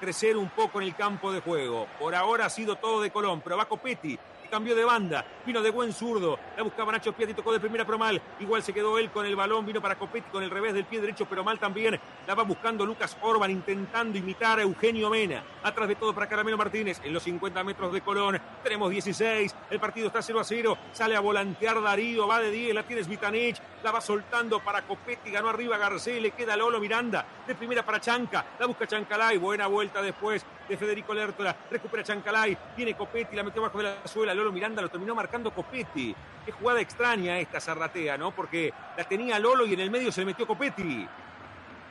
[0.00, 3.40] crecer un poco en el campo de juego, por ahora ha sido todo de Colón,
[3.42, 4.18] pero va Copetti,
[4.52, 7.96] cambió de banda, vino de buen zurdo, la buscaba Nacho Piatti, tocó de primera pero
[7.96, 10.84] mal, igual se quedó él con el balón, vino para Copetti con el revés del
[10.84, 15.42] pie derecho pero mal también, la va buscando Lucas Orban intentando imitar a Eugenio Mena,
[15.62, 19.80] atrás de todo para Caramelo Martínez, en los 50 metros de Colón, tenemos 16, el
[19.80, 23.56] partido está 0 a 0, sale a volantear Darío, va de 10, la tiene Smitanich,
[23.82, 28.02] la va soltando para Copetti, ganó arriba Garcés, le queda Lolo Miranda, de primera para
[28.02, 33.42] Chanca, la busca Chancalay, buena vuelta después de Federico Lertola, recupera Chancalay, viene Copetti, la
[33.42, 36.14] metió bajo de la suela, Lolo Miranda lo terminó marcando Copetti.
[36.46, 38.30] Qué jugada extraña esta Zarratea, ¿no?
[38.30, 41.06] Porque la tenía Lolo y en el medio se le metió Copetti.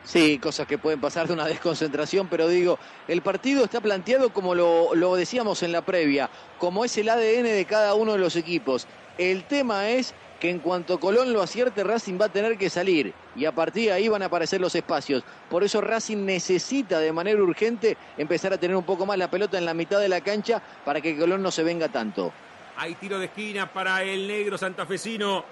[0.04, 4.56] Sí, cosas que pueden pasar de una desconcentración, pero digo, el partido está planteado como
[4.56, 8.36] lo, lo, decíamos en la previa, como es el ADN de cada uno de los
[8.36, 8.88] equipos.
[9.20, 13.14] El tema es que en cuanto Colón lo acierte, Racing va a tener que salir
[13.36, 15.24] y a partir de ahí van a aparecer los espacios.
[15.52, 19.60] Por eso Racing necesita de manera urgente empezar a tener un poco más la pelota
[19.60, 22.34] en la mitad de la cancha para que Colón no se venga tanto.
[22.76, 25.46] Hay tiro de esquina para el negro santafesino.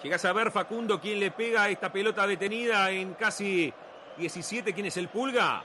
[0.00, 3.72] Llegas a ver, Facundo, quién le pega a esta pelota detenida en casi
[4.16, 4.72] 17.
[4.72, 5.64] ¿Quién es el Pulga?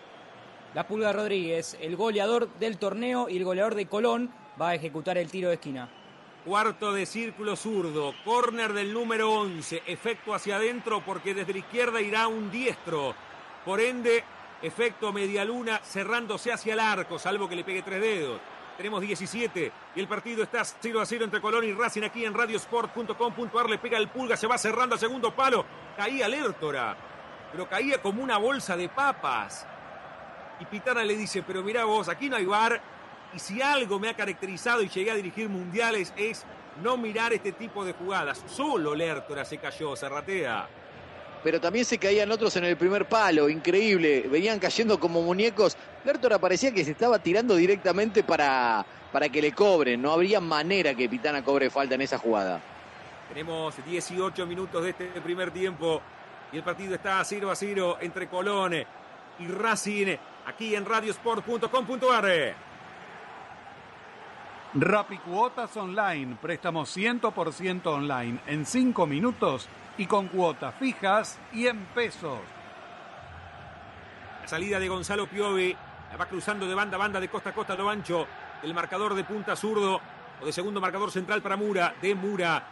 [0.74, 5.20] La Pulga Rodríguez, el goleador del torneo y el goleador de Colón, va a ejecutar
[5.20, 6.01] el tiro de esquina.
[6.46, 12.02] Cuarto de círculo zurdo, córner del número 11, efecto hacia adentro porque desde la izquierda
[12.02, 13.14] irá un diestro.
[13.64, 14.24] Por ende,
[14.64, 18.42] efecto medialuna cerrándose hacia el arco, salvo que le pegue tres dedos.
[18.76, 22.34] Tenemos 17 y el partido está 0 a 0 entre Colón y Racing aquí en
[22.34, 23.70] radiosport.com.ar.
[23.70, 25.64] Le pega el pulga, se va cerrando al segundo palo.
[25.96, 26.98] Caía Lertora,
[27.52, 29.68] pero caía como una bolsa de papas.
[30.60, 32.82] Y Pitana le dice, pero mira vos, aquí no hay bar
[33.34, 36.46] y si algo me ha caracterizado y llegué a dirigir mundiales es
[36.84, 38.44] no mirar este tipo de jugadas.
[38.48, 40.68] Solo Lertora se cayó, Serratea.
[41.44, 44.28] Pero también se caían otros en el primer palo, increíble.
[44.30, 45.76] Venían cayendo como muñecos.
[46.06, 50.02] Lertora parecía que se estaba tirando directamente para, para que le cobren.
[50.02, 52.62] No habría manera que Pitana cobre falta en esa jugada.
[53.30, 56.02] Tenemos 18 minutos de este primer tiempo
[56.52, 58.74] y el partido está 0 a 0 entre Colón
[59.40, 60.16] y Racing
[60.46, 62.71] aquí en radiosport.com.ar.
[64.74, 69.68] Rapicuotas Online, préstamos 100% online en 5 minutos
[69.98, 72.40] y con cuotas fijas y en pesos.
[74.42, 75.76] La salida de Gonzalo Piovi,
[76.10, 78.26] la va cruzando de banda a banda de costa a costa lo ancho,
[78.64, 80.00] el marcador de punta zurdo
[80.42, 82.64] o de segundo marcador central para Mura, de Mura.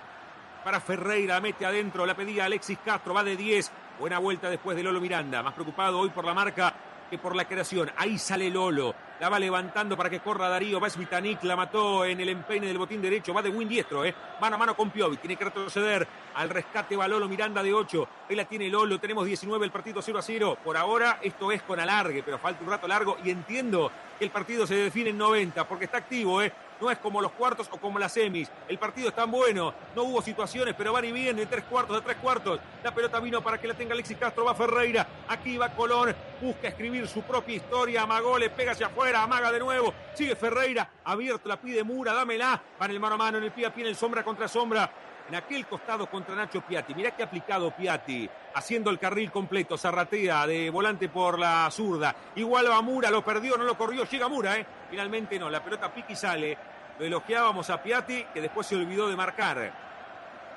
[0.63, 4.83] Para Ferreira, mete adentro, la pedía Alexis Castro, va de 10, buena vuelta después de
[4.83, 6.73] Lolo Miranda, más preocupado hoy por la marca
[7.09, 7.91] que por la creación.
[7.97, 8.93] Ahí sale Lolo.
[9.19, 10.79] La va levantando para que corra Darío.
[10.79, 13.33] Va Svitanik, la mató en el empeine del botín derecho.
[13.33, 14.13] Va de win diestro, ¿eh?
[14.39, 15.17] Mano a mano con Piovi.
[15.17, 16.07] Tiene que retroceder.
[16.35, 18.07] Al rescate va Lolo Miranda de 8.
[18.29, 18.99] Ahí la tiene Lolo.
[18.99, 20.57] Tenemos 19, el partido 0 a 0.
[20.63, 23.17] Por ahora esto es con alargue, pero falta un rato largo.
[23.23, 26.53] Y entiendo que el partido se define en 90, porque está activo, ¿eh?
[26.79, 28.49] No es como los cuartos o como las semis.
[28.67, 31.97] El partido es tan bueno, no hubo situaciones, pero van y vienen de tres cuartos
[31.97, 32.59] a tres cuartos.
[32.83, 36.67] La pelota vino para que la tenga Alexis Castro, va Ferreira, aquí va Colón, busca
[36.67, 41.49] escribir su propia historia, amagó, le pega hacia afuera, amaga de nuevo, sigue Ferreira, abierto,
[41.49, 43.89] la pide Mura, dámela, para el mano a mano, en el pie a pie, en
[43.89, 44.89] el sombra contra sombra.
[45.29, 46.95] En aquel costado contra Nacho Piatti.
[46.95, 49.77] Mirá que aplicado Piatti, haciendo el carril completo.
[49.77, 52.15] Zarratea de volante por la zurda.
[52.35, 54.05] Igual va Mura, lo perdió, no lo corrió.
[54.05, 54.65] Llega Mura, ¿eh?
[54.89, 56.57] Finalmente no, la pelota pique y sale.
[56.97, 59.71] Lo elogiábamos a Piatti, que después se olvidó de marcar.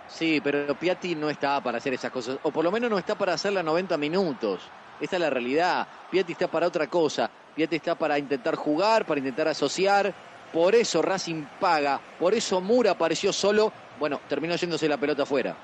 [0.08, 3.14] Sí, pero Piatti no está para hacer esas cosas, o por lo menos no está
[3.14, 4.62] para hacerla 90 minutos.
[4.98, 5.86] Esta es la realidad.
[6.10, 7.30] Piatti está para otra cosa.
[7.54, 10.14] Piatti está para intentar jugar, para intentar asociar.
[10.52, 13.72] Por eso Racing paga, por eso Mura apareció solo.
[13.98, 15.56] Bueno, terminó yéndose la pelota afuera.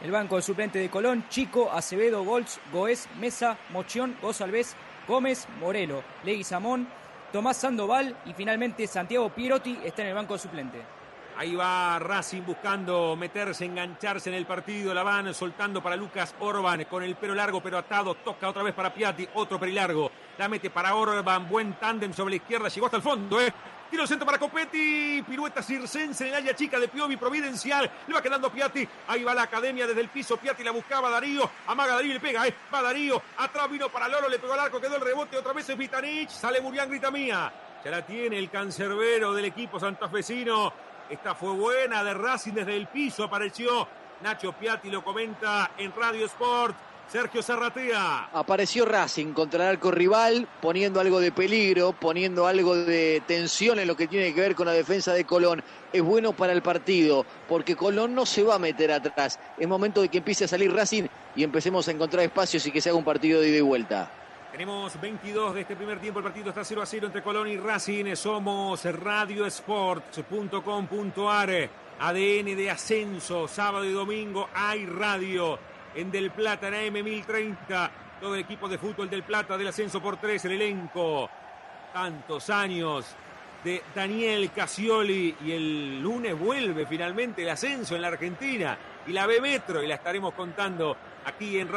[0.00, 4.76] El banco suplente de Colón, Chico, Acevedo, Golz, Goez, Mesa, Mochión, González,
[5.08, 6.86] Gómez, Morelo, Leguizamón,
[7.32, 10.97] Tomás Sandoval y finalmente Santiago Pierotti está en el banco suplente.
[11.38, 14.92] Ahí va Racing buscando meterse, engancharse en el partido.
[14.92, 18.16] La van soltando para Lucas Orban con el pelo largo pero atado.
[18.16, 20.10] Toca otra vez para Piatti, otro perilargo.
[20.36, 22.68] La mete para Orban, buen tándem sobre la izquierda.
[22.68, 23.52] Llegó hasta el fondo, ¿eh?
[23.88, 25.22] Tiro centro para Copetti.
[25.22, 27.88] Pirueta circense en el área chica de Piovi Providencial.
[28.08, 28.88] Le va quedando Piatti.
[29.06, 30.38] Ahí va la academia desde el piso.
[30.38, 31.48] Piatti la buscaba Darío.
[31.68, 32.54] Amaga Darío le pega, ¿eh?
[32.74, 33.22] Va Darío.
[33.36, 34.28] Atrás vino para Lolo.
[34.28, 34.80] Le pegó al arco.
[34.80, 35.38] Quedó el rebote.
[35.38, 36.30] Otra vez es Vitanich.
[36.30, 37.52] Sale Murián, grita mía.
[37.84, 40.88] Ya la tiene el cancerbero del equipo santafesino.
[41.10, 43.24] Esta fue buena de Racing desde el piso.
[43.24, 43.88] Apareció
[44.22, 44.90] Nacho Piatti.
[44.90, 46.76] Lo comenta en Radio Sport.
[47.10, 48.28] Sergio Zarratea.
[48.34, 53.88] Apareció Racing contra el arco rival, poniendo algo de peligro, poniendo algo de tensión en
[53.88, 55.64] lo que tiene que ver con la defensa de Colón.
[55.90, 59.40] Es bueno para el partido, porque Colón no se va a meter atrás.
[59.56, 61.04] Es momento de que empiece a salir Racing
[61.34, 64.10] y empecemos a encontrar espacios y que se haga un partido de ida y vuelta.
[64.50, 66.20] Tenemos 22 de este primer tiempo.
[66.20, 68.16] El partido está 0 a 0 entre Colón y Racing.
[68.16, 71.70] Somos radiosports.com.ar.
[72.00, 73.46] ADN de ascenso.
[73.46, 75.58] Sábado y domingo hay radio
[75.94, 77.90] en Del Plata, en AM1030.
[78.20, 81.28] Todo el equipo de fútbol del Plata del ascenso por tres, el elenco.
[81.92, 83.04] Tantos años
[83.62, 89.26] de Daniel Casioli y el lunes vuelve finalmente el ascenso en la Argentina y la
[89.26, 91.68] B Metro y la estaremos contando aquí en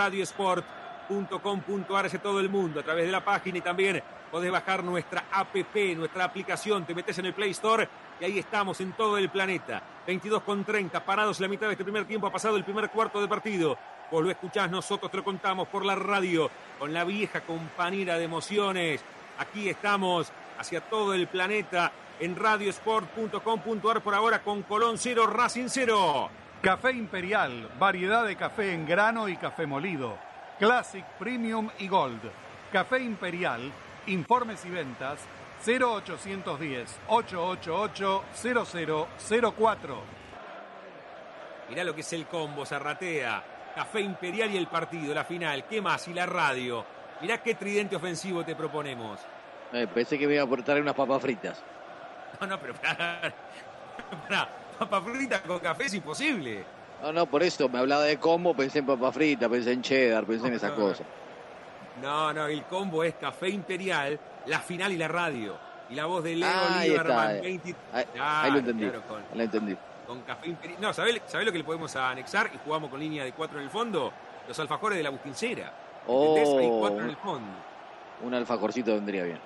[1.11, 4.01] radiosport.com.ar todo el mundo a través de la página y también
[4.31, 5.53] podés bajar nuestra app,
[5.95, 7.87] nuestra aplicación, te metes en el Play Store
[8.19, 9.81] y ahí estamos en todo el planeta.
[10.07, 13.21] 22 con 30, parados la mitad de este primer tiempo, ha pasado el primer cuarto
[13.21, 13.77] de partido.
[14.09, 16.49] Vos lo escuchás, nosotros te lo contamos por la radio,
[16.79, 19.01] con la vieja compañera de emociones.
[19.37, 26.29] Aquí estamos hacia todo el planeta en radiosport.com.ar por ahora con Colón 0, Racing 0.
[26.61, 30.30] Café Imperial, variedad de café en grano y café molido.
[30.61, 32.21] Classic, Premium y Gold.
[32.71, 33.71] Café Imperial,
[34.05, 35.19] informes y ventas
[35.65, 38.23] 0810 888
[39.57, 40.03] 0004.
[41.67, 43.43] Mirá lo que es el combo, Zarratea.
[43.73, 45.65] Café Imperial y el partido, la final.
[45.65, 46.07] ¿Qué más?
[46.07, 46.85] Y la radio.
[47.21, 49.19] Mirá qué tridente ofensivo te proponemos.
[49.73, 51.63] Eh, pensé que me iba a aportar unas papas fritas.
[52.39, 53.33] No, no, pero para,
[54.27, 56.63] para papas fritas con café es imposible.
[57.01, 60.23] No, no, por eso me hablaba de combo, pensé en papas fritas, pensé en cheddar,
[60.25, 61.05] pensé en esas cosas.
[62.01, 65.55] No, no, el combo es Café Imperial, la final y la radio.
[65.89, 67.29] Y la voz de Leo Ah, ahí Lieberman.
[67.35, 67.41] está.
[67.41, 68.83] 20 Ahí, ahí lo entendí.
[68.85, 69.77] claro, con- Lo entendí.
[70.07, 70.79] con café imperial.
[70.81, 72.49] No, ¿sabés, sabés lo que le podemos anexar?
[72.53, 74.13] Y jugamos con línea de cuatro en el fondo.
[74.47, 75.73] Los alfajores de la bustincera.
[76.07, 76.47] ¿Entendés?
[76.59, 77.47] Hay Oh, cuatro en el fondo.
[78.23, 79.39] un alfajorcito vendría bien.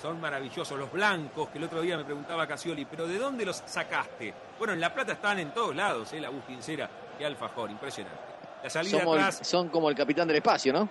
[0.00, 0.78] Son maravillosos.
[0.78, 4.32] Los blancos, que el otro día me preguntaba Casioli, ¿pero de dónde los sacaste?
[4.58, 6.20] Bueno, en La Plata están en todos lados, ¿eh?
[6.20, 6.88] La bustincera
[7.18, 7.70] y alfajor.
[7.70, 8.18] Impresionante.
[8.62, 9.40] La salida Somos el- atrás.
[9.48, 10.88] son como el capitán del espacio, ¿no?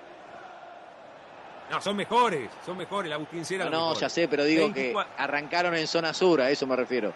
[1.69, 2.49] No, son mejores.
[2.65, 3.09] Son mejores.
[3.09, 3.65] La bustincera.
[3.65, 3.99] No, no, mejores.
[4.01, 7.13] ya sé, pero digo 24 que arrancaron en zona sur, a eso me refiero.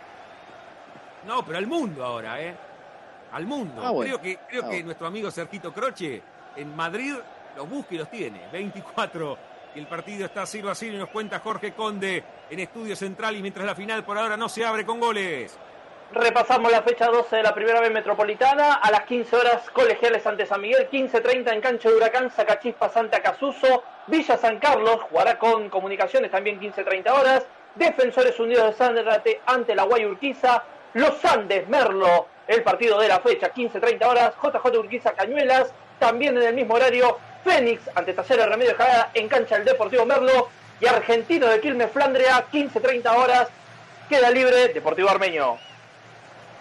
[1.28, 2.56] No, pero al mundo ahora, ¿eh?
[3.32, 3.82] Al mundo.
[3.84, 4.18] Ah, bueno.
[4.18, 6.22] Creo que, creo Ah, que nuestro amigo Cerquito Croce
[6.56, 7.14] en Madrid
[7.56, 8.48] los busca y los tiene.
[8.52, 9.38] 24.
[9.76, 13.36] El partido está 0 a 0 y nos cuenta Jorge Conde en Estudio Central.
[13.36, 15.57] Y mientras la final por ahora no se abre con goles.
[16.11, 18.74] Repasamos la fecha 12 de la primera B metropolitana.
[18.74, 20.89] A las 15 horas, Colegiales ante San Miguel.
[20.89, 23.84] 15.30 en Cancha de Huracán, Sacachispa Santa Casuso.
[24.07, 27.45] Villa San Carlos jugará con Comunicaciones también 15.30 horas.
[27.76, 30.63] Defensores Unidos de Sandrate ante la Guay Urquiza.
[30.95, 34.34] Los Andes, Merlo, el partido de la fecha, 15.30 horas.
[34.41, 37.18] JJ Urquiza Cañuelas, también en el mismo horario.
[37.43, 40.50] Fénix ante Talleres Remedio de Jalada en Cancha del Deportivo Merlo.
[40.82, 43.50] Y Argentino de Quilmes Flandria, 15.30 horas.
[44.08, 45.58] Queda libre Deportivo Armeño.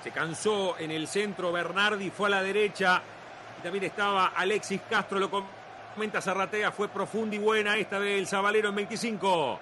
[0.02, 3.00] Se cansó en el centro Bernardi, fue a la derecha.
[3.58, 6.72] Y también estaba Alexis Castro, lo comenta Zarratea.
[6.72, 9.60] Fue profunda y buena esta del Zabalero en 25.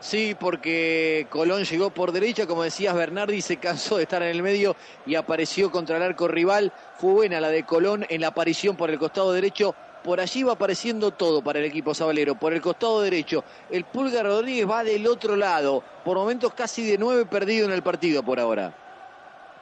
[0.00, 4.42] Sí, porque Colón llegó por derecha, como decías, Bernardi se cansó de estar en el
[4.42, 4.76] medio
[5.06, 6.70] y apareció contra el arco rival.
[6.98, 9.74] Fue buena la de Colón en la aparición por el costado derecho.
[10.04, 12.36] Por allí va apareciendo todo para el equipo sabalero.
[12.36, 15.82] Por el costado derecho, el Pulga Rodríguez va del otro lado.
[16.04, 18.72] Por momentos casi de nueve perdido en el partido por ahora.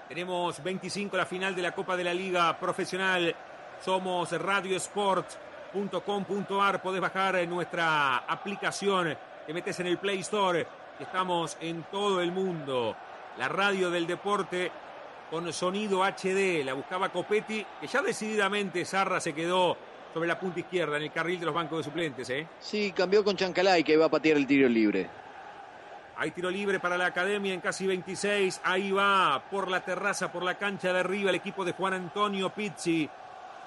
[0.09, 3.35] Tenemos 25 la final de la Copa de la Liga Profesional.
[3.83, 6.83] Somos radiosport.com.ar.
[6.83, 9.17] Podés bajar nuestra aplicación.
[9.47, 10.67] Te metes en el Play Store.
[10.99, 12.97] Estamos en todo el mundo.
[13.37, 14.73] La radio del deporte
[15.31, 16.65] con sonido HD.
[16.65, 19.77] La buscaba Copetti, que ya decididamente Zarra se quedó
[20.15, 22.31] sobre la punta izquierda en el carril de los bancos de suplentes.
[22.31, 22.47] ¿eh?
[22.59, 25.11] Sí, cambió con Chancalay que va a patear el tiro libre.
[26.17, 28.63] Hay tiro libre para la academia en casi 26.
[28.65, 32.49] Ahí va por la terraza, por la cancha de arriba el equipo de Juan Antonio
[32.49, 33.11] Pizzi,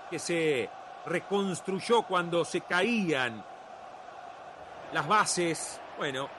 [0.09, 0.69] que se
[1.05, 3.43] reconstruyó cuando se caían
[4.93, 5.79] las bases.
[5.97, 6.29] Bueno,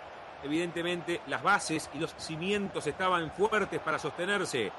[0.42, 4.70] evidentemente las bases y los cimientos estaban fuertes para sostenerse.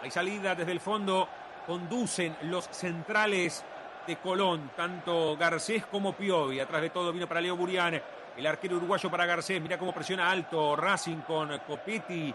[0.00, 1.28] Hay salida desde el fondo,
[1.66, 3.62] conducen los centrales
[4.06, 6.60] de Colón, tanto Garcés como Piovi.
[6.60, 8.00] Atrás de todo vino para Leo Burián,
[8.38, 9.60] el arquero uruguayo para Garcés.
[9.60, 12.34] Mira cómo presiona alto Racing con Copetti.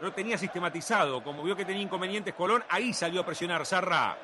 [0.00, 4.16] No tenía sistematizado, como vio que tenía inconvenientes Colón, ahí salió a presionar Zarra.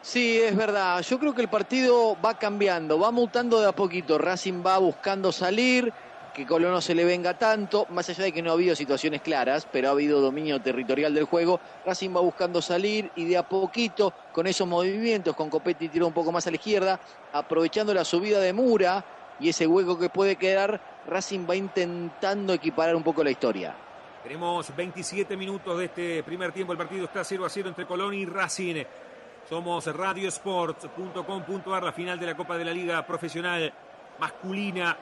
[0.00, 1.02] Sí, es verdad.
[1.02, 4.16] Yo creo que el partido va cambiando, va mutando de a poquito.
[4.16, 5.92] Racing va buscando salir,
[6.32, 9.20] que Colón no se le venga tanto, más allá de que no ha habido situaciones
[9.20, 11.60] claras, pero ha habido dominio territorial del juego.
[11.84, 16.14] Racing va buscando salir y de a poquito, con esos movimientos, con Copetti tiró un
[16.14, 16.98] poco más a la izquierda,
[17.32, 19.04] aprovechando la subida de Mura
[19.38, 23.76] y ese hueco que puede quedar, Racing va intentando equiparar un poco la historia.
[24.22, 26.72] Tenemos 27 minutos de este primer tiempo.
[26.72, 28.84] El partido está 0 a 0 entre Colón y Racing.
[29.48, 33.72] Somos radiosports.com.ar, la final de la Copa de la Liga Profesional
[34.20, 34.96] Masculina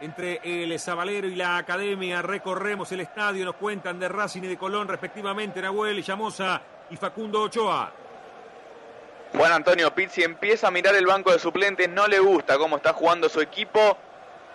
[0.00, 2.22] entre el Zabalero y la Academia.
[2.22, 7.42] Recorremos el estadio, nos cuentan de Racing y de Colón respectivamente, Nahuel Llamosa y Facundo
[7.42, 7.92] Ochoa.
[9.36, 12.92] Juan Antonio Pizzi empieza a mirar el banco de suplentes, no le gusta cómo está
[12.92, 13.98] jugando su equipo.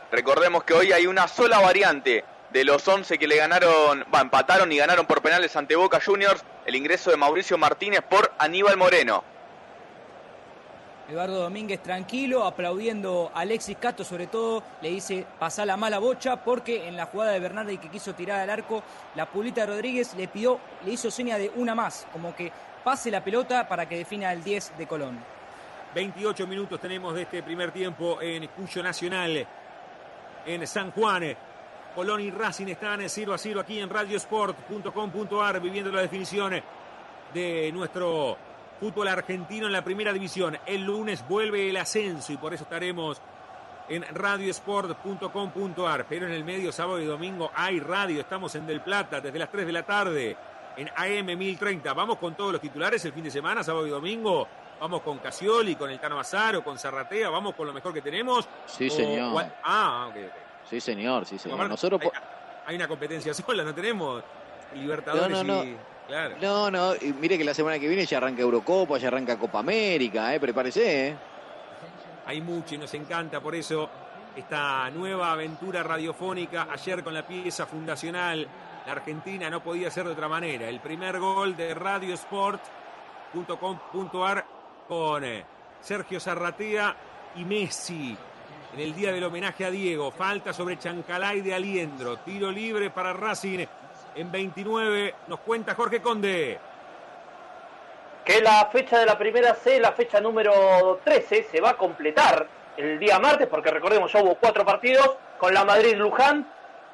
[0.10, 2.24] Recordemos que hoy hay una sola variante
[2.56, 6.42] de los 11 que le ganaron, va, empataron y ganaron por penales ante Boca Juniors,
[6.66, 9.26] el ingreso de Mauricio Martínez por Aníbal Moreno.
[11.10, 16.46] Eduardo Domínguez tranquilo, aplaudiendo a Alexis Cato, sobre todo le dice pasar la mala bocha,
[16.46, 18.84] porque en la jugada de Bernardi que quiso tirar al arco,
[19.16, 22.54] la Pulita Rodríguez le pidió, le hizo seña de una más, como que
[22.86, 25.20] pase la pelota para que defina el 10 de Colón.
[25.94, 29.46] 28 minutos tenemos de este primer tiempo en Cuyo Nacional,
[30.46, 31.36] en San Juan.
[31.96, 36.62] Colón y Racing están en 0 a 0 aquí en radiosport.com.ar viviendo la definición
[37.34, 38.38] de nuestro
[38.82, 40.58] fútbol argentino en la primera división.
[40.66, 43.22] El lunes vuelve el ascenso y por eso estaremos
[43.88, 46.06] en radiosport.com.ar.
[46.10, 48.20] Pero en el medio, sábado y domingo, hay radio.
[48.20, 50.36] Estamos en Del Plata desde las 3 de la tarde
[50.76, 51.94] en AM 1030.
[51.94, 54.46] Vamos con todos los titulares el fin de semana, sábado y domingo.
[54.82, 57.30] Vamos con Casioli, con el Cano Mazaro, con Zarratea.
[57.30, 58.50] Vamos con lo mejor que tenemos.
[58.66, 59.46] Sí, señor.
[59.64, 60.45] Ah, ok, ok.
[60.70, 61.70] Sí, señor, sí, señor.
[61.70, 62.02] Nosotros...
[62.02, 62.10] hay,
[62.68, 64.24] hay una competencia sola, no tenemos
[64.74, 65.64] Libertadores No, no, no.
[65.64, 65.78] y...
[66.08, 66.36] Claro.
[66.40, 69.58] No, no, y mire que la semana que viene ya arranca Eurocopa, ya arranca Copa
[69.60, 71.16] América, eh, prepárese, eh.
[72.28, 73.90] Hay mucho y nos encanta por eso
[74.36, 76.68] esta nueva aventura radiofónica.
[76.72, 78.48] Ayer con la pieza fundacional,
[78.86, 80.70] la Argentina no podía ser de otra manera.
[80.70, 84.46] El primer gol de radiosport.com.ar
[84.88, 85.44] con eh,
[85.82, 86.96] Sergio Zarratea
[87.36, 88.16] y Messi.
[88.76, 93.14] En el día del homenaje a Diego, falta sobre Chancalay de Aliendro, tiro libre para
[93.14, 93.66] Racing
[94.16, 96.60] en 29, nos cuenta Jorge Conde.
[98.26, 102.50] que la fecha de la primera C, la fecha número 13, se va a completar
[102.76, 106.46] el día martes, porque recordemos, ya hubo cuatro partidos, con la Madrid-Luján,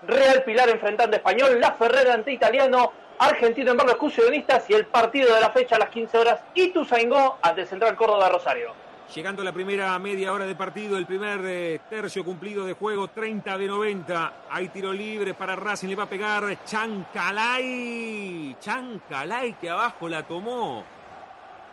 [0.03, 4.85] Real Pilar enfrentando a Español, La Ferrera ante Italiano, Argentino en Barrio Excursionistas y el
[4.85, 8.80] partido de la fecha a las 15 horas, Ituzaingó ante Central Córdoba Rosario.
[9.13, 13.09] Llegando a la primera media hora de partido, el primer eh, tercio cumplido de juego,
[13.09, 14.33] 30 de 90.
[14.49, 18.55] Hay tiro libre para Racing, le va a pegar Chancalay.
[18.57, 20.85] Chancalay que abajo la tomó.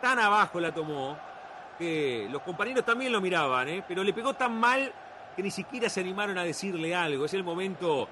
[0.01, 1.17] Tan abajo la tomó
[1.77, 3.83] que los compañeros también lo miraban, ¿eh?
[3.87, 4.91] pero le pegó tan mal
[5.33, 7.23] que ni siquiera se animaron a decirle algo.
[7.23, 8.09] Es el momento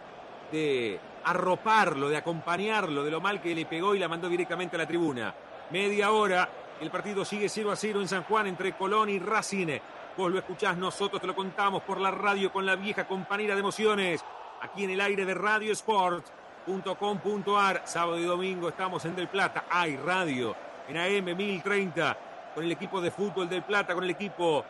[0.53, 4.79] de arroparlo, de acompañarlo, de lo mal que le pegó y la mandó directamente a
[4.79, 5.33] la tribuna.
[5.69, 6.47] Media hora,
[6.79, 9.79] el partido sigue 0 a 0 en San Juan entre Colón y Racing.
[10.15, 13.61] Vos lo escuchás, nosotros te lo contamos por la radio con la vieja compañera de
[13.61, 14.23] emociones.
[14.61, 17.81] Aquí en el aire de radiosport.com.ar.
[17.85, 19.65] Sábado y domingo estamos en Del Plata.
[19.69, 20.55] Hay radio
[20.87, 22.17] en AM 1030
[22.53, 24.63] con el equipo de fútbol del Plata, con el equipo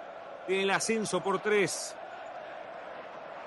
[0.47, 1.95] del ascenso por tres.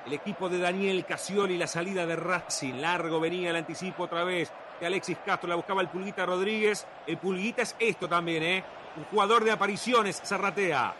[0.06, 2.80] El equipo de Daniel Casioli, la salida de Racing.
[2.80, 4.50] Largo venía el anticipo otra vez
[4.86, 5.48] Alexis Castro.
[5.48, 6.86] La buscaba el Pulguita Rodríguez.
[7.06, 8.64] El Pulguita es esto también, ¿eh?
[8.96, 10.94] Un jugador de apariciones, Zarratea.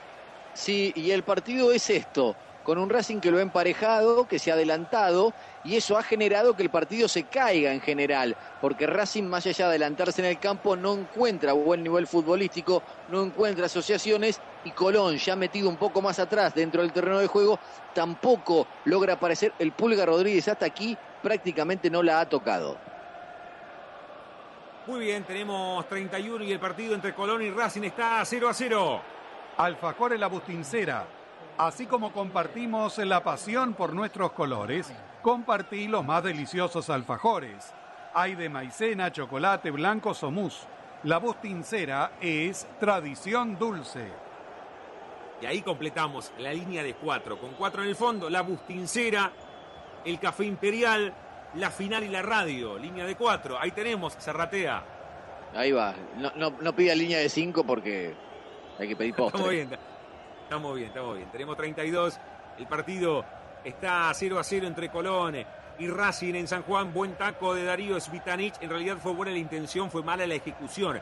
[0.55, 2.37] Sí, y el partido es esto.
[2.65, 5.33] con un Racing que lo ha emparejado, que se ha adelantado
[5.65, 9.65] y eso ha generado que el partido se caiga en general, porque Racing más allá
[9.65, 15.17] de adelantarse en el campo no encuentra buen nivel futbolístico, no encuentra asociaciones y Colón
[15.17, 17.59] ya metido un poco más atrás dentro del terreno de juego
[17.95, 22.90] tampoco logra aparecer el Pulga Rodríguez hasta aquí prácticamente no la ha tocado.
[24.91, 29.01] Muy bien, tenemos 31 y el partido entre Colón y Racing está 0 a 0.
[29.57, 31.07] Alfajor en la Bustincera.
[31.59, 34.93] Así como compartimos la pasión por nuestros colores,
[35.23, 37.73] compartí los más deliciosos alfajores.
[38.15, 40.67] Hay de maicena, chocolate, blanco o mousse.
[41.05, 44.09] La Bustincera es tradición dulce.
[45.41, 47.39] Y ahí completamos la línea de cuatro.
[47.39, 49.31] Con cuatro en el fondo, la Bustincera,
[50.05, 51.15] el Café Imperial,
[51.55, 52.79] la final y la radio.
[52.79, 53.59] Línea de cuatro.
[53.59, 54.83] Ahí tenemos, Serratea.
[55.55, 55.95] Ahí va.
[56.17, 58.15] No, no, no pida línea de cinco porque
[58.79, 59.41] hay que pedir postre.
[59.41, 59.79] Estamos bien,
[60.45, 61.29] estamos bien, estamos bien.
[61.31, 62.21] Tenemos 32.
[62.59, 63.25] El partido
[63.65, 65.37] está 0 a 0 entre Colón
[65.79, 66.93] y Racing en San Juan.
[66.93, 68.55] Buen taco de Darío Svitanich.
[68.61, 71.01] En realidad fue buena la intención, fue mala la ejecución.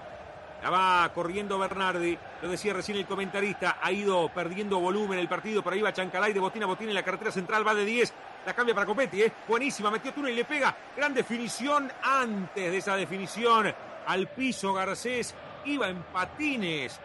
[0.63, 5.63] La va corriendo Bernardi, lo decía recién el comentarista, ha ido perdiendo volumen el partido,
[5.63, 8.13] pero ahí va Chancalay de botina a botina en la carretera central, va de 10,
[8.49, 9.33] la cambia para Copetti, ¿eh?
[9.47, 13.75] buenísima, metió túnel y le pega, gran definición antes de esa definición,
[14.07, 15.35] al piso Garcés,
[15.67, 16.99] iba en patines,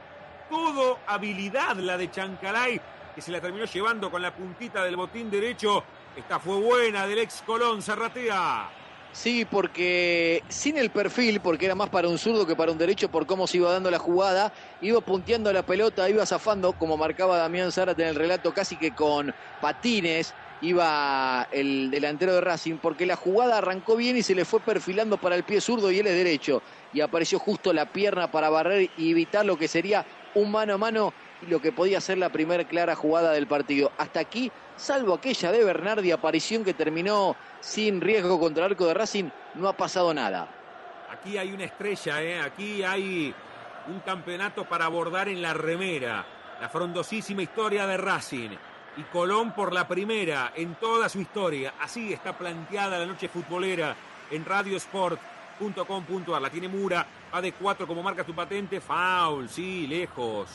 [0.49, 2.80] todo habilidad la de Chancalay,
[3.14, 5.84] que se la terminó llevando con la puntita del botín derecho,
[6.15, 8.70] esta fue buena del ex Colón, Zarratea.
[9.11, 13.11] Sí, porque sin el perfil, porque era más para un zurdo que para un derecho
[13.11, 17.38] por cómo se iba dando la jugada, iba punteando la pelota, iba zafando, como marcaba
[17.38, 20.34] Damián Zárate en el relato, casi que con patines,
[20.64, 25.18] iba el delantero de Racing, porque la jugada arrancó bien y se le fue perfilando
[25.18, 26.61] para el pie zurdo y él es derecho.
[26.94, 30.77] Y apareció justo la pierna para barrer y evitar lo que sería un mano a
[30.77, 33.91] mano y lo que podía ser la primera clara jugada del partido.
[33.98, 38.94] Hasta aquí, salvo aquella de Bernardi, aparición que terminó sin riesgo contra el arco de
[38.94, 40.48] Racing, no ha pasado nada.
[41.11, 42.40] Aquí hay una estrella, ¿eh?
[42.40, 43.35] aquí hay
[43.88, 46.26] un campeonato para abordar en la remera.
[46.61, 48.52] La frondosísima historia de Racing.
[48.95, 51.74] Y Colón por la primera en toda su historia.
[51.80, 53.95] Así está planteada la noche futbolera
[54.30, 56.41] en radiosport.com.ar.
[56.41, 58.80] La tiene Mura, va de cuatro como marca su patente.
[58.80, 60.48] Foul, sí, lejos.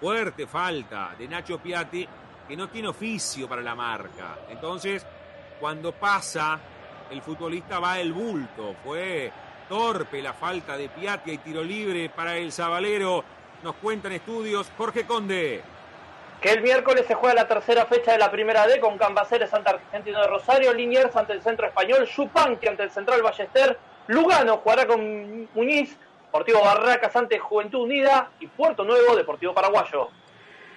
[0.00, 2.08] Fuerte falta de Nacho Piatti,
[2.48, 4.38] que no tiene oficio para la marca.
[4.48, 5.06] Entonces,
[5.60, 6.58] cuando pasa,
[7.10, 8.74] el futbolista va el bulto.
[8.82, 9.30] Fue
[9.68, 13.22] torpe la falta de Piatti y tiro libre para el Zabalero.
[13.62, 15.62] Nos cuentan estudios Jorge Conde.
[16.42, 19.70] Que el miércoles se juega la tercera fecha de la primera D con Cambaceres ante
[19.70, 23.78] Argentino de Rosario, Liniers ante el Centro Español, Chupanqui ante el Central Ballester,
[24.08, 30.08] Lugano jugará con Muñiz, Deportivo Barracas ante Juventud Unida y Puerto Nuevo, Deportivo Paraguayo.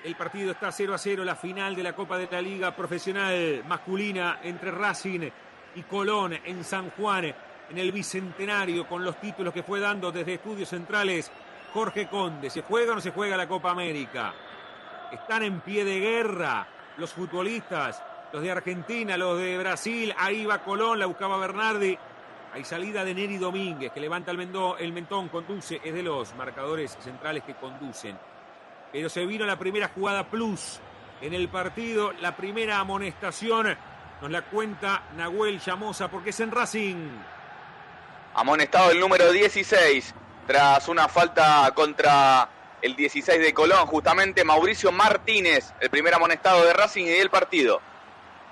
[0.03, 3.63] El partido está 0 a 0, la final de la Copa de la Liga Profesional
[3.65, 5.31] Masculina entre Racing
[5.73, 10.35] y Colón en San Juan, en el Bicentenario, con los títulos que fue dando desde
[10.35, 11.31] Estudios Centrales
[11.73, 12.51] Jorge Conde.
[12.51, 14.31] ¿Se juega o no se juega la Copa América?
[15.11, 16.67] Están en pie de guerra
[16.97, 18.01] los futbolistas,
[18.31, 20.13] los de Argentina, los de Brasil.
[20.17, 21.97] Ahí va Colón, la buscaba Bernardi.
[22.53, 24.39] Hay salida de Neri Domínguez, que levanta el,
[24.79, 28.17] el mentón, conduce, es de los marcadores centrales que conducen.
[28.91, 30.79] Pero se vino la primera jugada plus
[31.21, 33.75] en el partido, la primera amonestación.
[34.21, 37.09] Nos la cuenta Nahuel Llamosa porque es en Racing.
[38.35, 40.15] Amonestado el número 16
[40.47, 42.47] tras una falta contra
[42.85, 47.81] el 16 de Colón, justamente Mauricio Martínez, el primer amonestado de Racing y del partido.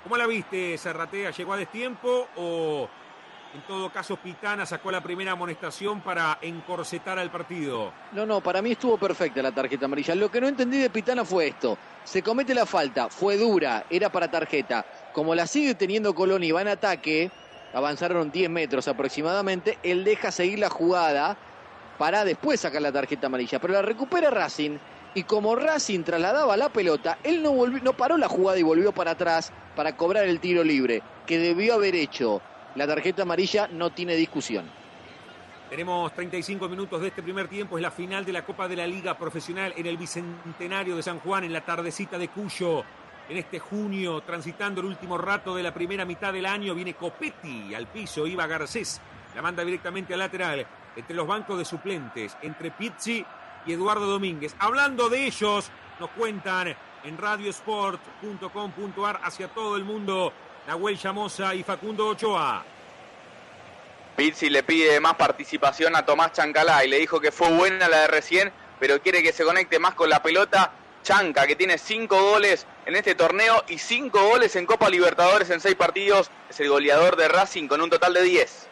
[0.02, 1.30] ¿Cómo la viste, Serratea?
[1.30, 2.88] ¿Llegó a destiempo o
[3.54, 7.92] en todo caso Pitana sacó la primera amonestación para encorsetar al partido?
[8.10, 10.16] No, no, para mí estuvo perfecta la tarjeta amarilla.
[10.16, 11.78] Lo que no entendí de Pitana fue esto.
[12.02, 14.84] Se comete la falta, fue dura, era para tarjeta.
[15.12, 17.30] Como la sigue teniendo Colón y va en ataque,
[17.72, 21.36] avanzaron 10 metros aproximadamente, él deja seguir la jugada
[21.98, 23.60] para después sacar la tarjeta amarilla.
[23.60, 24.78] Pero la recupera Racing
[25.14, 28.92] y como Racing trasladaba la pelota, él no, volvió, no paró la jugada y volvió
[28.92, 32.42] para atrás para cobrar el tiro libre, que debió haber hecho.
[32.74, 34.68] La tarjeta amarilla no tiene discusión.
[35.70, 38.86] Tenemos 35 minutos de este primer tiempo, es la final de la Copa de la
[38.86, 42.82] Liga Profesional en el Bicentenario de San Juan, en la tardecita de Cuyo.
[43.28, 47.74] En este junio, transitando el último rato de la primera mitad del año, viene Copetti
[47.74, 49.00] al piso, iba Garcés,
[49.34, 50.66] la manda directamente al lateral
[50.96, 53.24] entre los bancos de suplentes, entre Pizzi
[53.66, 54.54] y Eduardo Domínguez.
[54.58, 60.32] Hablando de ellos, nos cuentan en radiosport.com.ar hacia todo el mundo
[60.66, 62.64] Nahuel Llamosa y Facundo Ochoa.
[64.16, 68.02] Pizzi le pide más participación a Tomás Chancalá y le dijo que fue buena la
[68.02, 70.72] de recién, pero quiere que se conecte más con la pelota.
[71.02, 75.60] Chanca, que tiene cinco goles en este torneo y cinco goles en Copa Libertadores en
[75.60, 76.30] seis partidos.
[76.48, 78.68] Es el goleador de Racing con un total de 10.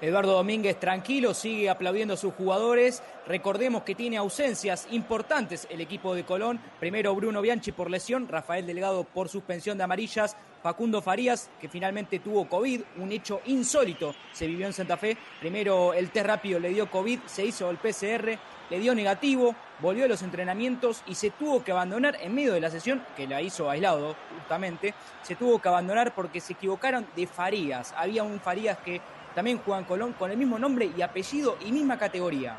[0.00, 3.02] Eduardo Domínguez tranquilo, sigue aplaudiendo a sus jugadores.
[3.26, 6.60] Recordemos que tiene ausencias importantes el equipo de Colón.
[6.80, 12.18] Primero Bruno Bianchi por lesión, Rafael Delgado por suspensión de amarillas, Facundo Farías, que finalmente
[12.18, 15.16] tuvo COVID, un hecho insólito se vivió en Santa Fe.
[15.40, 18.38] Primero el test rápido le dio COVID, se hizo el PCR,
[18.70, 22.60] le dio negativo, volvió a los entrenamientos y se tuvo que abandonar en medio de
[22.60, 27.26] la sesión, que la hizo aislado justamente, se tuvo que abandonar porque se equivocaron de
[27.26, 27.94] Farías.
[27.96, 29.00] Había un Farías que
[29.34, 32.56] también Juan Colón con el mismo nombre y apellido y misma categoría.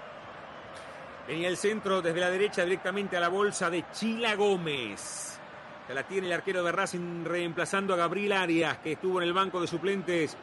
[1.27, 5.39] Venía el centro desde la derecha directamente a la bolsa de Chila Gómez.
[5.87, 9.33] Que la tiene el arquero de Racing reemplazando a Gabriel Arias, que estuvo en el
[9.33, 10.35] banco de suplentes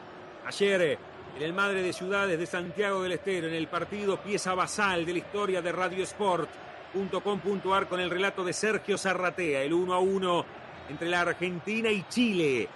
[0.45, 0.97] ayer
[1.35, 5.13] en el Madre de Ciudades de Santiago del Estero, en el partido pieza basal de
[5.13, 10.45] la historia de Radio Sport.com.ar con el relato de Sergio Zarratea, el 1 a 1
[10.89, 12.67] entre la Argentina y Chile,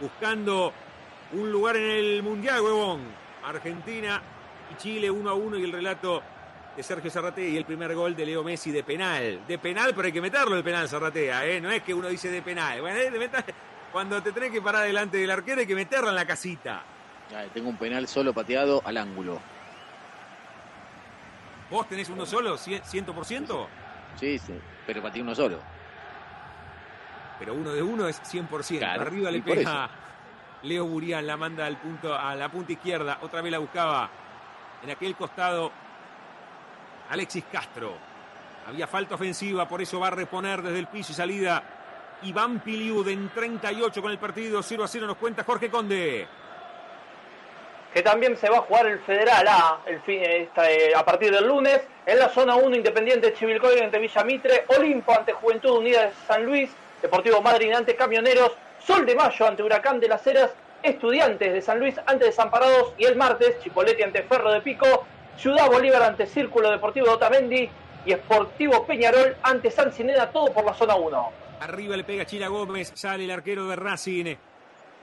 [0.00, 0.72] buscando
[1.32, 3.00] un lugar en el Mundial, huevón.
[3.44, 4.20] Argentina
[4.72, 6.22] y Chile 1 a 1 y el relato
[6.76, 9.40] de Sergio Zarratea y el primer gol de Leo Messi de penal.
[9.46, 11.60] De penal, pero hay que meterlo el penal, Zarratea, ¿eh?
[11.60, 12.80] No es que uno dice de penal.
[13.92, 16.82] cuando te tenés que parar delante del arquero hay que meterlo en la casita.
[17.54, 19.40] tengo un penal solo pateado al ángulo.
[21.70, 23.66] ¿Vos tenés uno solo, 100%?
[24.20, 24.52] Sí, sí,
[24.86, 25.58] pero pateé uno solo.
[27.38, 28.82] Pero uno de uno es 100%.
[28.82, 29.90] Arriba le pega
[30.66, 33.18] Leo Burián la manda al punto, a la punta izquierda.
[33.22, 34.10] Otra vez la buscaba
[34.82, 35.70] en aquel costado
[37.10, 37.94] Alexis Castro.
[38.66, 41.62] Había falta ofensiva, por eso va a reponer desde el piso y salida
[42.22, 45.06] Iván Piliud en 38 con el partido 0 a 0.
[45.06, 46.26] Nos cuenta Jorge Conde.
[47.94, 51.46] Que también se va a jugar el Federal A el fin, eh, a partir del
[51.46, 51.80] lunes.
[52.04, 54.64] En la zona 1, Independiente Chivilcoy ante Villa Mitre.
[54.76, 56.70] Olimpo ante Juventud Unida de San Luis.
[57.00, 58.52] Deportivo Madrid ante Camioneros.
[58.86, 63.04] Sol de Mayo ante Huracán de las Heras, Estudiantes de San Luis ante Desamparados y
[63.04, 65.04] el martes Chipoleti ante Ferro de Pico,
[65.36, 67.68] Ciudad Bolívar ante Círculo Deportivo de Otamendi
[68.04, 71.30] y Esportivo Peñarol ante San Cineda, todo por la zona 1.
[71.62, 74.36] Arriba le pega Chila Gómez, sale el arquero de Racing.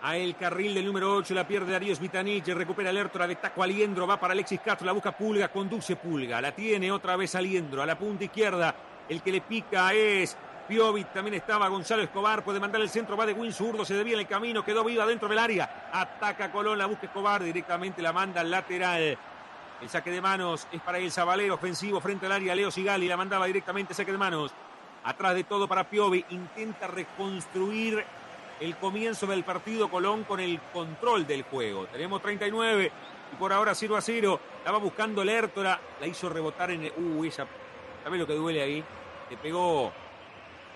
[0.03, 3.63] A el carril del número 8 la pierde Darío Vitanich, recupera el Ertora de Taco
[3.63, 7.81] Aliendro, va para Alexis Castro, la busca Pulga, conduce Pulga, la tiene otra vez Aliendro,
[7.81, 8.73] a la punta izquierda,
[9.09, 10.37] el que le pica es
[10.67, 14.13] Piovic también estaba Gonzalo Escobar, puede mandar el centro, va de Win zurdo, se debía
[14.13, 15.89] en el camino, quedó viva dentro del área.
[15.91, 19.17] Ataca Colón, la busca Escobar, directamente la manda al lateral.
[19.81, 22.55] El saque de manos es para el Zabalero, ofensivo frente al área.
[22.55, 24.53] Leo Sigali la mandaba directamente, saque de manos.
[25.03, 28.05] Atrás de todo para Piovi, intenta reconstruir
[28.61, 31.87] el comienzo del partido Colón con el control del juego.
[31.87, 32.91] Tenemos 39
[33.33, 34.39] y por ahora 0 a 0.
[34.63, 36.83] La va buscando Lertora, la hizo rebotar en.
[36.83, 36.93] El...
[36.95, 37.45] Uh, ella.
[38.03, 38.83] ¿Sabes lo que duele ahí?
[39.29, 39.91] Le pegó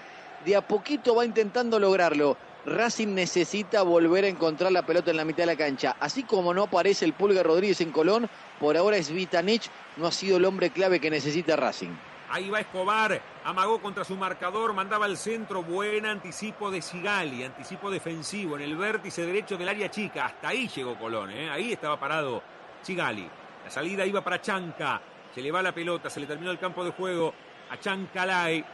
[0.44, 2.36] De a poquito va intentando lograrlo.
[2.66, 5.97] Racing necesita volver a encontrar la pelota en la mitad de la cancha.
[6.01, 10.12] Así como no aparece el Pulga Rodríguez en Colón, por ahora es Vitanich, no ha
[10.12, 11.94] sido el hombre clave que necesita Racing.
[12.31, 17.90] Ahí va Escobar, amagó contra su marcador, mandaba al centro, buen anticipo de Sigali, anticipo
[17.90, 20.26] defensivo en el vértice derecho del área chica.
[20.26, 21.51] Hasta ahí llegó Colón, ¿eh?
[21.51, 22.43] ahí estaba parado
[22.82, 23.28] Sigali.
[23.64, 25.01] La salida iba para Chanca,
[25.35, 27.35] se le va la pelota, se le terminó el campo de juego
[27.70, 28.64] a Chancalay.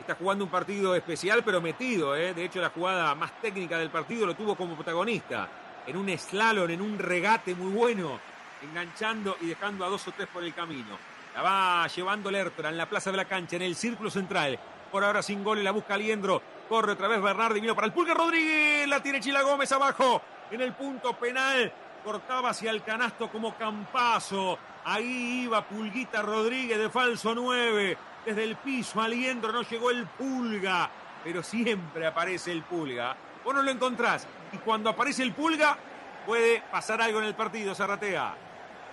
[0.00, 2.16] Está jugando un partido especial, pero metido.
[2.16, 2.34] ¿eh?
[2.34, 5.48] De hecho, la jugada más técnica del partido lo tuvo como protagonista.
[5.86, 8.18] En un slalom, en un regate muy bueno,
[8.62, 10.98] enganchando y dejando a dos o tres por el camino.
[11.34, 14.58] La va llevando Lertora en la plaza de la cancha, en el círculo central.
[14.90, 16.42] Por ahora sin gol y la busca Liendro.
[16.68, 18.86] Corre otra vez Bernardi, vino para el Pulga Rodríguez.
[18.88, 21.72] La tiene Chila Gómez abajo en el punto penal.
[22.04, 24.58] Cortaba hacia el canasto como campazo.
[24.84, 30.88] Ahí iba Pulguita Rodríguez de falso 9 desde el piso aliendro, no llegó el pulga,
[31.24, 33.16] pero siempre aparece el pulga.
[33.44, 35.76] Vos no lo encontrás y cuando aparece el pulga
[36.24, 38.34] puede pasar algo en el partido, Zarratea.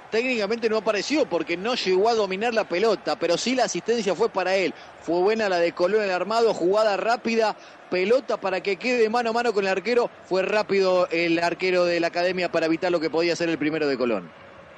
[0.09, 4.29] Técnicamente no apareció porque no llegó a dominar la pelota, pero sí la asistencia fue
[4.29, 4.73] para él.
[5.01, 7.55] Fue buena la de Colón el armado, jugada rápida,
[7.89, 10.09] pelota para que quede mano a mano con el arquero.
[10.25, 13.87] Fue rápido el arquero de la academia para evitar lo que podía ser el primero
[13.87, 14.29] de Colón.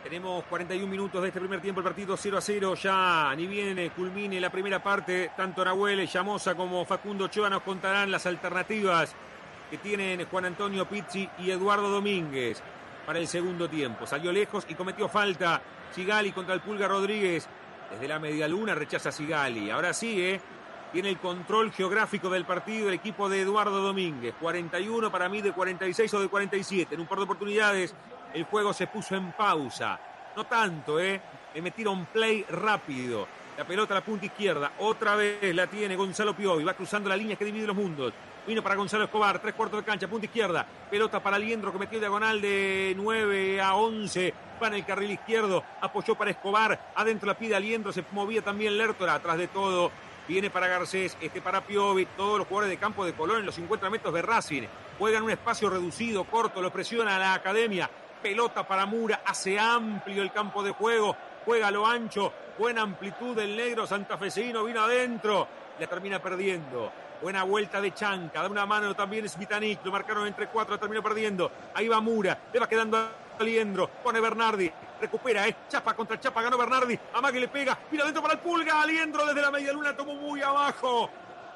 [0.03, 2.75] Tenemos 41 minutos de este primer tiempo, el partido 0 a 0.
[2.75, 8.09] Ya ni bien culmine la primera parte, tanto Nahuel Llamosa como Facundo Ochoa nos contarán
[8.09, 9.13] las alternativas
[9.69, 12.61] que tienen Juan Antonio Pizzi y Eduardo Domínguez
[13.05, 14.05] para el segundo tiempo.
[14.05, 15.61] Salió lejos y cometió falta
[15.93, 17.47] Sigali contra el Pulga Rodríguez.
[17.91, 19.69] Desde la media luna rechaza Sigali.
[19.69, 20.41] Ahora sí, ¿eh?
[20.91, 24.35] Tiene el control geográfico del partido el equipo de Eduardo Domínguez.
[24.39, 26.95] 41 para mí de 46 o de 47.
[26.95, 27.95] En un par de oportunidades
[28.33, 29.99] el juego se puso en pausa.
[30.35, 31.21] No tanto, ¿eh?
[31.53, 33.27] Le metieron play rápido.
[33.57, 34.73] La pelota a la punta izquierda.
[34.79, 36.63] Otra vez la tiene Gonzalo Piovi.
[36.63, 38.13] Va cruzando la línea que divide los mundos.
[38.47, 40.65] Vino para Gonzalo Escobar, tres cuartos de cancha, punta izquierda.
[40.89, 44.33] Pelota para Liendro que metió diagonal de 9 a 11.
[44.61, 45.63] Va en el carril izquierdo.
[45.79, 46.91] Apoyó para Escobar.
[46.95, 47.93] Adentro la pide Liendro.
[47.93, 49.13] Se movía también Lertora.
[49.13, 49.91] Atrás de todo.
[50.27, 53.55] Viene para Garcés, este para Piovi, todos los jugadores de campo de Colón en los
[53.55, 54.63] 50 metros de Racing.
[54.97, 57.89] Juegan un espacio reducido, corto, lo presiona la academia.
[58.21, 61.17] Pelota para Mura, hace amplio el campo de juego.
[61.43, 65.47] Juega a lo ancho, buena amplitud del negro santafesino, vino adentro.
[65.79, 66.91] La termina perdiendo.
[67.21, 71.51] Buena vuelta de Chanca, da una mano también Smitanik, lo marcaron entre cuatro, terminó perdiendo.
[71.75, 76.41] Ahí va Mura, le va quedando a Liendro, pone Bernardi, recupera, eh, chapa contra chapa,
[76.41, 79.95] ganó Bernardi, Amagui le pega, mira adentro para el pulga, Aliendro desde la media luna
[79.95, 81.11] tomó muy abajo,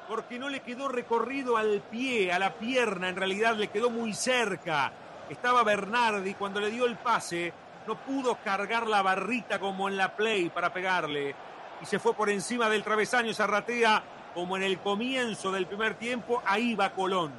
[0.08, 4.14] porque no le quedó recorrido al pie, a la pierna, en realidad le quedó muy
[4.14, 4.92] cerca.
[5.28, 7.52] Estaba Bernardi cuando le dio el pase,
[7.88, 11.34] no pudo cargar la barrita como en la play para pegarle
[11.80, 14.02] y se fue por encima del travesaño Zarratea
[14.36, 17.32] como en el comienzo del primer tiempo, ahí va Colón.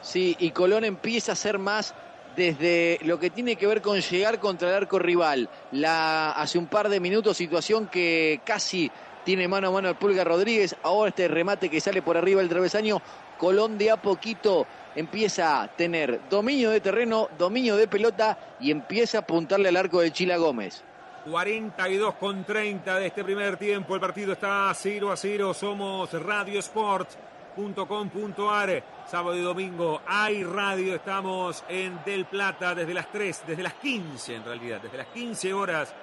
[0.00, 1.92] Sí, y Colón empieza a ser más
[2.36, 5.48] desde lo que tiene que ver con llegar contra el arco rival.
[5.84, 8.92] Hace un par de minutos situación que casi
[9.24, 10.76] tiene mano a mano el Pulga Rodríguez.
[10.84, 13.02] Ahora este remate que sale por arriba del travesaño.
[13.36, 19.18] Colón de a poquito empieza a tener dominio de terreno, dominio de pelota y empieza
[19.18, 20.84] a apuntarle al arco de Chila Gómez.
[21.24, 23.94] 42 con 30 de este primer tiempo.
[23.94, 25.54] El partido está 0 a 0.
[25.54, 28.82] Somos radiosport.com.ar.
[29.06, 30.94] Sábado y domingo hay radio.
[30.94, 35.54] Estamos en Del Plata desde las 3, desde las 15 en realidad, desde las 15
[35.54, 35.94] horas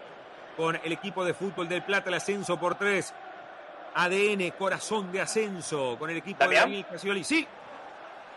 [0.57, 3.13] con el equipo de fútbol del Plata, el ascenso por 3.
[3.93, 7.23] ADN, corazón de ascenso con el equipo de Daniel Casioli.
[7.23, 7.47] Sí.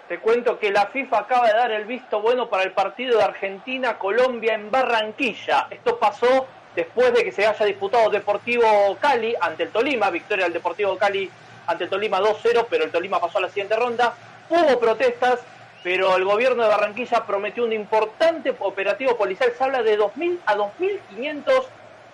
[0.09, 3.25] Te cuento que la FIFA acaba de dar el visto bueno para el partido de
[3.25, 5.69] Argentina-Colombia en Barranquilla.
[5.71, 10.55] Esto pasó después de que se haya disputado Deportivo Cali ante el Tolima, victoria del
[10.55, 11.31] Deportivo Cali
[11.67, 14.15] ante el Tolima 2-0, pero el Tolima pasó a la siguiente ronda.
[14.51, 15.41] Hubo protestas,
[15.83, 19.53] pero el gobierno de Barranquilla prometió un importante operativo policial.
[19.57, 21.65] Se habla de 2.000 a 2.500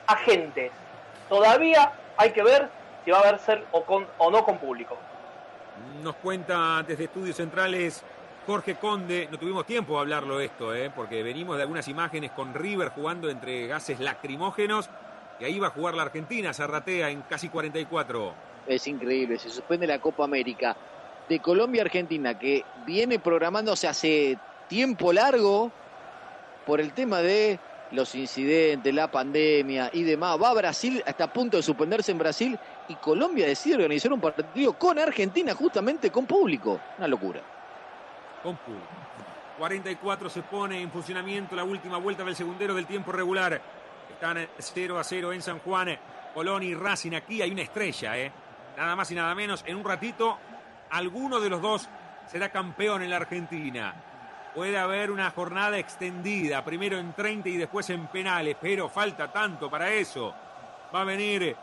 [0.07, 0.73] agentes.
[1.29, 2.69] Todavía hay que ver
[3.05, 4.97] si va a haber ser o, no con público.
[6.03, 8.03] Nos cuenta desde Estudios Centrales
[8.51, 10.91] Jorge Conde, no tuvimos tiempo de hablarlo esto, ¿eh?
[10.93, 14.91] porque venimos de algunas imágenes con River jugando entre gases lacrimógenos
[15.39, 18.35] y ahí va a jugar la Argentina, Zarratea en casi 44.
[18.67, 20.77] Es increíble, se suspende la Copa América
[21.29, 24.37] de Colombia-Argentina que viene programándose hace
[24.67, 25.71] tiempo largo
[26.67, 27.57] por el tema de
[27.93, 30.43] los incidentes, la pandemia y demás.
[30.43, 32.59] Va a Brasil, hasta a punto de suspenderse en Brasil
[32.89, 36.81] y Colombia decide organizar un partido con Argentina justamente con público.
[36.99, 37.41] Una locura
[38.43, 38.59] con
[39.59, 43.61] 44 se pone en funcionamiento la última vuelta del segundero del tiempo regular.
[44.11, 45.99] Están 0 a 0 en San Juan.
[46.35, 47.13] Colón y Racing.
[47.13, 48.33] Aquí hay una estrella, ¿eh?
[48.77, 49.65] Nada más y nada menos.
[49.67, 50.39] En un ratito,
[50.91, 51.89] alguno de los dos
[52.27, 53.95] será campeón en la Argentina.
[54.55, 59.71] Puede haber una jornada extendida, primero en 30 y después en penales, pero falta tanto
[59.71, 60.35] para eso.
[60.95, 61.57] Va a venir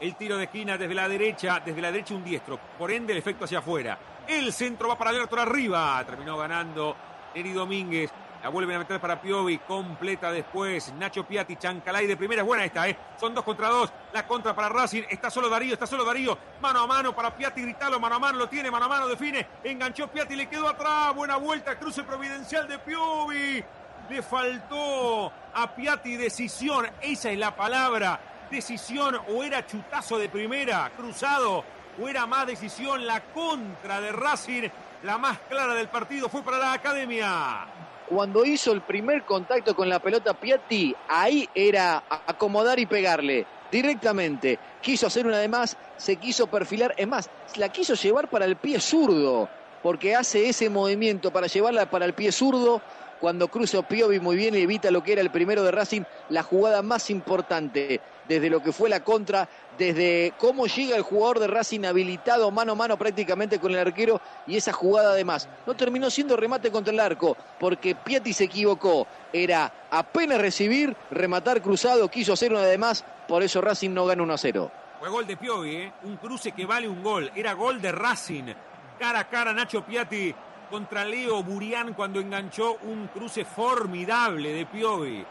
[0.00, 3.18] el tiro de esquina desde la derecha, desde la derecha un diestro, por ende el
[3.18, 3.98] efecto hacia afuera.
[4.26, 6.02] El centro va para Lertor arriba.
[6.04, 6.96] Terminó ganando
[7.34, 8.10] Eri Domínguez.
[8.42, 9.58] La vuelven a meter para Piovi.
[9.58, 10.94] Completa después.
[10.94, 12.40] Nacho Piatti, Chancalay de primera.
[12.40, 12.96] Es buena esta, ¿eh?
[13.18, 13.92] Son dos contra dos.
[14.14, 15.02] La contra para Racing.
[15.10, 16.38] Está solo Darío, está solo Darío.
[16.60, 17.60] Mano a mano para Piatti.
[17.62, 18.38] Gritalo, mano a mano.
[18.38, 19.08] Lo tiene, mano a mano.
[19.08, 19.46] Define.
[19.62, 20.36] Enganchó Piatti.
[20.36, 21.14] Le quedó atrás.
[21.14, 21.78] Buena vuelta.
[21.78, 23.62] Cruce providencial de Piovi.
[24.08, 26.86] Le faltó a Piatti decisión.
[27.02, 28.20] Esa es la palabra.
[28.50, 30.90] Decisión o era chutazo de primera.
[30.96, 31.62] Cruzado
[32.00, 34.68] fuera más decisión la contra de Racing,
[35.02, 37.66] la más clara del partido fue para la academia.
[38.08, 44.58] Cuando hizo el primer contacto con la pelota Piatti, ahí era acomodar y pegarle directamente.
[44.80, 48.56] Quiso hacer una de más, se quiso perfilar, es más, la quiso llevar para el
[48.56, 49.50] pie zurdo,
[49.82, 52.80] porque hace ese movimiento para llevarla para el pie zurdo
[53.20, 56.42] cuando cruza Piovi muy bien y evita lo que era el primero de Racing, la
[56.42, 59.48] jugada más importante desde lo que fue la contra,
[59.80, 64.20] desde cómo llega el jugador de Racing habilitado mano a mano prácticamente con el arquero
[64.46, 65.48] y esa jugada además.
[65.66, 69.06] No terminó siendo remate contra el arco porque Piatti se equivocó.
[69.32, 74.22] Era apenas recibir, rematar cruzado, quiso hacer una de más, por eso Racing no gana
[74.22, 74.70] 1 a 0.
[74.98, 75.92] Fue gol de Piovi, ¿eh?
[76.02, 77.32] un cruce que vale un gol.
[77.34, 78.52] Era gol de Racing.
[78.98, 80.34] Cara a cara Nacho Piatti
[80.68, 85.24] contra Leo Burián cuando enganchó un cruce formidable de Piovi.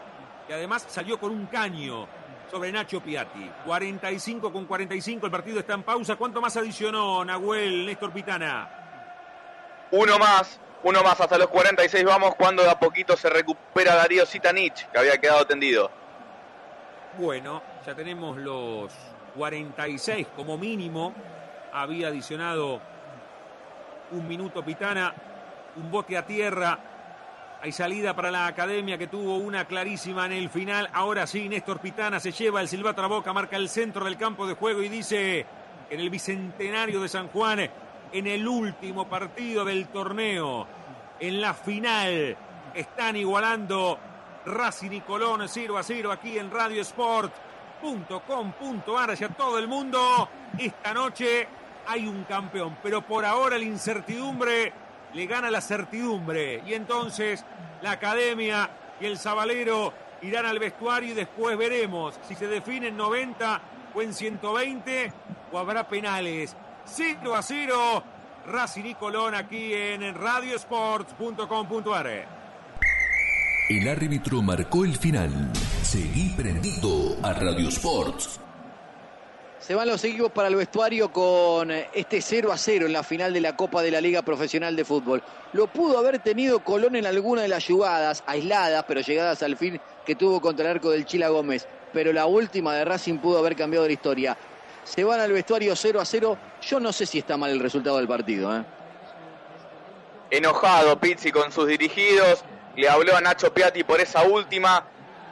[0.48, 2.08] Que además salió con un caño
[2.50, 3.50] sobre Nacho Piatti.
[3.64, 6.16] 45 con 45, el partido está en pausa.
[6.16, 8.68] ¿Cuánto más adicionó Nahuel Néstor Pitana?
[9.92, 14.26] Uno más, uno más hasta los 46 vamos cuando de a poquito se recupera Darío
[14.26, 15.90] Sitanich, que había quedado tendido.
[17.18, 18.92] Bueno, ya tenemos los
[19.36, 21.14] 46 como mínimo.
[21.72, 22.80] Había adicionado
[24.12, 25.14] un minuto Pitana,
[25.76, 26.78] un bote a tierra
[27.62, 30.88] hay salida para la academia que tuvo una clarísima en el final.
[30.92, 34.16] Ahora sí, Néstor Pitana se lleva el silbato a la boca, marca el centro del
[34.16, 35.44] campo de juego y dice
[35.90, 37.68] en el bicentenario de San Juan,
[38.12, 40.66] en el último partido del torneo,
[41.18, 42.36] en la final,
[42.74, 43.98] están igualando
[44.46, 50.30] Racing y Colón 0 a 0 aquí en radiosport.com.ar hacia todo el mundo.
[50.58, 51.46] Esta noche
[51.86, 54.72] hay un campeón, pero por ahora la incertidumbre
[55.14, 56.62] le gana la certidumbre.
[56.66, 57.44] Y entonces
[57.82, 58.70] la academia
[59.00, 59.92] y el Zabalero
[60.22, 63.60] irán al vestuario y después veremos si se define en 90
[63.94, 65.12] o en 120
[65.52, 66.56] o habrá penales.
[66.84, 68.04] 0 a 0,
[68.46, 72.40] Racing y Colón aquí en radiosports.com.ar.
[73.68, 75.52] El árbitro marcó el final.
[75.82, 78.40] Seguí prendido a Radio Sports.
[79.60, 83.34] Se van los equipos para el vestuario con este 0 a 0 en la final
[83.34, 85.22] de la Copa de la Liga Profesional de Fútbol.
[85.52, 89.78] Lo pudo haber tenido Colón en alguna de las jugadas, aisladas, pero llegadas al fin,
[90.06, 91.68] que tuvo contra el arco del Chila Gómez.
[91.92, 94.36] Pero la última de Racing pudo haber cambiado la historia.
[94.82, 96.38] Se van al vestuario 0 a 0.
[96.62, 98.56] Yo no sé si está mal el resultado del partido.
[98.56, 98.64] ¿eh?
[100.30, 102.44] Enojado Pizzi con sus dirigidos.
[102.76, 104.86] Le habló a Nacho Piatti por esa última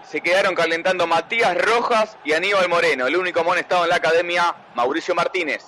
[0.09, 3.07] se quedaron calentando Matías Rojas y Aníbal Moreno.
[3.07, 5.67] El único amonestado en la academia, Mauricio Martínez.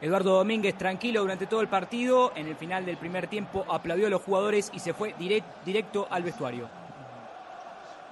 [0.00, 2.32] Eduardo Domínguez tranquilo durante todo el partido.
[2.34, 5.14] En el final del primer tiempo aplaudió a los jugadores y se fue
[5.64, 6.68] directo al vestuario.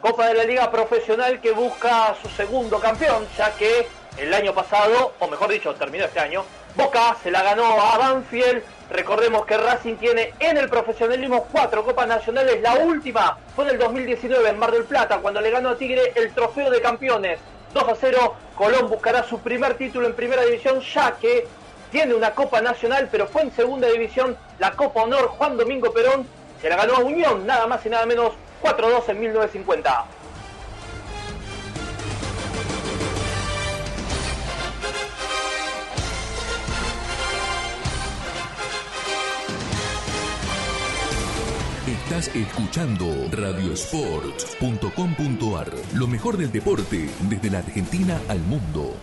[0.03, 3.87] Copa de la Liga Profesional que busca su segundo campeón, ya que
[4.19, 8.65] el año pasado, o mejor dicho, terminó este año, Boca se la ganó a Banfield.
[8.91, 12.61] Recordemos que Racing tiene en el profesionalismo cuatro Copas Nacionales.
[12.61, 16.13] La última fue en el 2019 en Mar del Plata, cuando le ganó a Tigre
[16.17, 17.39] el trofeo de campeones.
[17.73, 21.47] 2 a 0, Colón buscará su primer título en primera división, ya que
[21.93, 26.27] tiene una Copa Nacional, pero fue en segunda división la Copa Honor Juan Domingo Perón.
[26.61, 30.07] Se la ganó a Unión, nada más y nada menos, 4-2 en 1950.
[41.87, 48.95] Estás escuchando radiosports.com.ar, lo mejor del deporte desde la Argentina al mundo.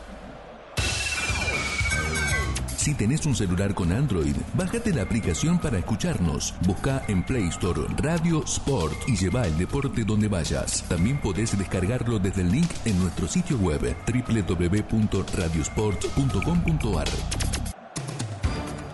[2.80, 6.53] Si tenés un celular con Android, bájate la aplicación para escucharnos.
[6.65, 10.85] Busca en Play Store Radio Sport y lleva el deporte donde vayas.
[10.88, 17.07] También podés descargarlo desde el link en nuestro sitio web www.radiosport.com.ar.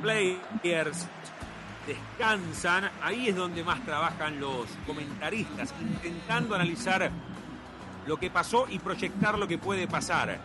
[0.09, 1.07] Players
[1.87, 7.11] descansan, ahí es donde más trabajan los comentaristas, intentando analizar
[8.07, 10.39] lo que pasó y proyectar lo que puede pasar.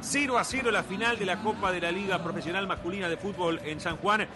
[0.00, 3.60] 0 a 0 la final de la Copa de la Liga Profesional Masculina de Fútbol
[3.64, 4.28] en San Juan, en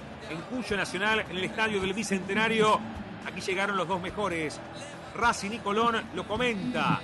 [0.50, 2.78] Cuyo Nacional, en el Estadio del Bicentenario.
[3.26, 4.60] Aquí llegaron los dos mejores.
[5.16, 7.00] Racing y Colón lo comenta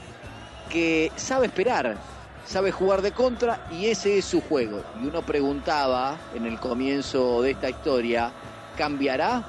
[0.70, 1.98] que sabe esperar,
[2.46, 4.84] sabe jugar de contra y ese es su juego.
[5.02, 8.32] Y uno preguntaba en el comienzo de esta historia,
[8.78, 9.44] ¿cambiará?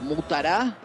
[0.00, 0.76] ¿Mutará?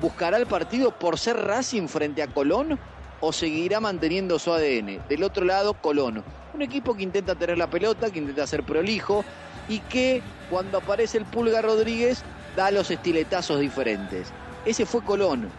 [0.00, 2.78] ¿Buscará el partido por ser Racing frente a Colón?
[3.20, 5.06] ¿O seguirá manteniendo su ADN?
[5.08, 6.24] Del otro lado, Colón.
[6.54, 9.24] Un equipo que intenta tener la pelota, que intenta ser prolijo
[9.68, 12.22] y que cuando aparece el Pulga Rodríguez
[12.56, 14.28] da los estiletazos diferentes.
[14.64, 15.50] Ese fue Colón.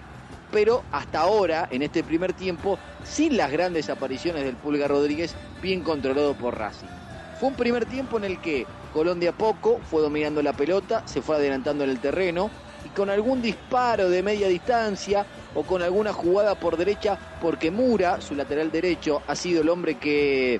[0.51, 5.81] Pero hasta ahora, en este primer tiempo, sin las grandes apariciones del Pulga Rodríguez, bien
[5.81, 6.87] controlado por Racing.
[7.39, 11.03] Fue un primer tiempo en el que Colón de a poco fue dominando la pelota,
[11.07, 12.51] se fue adelantando en el terreno
[12.85, 15.25] y con algún disparo de media distancia
[15.55, 19.95] o con alguna jugada por derecha, porque Mura, su lateral derecho, ha sido el hombre
[19.95, 20.59] que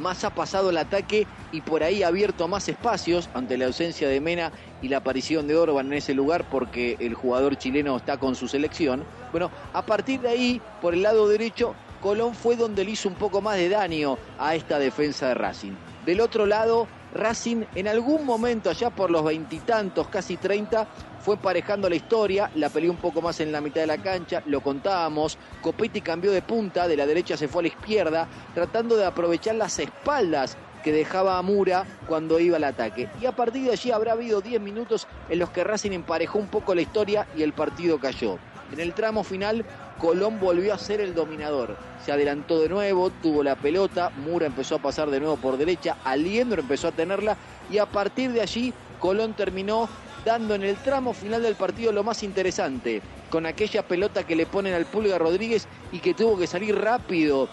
[0.00, 4.08] más ha pasado el ataque y por ahí ha abierto más espacios ante la ausencia
[4.08, 4.50] de Mena
[4.82, 8.48] y la aparición de Orban en ese lugar porque el jugador chileno está con su
[8.48, 9.04] selección.
[9.30, 13.14] Bueno, a partir de ahí, por el lado derecho, Colón fue donde le hizo un
[13.14, 15.72] poco más de daño a esta defensa de Racing.
[16.06, 20.88] Del otro lado, Racing en algún momento, allá por los veintitantos, casi treinta,
[21.20, 24.42] fue emparejando la historia, la peleó un poco más en la mitad de la cancha,
[24.46, 28.96] lo contábamos, Copetti cambió de punta, de la derecha se fue a la izquierda, tratando
[28.96, 33.08] de aprovechar las espaldas que dejaba a Mura cuando iba al ataque.
[33.20, 36.48] Y a partir de allí habrá habido 10 minutos en los que Racing emparejó un
[36.48, 38.38] poco la historia y el partido cayó.
[38.72, 39.64] En el tramo final,
[39.98, 41.76] Colón volvió a ser el dominador.
[42.04, 45.98] Se adelantó de nuevo, tuvo la pelota, Mura empezó a pasar de nuevo por derecha,
[46.04, 47.36] Aliendro empezó a tenerla
[47.70, 49.88] y a partir de allí Colón terminó
[50.24, 54.46] dando en el tramo final del partido lo más interesante, con aquella pelota que le
[54.46, 57.48] ponen al Pulga Rodríguez y que tuvo que salir rápido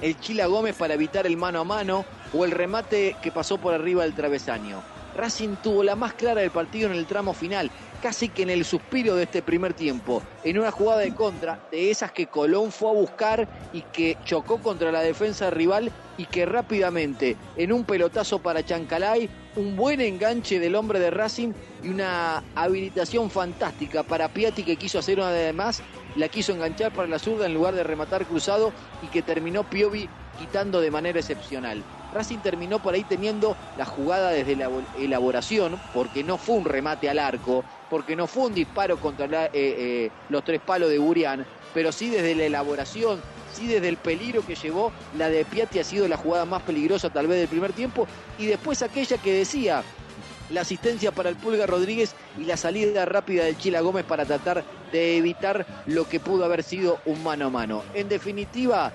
[0.00, 3.74] el Chila Gómez para evitar el mano a mano o el remate que pasó por
[3.74, 4.82] arriba del travesaño.
[5.18, 8.64] Racing tuvo la más clara del partido en el tramo final, casi que en el
[8.64, 12.88] suspiro de este primer tiempo, en una jugada de contra, de esas que Colón fue
[12.90, 18.38] a buscar y que chocó contra la defensa rival y que rápidamente, en un pelotazo
[18.38, 24.62] para Chancalay, un buen enganche del hombre de Racing y una habilitación fantástica para Piatti
[24.62, 25.82] que quiso hacer una de más,
[26.14, 28.72] la quiso enganchar para la zurda en lugar de rematar cruzado
[29.02, 30.08] y que terminó Piovi
[30.38, 31.82] quitando de manera excepcional.
[32.12, 37.08] Racing terminó por ahí teniendo la jugada desde la elaboración, porque no fue un remate
[37.08, 41.46] al arco, porque no fue un disparo contra eh, eh, los tres palos de Burián,
[41.74, 43.20] pero sí desde la elaboración,
[43.52, 47.10] sí desde el peligro que llevó, la de Piatti ha sido la jugada más peligrosa
[47.10, 48.06] tal vez del primer tiempo,
[48.38, 49.82] y después aquella que decía
[50.50, 54.64] la asistencia para el Pulga Rodríguez y la salida rápida del Chila Gómez para tratar
[54.92, 57.82] de evitar lo que pudo haber sido un mano a mano.
[57.94, 58.92] En definitiva,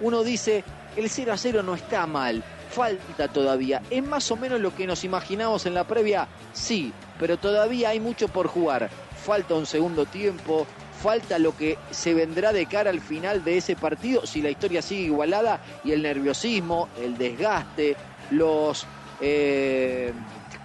[0.00, 0.64] uno dice,
[0.96, 2.42] el 0 a 0 no está mal,
[2.76, 3.80] falta todavía.
[3.88, 6.28] ¿Es más o menos lo que nos imaginamos en la previa?
[6.52, 8.90] Sí, pero todavía hay mucho por jugar.
[9.24, 10.66] falta un segundo tiempo,
[11.02, 14.82] falta lo que se vendrá de cara al final de ese partido, si la historia
[14.82, 17.96] sigue igualada y el nerviosismo, el desgaste,
[18.30, 18.86] los
[19.20, 20.12] eh,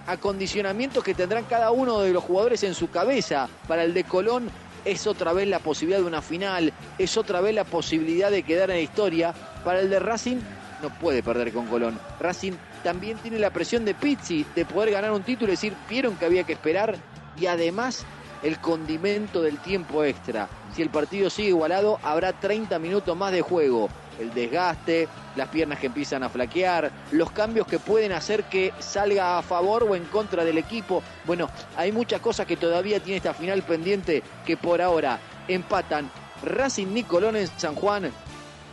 [0.05, 3.49] acondicionamientos que tendrán cada uno de los jugadores en su cabeza.
[3.67, 4.49] Para el de Colón
[4.83, 8.69] es otra vez la posibilidad de una final, es otra vez la posibilidad de quedar
[8.69, 9.33] en la historia.
[9.63, 10.41] Para el de Racing
[10.81, 11.99] no puede perder con Colón.
[12.19, 12.53] Racing
[12.83, 16.25] también tiene la presión de Pizzi de poder ganar un título y decir, vieron que
[16.25, 16.95] había que esperar
[17.37, 18.05] y además
[18.43, 20.47] el condimento del tiempo extra.
[20.73, 23.89] Si el partido sigue igualado, habrá 30 minutos más de juego.
[24.19, 29.37] El desgaste, las piernas que empiezan a flaquear, los cambios que pueden hacer que salga
[29.37, 31.01] a favor o en contra del equipo.
[31.25, 36.09] Bueno, hay muchas cosas que todavía tiene esta final pendiente que por ahora empatan
[36.43, 38.11] Racing Nicolón en San Juan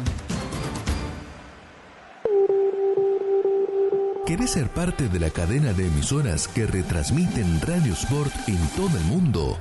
[4.25, 9.05] ¿Querés ser parte de la cadena de emisoras que retransmiten Radio Sport en todo el
[9.05, 9.59] mundo?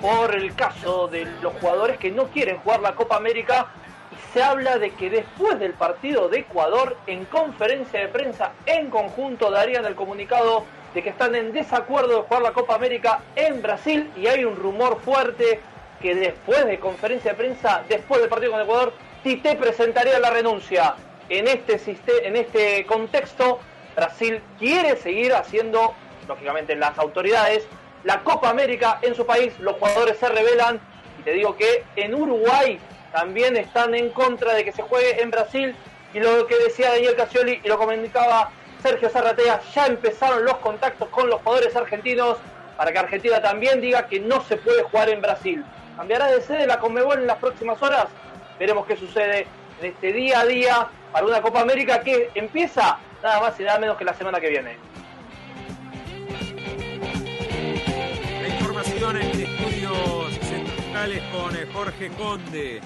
[0.00, 3.66] Por el caso de los jugadores que no quieren jugar la Copa América
[4.12, 8.90] y se habla de que después del partido de Ecuador, en conferencia de prensa en
[8.90, 10.64] conjunto darían el comunicado
[10.94, 14.54] de que están en desacuerdo de jugar la Copa América en Brasil y hay un
[14.54, 15.58] rumor fuerte
[16.00, 18.92] que después de conferencia de prensa, después del partido con Ecuador,
[19.24, 20.94] Tite presentaría la renuncia.
[21.28, 21.80] En este,
[22.24, 23.58] en este contexto,
[23.96, 25.92] Brasil quiere seguir haciendo,
[26.28, 27.66] lógicamente las autoridades,
[28.06, 30.80] la Copa América en su país, los jugadores se rebelan
[31.18, 32.78] y te digo que en Uruguay
[33.12, 35.74] también están en contra de que se juegue en Brasil
[36.14, 41.08] y lo que decía Daniel Casioli y lo comunicaba Sergio Zarratea, ya empezaron los contactos
[41.08, 42.38] con los jugadores argentinos
[42.76, 45.64] para que Argentina también diga que no se puede jugar en Brasil.
[45.96, 48.06] ¿Cambiará de sede la Conmebol en las próximas horas?
[48.56, 49.48] Veremos qué sucede
[49.80, 53.80] en este día a día para una Copa América que empieza nada más y nada
[53.80, 54.76] menos que la semana que viene.
[61.30, 62.80] Con eh, Jorge Conde.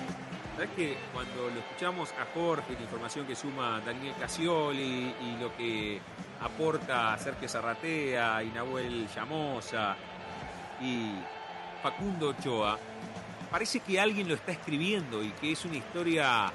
[0.56, 5.56] ¿Sabes que cuando lo escuchamos a Jorge, la información que suma Daniel Casioli y lo
[5.56, 6.00] que
[6.40, 9.96] aporta Sergio Zarratea y Nahuel Llamosa
[10.80, 11.12] y
[11.84, 12.80] Facundo Ochoa,
[13.48, 16.52] parece que alguien lo está escribiendo y que es una historia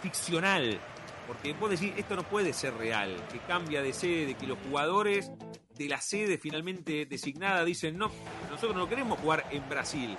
[0.00, 0.78] ficcional.
[1.26, 5.32] Porque vos decís, esto no puede ser real, que cambia de sede, que los jugadores
[5.76, 8.12] de la sede finalmente designada dicen, no,
[8.48, 10.16] nosotros no queremos jugar en Brasil.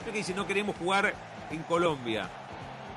[0.00, 1.14] Creo que dicen, no queremos jugar
[1.50, 2.28] en Colombia.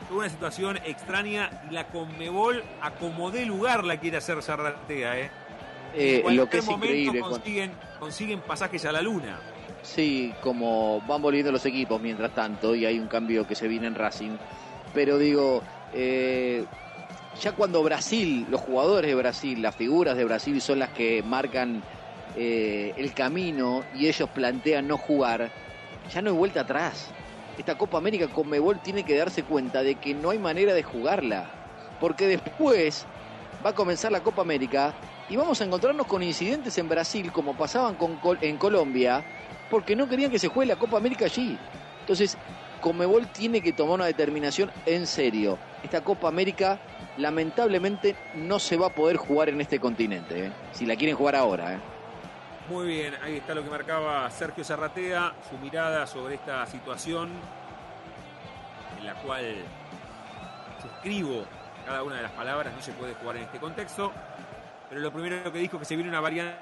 [0.05, 5.19] Es una situación extraña y la Conmebol a como dé lugar la quiere hacer Zarratea,
[5.19, 5.31] ¿eh?
[5.95, 7.19] Eh, en cualquier lo que es momento increíble.
[7.19, 9.39] cuando- consiguen pasajes a la luna.
[9.81, 13.87] Sí, como van volviendo los equipos mientras tanto y hay un cambio que se viene
[13.87, 14.31] en Racing.
[14.93, 15.61] Pero digo,
[15.93, 16.65] eh,
[17.41, 21.81] ya cuando Brasil, los jugadores de Brasil, las figuras de Brasil son las que marcan
[22.35, 25.51] eh, el camino y ellos plantean no jugar,
[26.11, 27.07] ya no hay vuelta atrás.
[27.57, 30.83] Esta Copa América con Mebol tiene que darse cuenta de que no hay manera de
[30.83, 31.49] jugarla.
[31.99, 33.05] Porque después
[33.65, 34.93] va a comenzar la Copa América
[35.29, 37.95] y vamos a encontrarnos con incidentes en Brasil como pasaban
[38.41, 39.23] en Colombia
[39.69, 41.57] porque no querían que se juegue la Copa América allí.
[42.01, 42.37] Entonces,
[42.81, 45.57] Comebol tiene que tomar una determinación en serio.
[45.83, 46.79] Esta Copa América
[47.17, 50.51] lamentablemente no se va a poder jugar en este continente, ¿eh?
[50.73, 51.75] si la quieren jugar ahora.
[51.75, 51.92] ¿eh?
[52.69, 57.29] Muy bien, ahí está lo que marcaba Sergio Zarratea, su mirada sobre esta situación
[58.97, 59.55] en la cual
[60.81, 61.43] suscribo
[61.85, 64.13] cada una de las palabras, no se puede jugar en este contexto,
[64.89, 66.57] pero lo primero que dijo que se viene una variante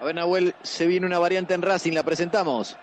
[0.00, 2.78] A ver, Nahuel, se viene una variante en Racing, la presentamos.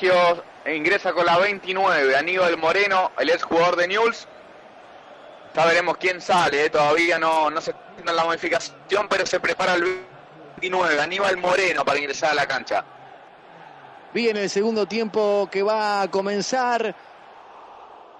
[0.00, 4.26] Sergio ingresa con la 29, Aníbal Moreno, el ex jugador de Newell's.
[5.54, 9.74] Ya veremos quién sale, eh, todavía no, no se tiene la modificación, pero se prepara
[9.74, 10.00] el
[10.56, 12.82] 29, Aníbal Moreno para ingresar a la cancha.
[14.14, 16.94] Viene el segundo tiempo que va a comenzar.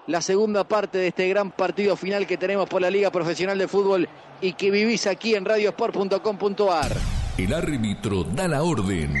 [0.07, 3.67] La segunda parte de este gran partido final que tenemos por la Liga Profesional de
[3.67, 4.07] Fútbol
[4.39, 6.91] y que vivís aquí en radiosport.com.ar.
[7.37, 9.15] El árbitro da la orden.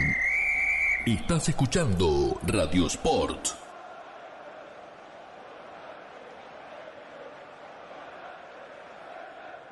[1.05, 3.47] Estás escuchando Radio Sport.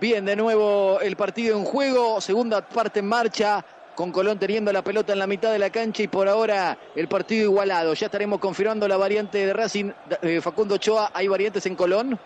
[0.01, 4.81] Bien, de nuevo el partido en juego, segunda parte en marcha, con Colón teniendo la
[4.81, 7.93] pelota en la mitad de la cancha y por ahora el partido igualado.
[7.93, 9.91] Ya estaremos confirmando la variante de Racing.
[10.23, 12.19] Eh, Facundo Ochoa, ¿hay variantes en Colón?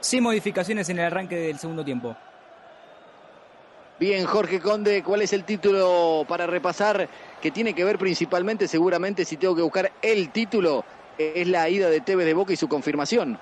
[0.00, 2.16] Sin modificaciones en el arranque del segundo tiempo.
[4.00, 7.06] Bien, Jorge Conde, ¿cuál es el título para repasar?
[7.42, 10.86] Que tiene que ver principalmente, seguramente, si tengo que buscar el título,
[11.18, 13.38] es la ida de Tevez de Boca y su confirmación.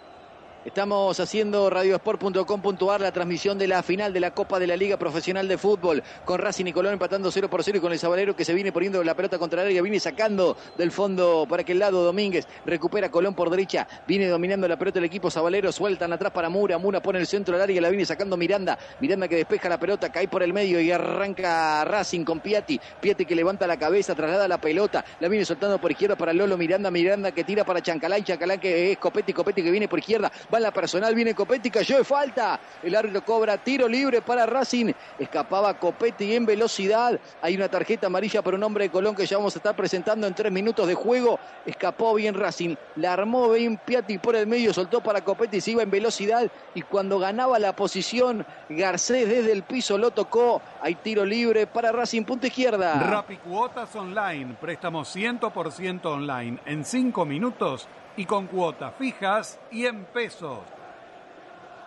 [0.68, 5.48] Estamos haciendo radiosport.com.ar la transmisión de la final de la Copa de la Liga Profesional
[5.48, 8.44] de Fútbol con Racing y Colón empatando 0 por 0 y con el Sabalero que
[8.44, 12.04] se viene poniendo la pelota contra el área, viene sacando del fondo para aquel lado
[12.04, 16.50] Domínguez, recupera Colón por derecha, viene dominando la pelota el equipo Sabalero, sueltan atrás para
[16.50, 19.80] Mura, Mura pone el centro del área, la viene sacando Miranda, Miranda que despeja la
[19.80, 24.14] pelota, cae por el medio y arranca Racing con Piatti, Piatti que levanta la cabeza,
[24.14, 27.80] traslada la pelota, la viene soltando por izquierda para Lolo Miranda, Miranda que tira para
[27.80, 30.30] Chancalay, Chancalay que es Copetti, Copetti que viene por izquierda,
[30.60, 32.60] la personal, viene Copetti, cayó de falta.
[32.82, 34.92] El árbitro cobra tiro libre para Racing.
[35.18, 37.18] Escapaba Copetti en velocidad.
[37.42, 40.26] Hay una tarjeta amarilla para un hombre de Colón que ya vamos a estar presentando
[40.26, 41.38] en tres minutos de juego.
[41.66, 42.76] Escapó bien Racing.
[42.96, 46.50] La armó bien Piatti por el medio, soltó para Copetti, se iba en velocidad.
[46.74, 50.62] Y cuando ganaba la posición, Garcés desde el piso lo tocó.
[50.80, 52.94] Hay tiro libre para Racing, punta izquierda.
[52.94, 60.58] Rapicuotas Online, préstamos 100% online en 5 minutos y con cuotas fijas y en pesos.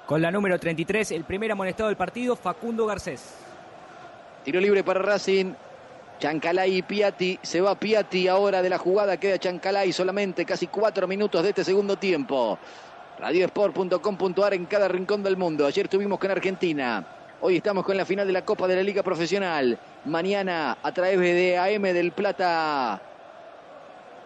[0.07, 3.35] Con la número 33, el primer amonestado del partido, Facundo Garcés.
[4.43, 5.53] Tiro libre para Racing.
[6.19, 7.37] Chancalay y Piatti.
[7.41, 9.17] Se va Piatti ahora de la jugada.
[9.17, 12.57] Queda Chancalay solamente casi cuatro minutos de este segundo tiempo.
[13.19, 15.65] Radiosport.com.ar en cada rincón del mundo.
[15.65, 17.05] Ayer estuvimos con Argentina.
[17.41, 19.77] Hoy estamos con la final de la Copa de la Liga Profesional.
[20.05, 23.10] Mañana a través de AM del Plata.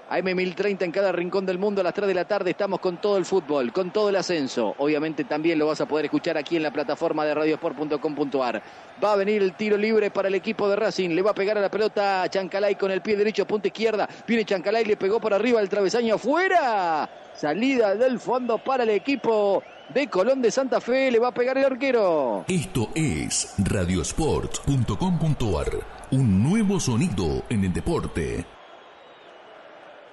[0.07, 2.97] AM 1030 en cada rincón del mundo a las 3 de la tarde estamos con
[2.97, 4.75] todo el fútbol, con todo el ascenso.
[4.77, 8.61] Obviamente también lo vas a poder escuchar aquí en la plataforma de radiosport.com.ar.
[9.03, 11.09] Va a venir el tiro libre para el equipo de Racing.
[11.09, 14.07] Le va a pegar a la pelota a Chancalay con el pie derecho, punta izquierda.
[14.27, 17.09] Viene Chancalay, le pegó por arriba el travesaño afuera.
[17.33, 21.09] Salida del fondo para el equipo de Colón de Santa Fe.
[21.09, 22.45] Le va a pegar el arquero.
[22.47, 25.71] Esto es radiosport.com.ar.
[26.11, 28.45] Un nuevo sonido en el deporte.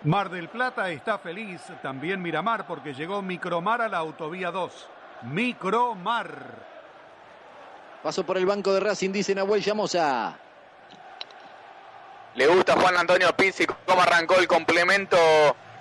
[0.05, 4.89] Mar del Plata está feliz, también Miramar, porque llegó Micromar a la autovía 2.
[5.31, 6.39] Micromar.
[8.03, 10.37] Paso por el banco de Racing, dice Nahuel Llamosa.
[12.35, 15.17] Le gusta a Juan Antonio Pizzi cómo arrancó el complemento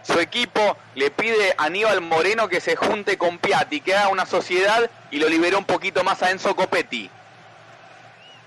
[0.03, 0.77] su equipo.
[0.93, 5.17] Le pide a Aníbal Moreno que se junte con Piatti, que haga una sociedad y
[5.17, 7.09] lo liberó un poquito más a Enzo Copetti.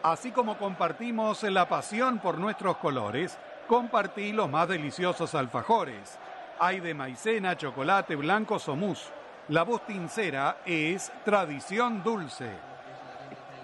[0.03, 6.19] Así como compartimos la pasión por nuestros colores, compartí los más deliciosos alfajores.
[6.61, 9.11] Hay de maicena, chocolate, blancos o mousse.
[9.49, 12.51] La Bustincera es tradición dulce.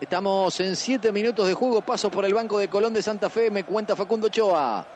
[0.00, 1.82] Estamos en siete minutos de juego.
[1.82, 3.50] Paso por el banco de Colón de Santa Fe.
[3.50, 4.86] Me cuenta Facundo Choa.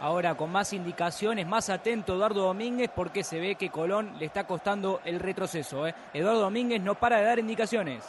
[0.00, 4.44] Ahora con más indicaciones, más atento Eduardo Domínguez porque se ve que Colón le está
[4.44, 5.86] costando el retroceso.
[5.86, 5.94] ¿eh?
[6.12, 8.02] Eduardo Domínguez no para de dar indicaciones.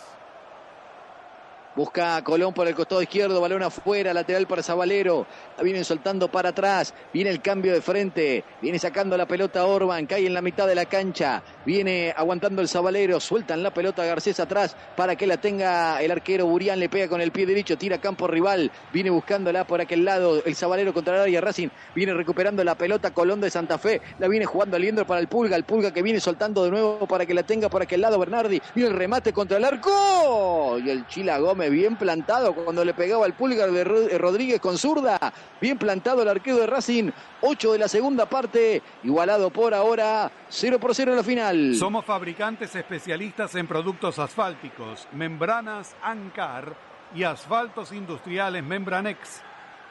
[1.77, 5.27] Busca Colón por el costado izquierdo, balón afuera, lateral para Zabalero.
[5.55, 6.91] La vienen soltando para atrás.
[7.13, 8.43] Viene el cambio de frente.
[8.63, 10.07] Viene sacando la pelota Orban.
[10.07, 11.43] Cae en la mitad de la cancha.
[11.67, 13.19] Viene aguantando el Zabalero.
[13.19, 16.79] Sueltan la pelota Garcés atrás para que la tenga el arquero Burián.
[16.79, 17.77] Le pega con el pie derecho.
[17.77, 18.71] Tira campo rival.
[18.91, 20.43] Viene buscándola por aquel lado.
[20.45, 21.69] El Zabalero contra el área Racing.
[21.93, 24.01] Viene recuperando la pelota Colón de Santa Fe.
[24.17, 25.55] La viene jugando Aliendro para el Pulga.
[25.55, 28.59] El Pulga que viene soltando de nuevo para que la tenga por aquel lado Bernardi.
[28.73, 30.79] Viene el remate contra el arco.
[30.83, 34.77] Y el Chila Gómez Bien plantado cuando le pegaba el pulgar de eh, Rodríguez con
[34.77, 35.17] zurda.
[35.59, 37.11] Bien plantado el arquero de Racing.
[37.41, 38.81] 8 de la segunda parte.
[39.03, 40.31] Igualado por ahora.
[40.49, 41.75] 0 por 0 en la final.
[41.75, 46.75] Somos fabricantes especialistas en productos asfálticos, membranas Ancar
[47.15, 49.41] y asfaltos industriales Membranex.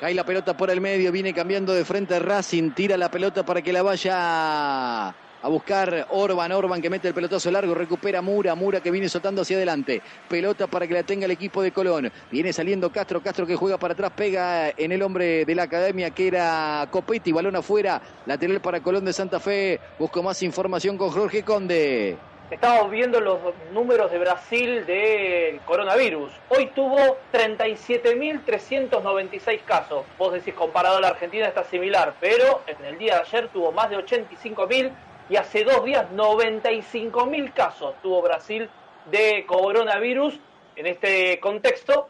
[0.00, 3.60] Cae la pelota por el medio, viene cambiando de frente Racing, tira la pelota para
[3.60, 8.80] que la vaya a buscar Orban, Orban que mete el pelotazo largo, recupera Mura, Mura
[8.80, 12.52] que viene soltando hacia adelante, pelota para que la tenga el equipo de Colón, viene
[12.52, 16.28] saliendo Castro, Castro que juega para atrás, pega en el hombre de la academia que
[16.28, 21.42] era Copetti, balón afuera, lateral para Colón de Santa Fe, busco más información con Jorge
[21.42, 22.16] Conde.
[22.50, 23.38] Estamos viendo los
[23.74, 26.32] números de Brasil del coronavirus.
[26.48, 30.06] Hoy tuvo 37.396 casos.
[30.16, 33.70] Vos decís, comparado a la Argentina está similar, pero en el día de ayer tuvo
[33.70, 34.90] más de 85.000
[35.28, 38.70] y hace dos días 95.000 casos tuvo Brasil
[39.10, 40.40] de coronavirus.
[40.76, 42.08] En este contexto,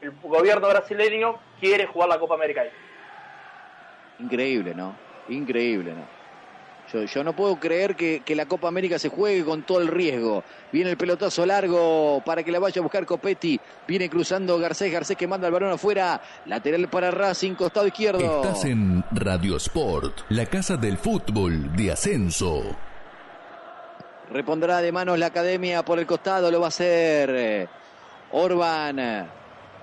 [0.00, 2.64] el gobierno brasileño quiere jugar la Copa América.
[4.18, 4.96] Increíble, ¿no?
[5.28, 6.13] Increíble, ¿no?
[6.94, 9.88] Yo, yo no puedo creer que, que la Copa América se juegue con todo el
[9.88, 10.44] riesgo.
[10.70, 13.60] Viene el pelotazo largo para que la vaya a buscar Copetti.
[13.88, 16.22] Viene cruzando Garcés, Garcés que manda el balón afuera.
[16.46, 18.42] Lateral para Racing, costado izquierdo.
[18.42, 22.62] Estás en Radio Sport, la casa del fútbol de ascenso.
[24.30, 27.68] Repondrá de manos la academia por el costado, lo va a hacer eh,
[28.30, 29.24] Orban eh,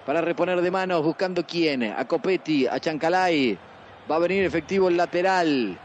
[0.06, 3.58] para reponer de manos, buscando quién, a Copetti, a Chancalay.
[4.10, 5.78] Va a venir efectivo el lateral.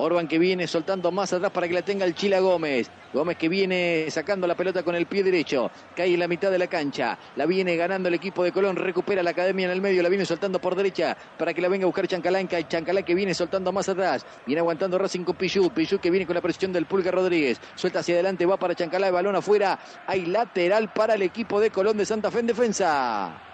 [0.00, 2.88] Orban que viene soltando más atrás para que la tenga el Chila Gómez.
[3.12, 5.72] Gómez que viene sacando la pelota con el pie derecho.
[5.96, 7.18] Cae en la mitad de la cancha.
[7.34, 8.76] La viene ganando el equipo de Colón.
[8.76, 10.00] Recupera la academia en el medio.
[10.04, 12.46] La viene soltando por derecha para que la venga a buscar Chancalán.
[12.46, 14.24] Chancalán que viene soltando más atrás.
[14.46, 15.68] Viene aguantando Racing con Pichu.
[15.70, 17.60] Pichu que viene con la presión del Pulga Rodríguez.
[17.74, 18.46] Suelta hacia adelante.
[18.46, 19.08] Va para Chancalá.
[19.08, 19.80] El balón afuera.
[20.06, 23.47] Hay lateral para el equipo de Colón de Santa Fe en defensa.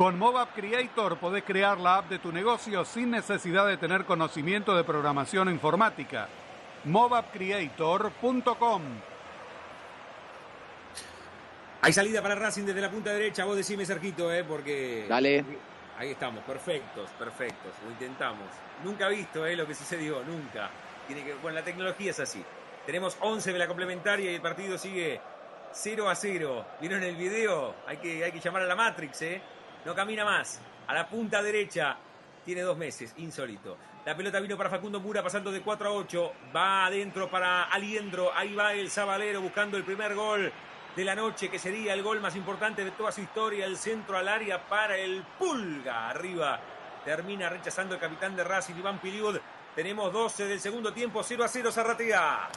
[0.00, 4.74] Con MobApp Creator podés crear la app de tu negocio sin necesidad de tener conocimiento
[4.74, 6.26] de programación informática.
[6.84, 8.82] mobappcreator.com
[11.82, 13.44] Hay salida para Racing desde la punta derecha.
[13.44, 14.42] Vos decime, Cerquito, ¿eh?
[14.42, 15.04] Porque.
[15.06, 15.44] Dale.
[15.98, 17.72] Ahí estamos, perfectos, perfectos.
[17.84, 18.48] Lo intentamos.
[18.82, 19.54] Nunca visto, ¿eh?
[19.54, 20.70] Lo que sucedió, nunca.
[21.08, 21.34] Tiene que...
[21.34, 22.42] Bueno, la tecnología es así.
[22.86, 25.20] Tenemos 11 de la complementaria y el partido sigue
[25.72, 26.64] 0 a 0.
[26.80, 27.74] ¿Vieron el video?
[27.86, 29.42] Hay que, hay que llamar a la Matrix, ¿eh?
[29.84, 30.60] No camina más.
[30.86, 31.96] A la punta derecha.
[32.44, 33.76] Tiene dos meses, insólito.
[34.04, 36.32] La pelota vino para Facundo Mura pasando de 4 a 8.
[36.54, 38.32] Va adentro para Aliendro.
[38.34, 40.52] Ahí va el Sabalero buscando el primer gol
[40.96, 43.66] de la noche, que sería el gol más importante de toda su historia.
[43.66, 46.10] El centro al área para el Pulga.
[46.10, 46.60] Arriba
[47.04, 49.38] termina rechazando el capitán de Racing, Iván Piliud.
[49.74, 52.48] Tenemos 12 del segundo tiempo, 0 a 0 Zarratea.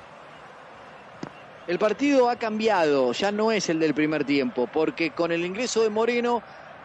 [1.65, 5.81] El partido ha cambiado, ya no es el del primer tiempo, porque con el ingreso
[5.81, 6.43] de Moreno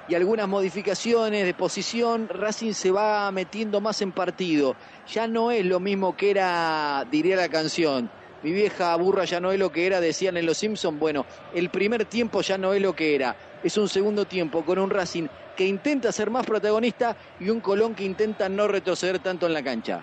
[0.09, 4.74] y algunas modificaciones de posición, Racing se va metiendo más en partido.
[5.06, 8.10] Ya no es lo mismo que era, diría la canción.
[8.43, 10.98] Mi vieja burra ya no es lo que era, decían en Los Simpsons.
[10.98, 13.36] Bueno, el primer tiempo ya no es lo que era.
[13.62, 15.26] Es un segundo tiempo con un Racing
[15.56, 19.62] que intenta ser más protagonista y un Colón que intenta no retroceder tanto en la
[19.62, 20.01] cancha.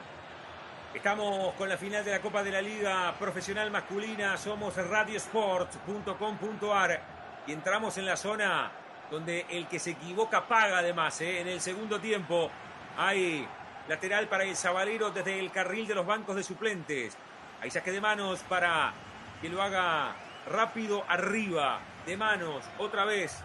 [0.93, 4.37] Estamos con la final de la Copa de la Liga Profesional Masculina.
[4.37, 7.01] Somos radiosport.com.ar
[7.47, 8.71] y entramos en la zona
[9.11, 11.19] donde el que se equivoca paga además.
[11.21, 11.41] ¿eh?
[11.41, 12.49] En el segundo tiempo
[12.97, 13.47] hay
[13.87, 17.17] lateral para el Sabalero desde el carril de los bancos de suplentes.
[17.61, 18.93] Hay saque de manos para
[19.41, 20.15] que lo haga
[20.49, 21.79] rápido arriba.
[22.05, 23.41] De manos, otra vez.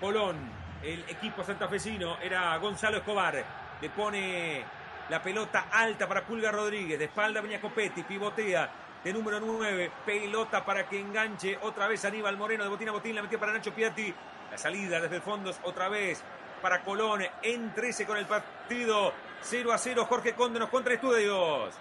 [0.00, 0.36] Colón,
[0.82, 3.44] el equipo santafesino, era Gonzalo Escobar.
[3.80, 4.64] Le pone
[5.08, 6.98] la pelota alta para Pulga Rodríguez.
[6.98, 8.70] De espalda venía Copetti, pivotea
[9.04, 9.90] de número 9.
[10.04, 13.14] Pelota para que enganche otra vez Aníbal Moreno de botín a botín.
[13.14, 14.12] La metió para Nacho Piatti.
[14.56, 16.22] La salida desde el fondo otra vez
[16.62, 19.12] para Colón en 13 con el partido
[19.42, 20.06] 0 a 0.
[20.08, 21.74] Jorge Conde nos contra estudios.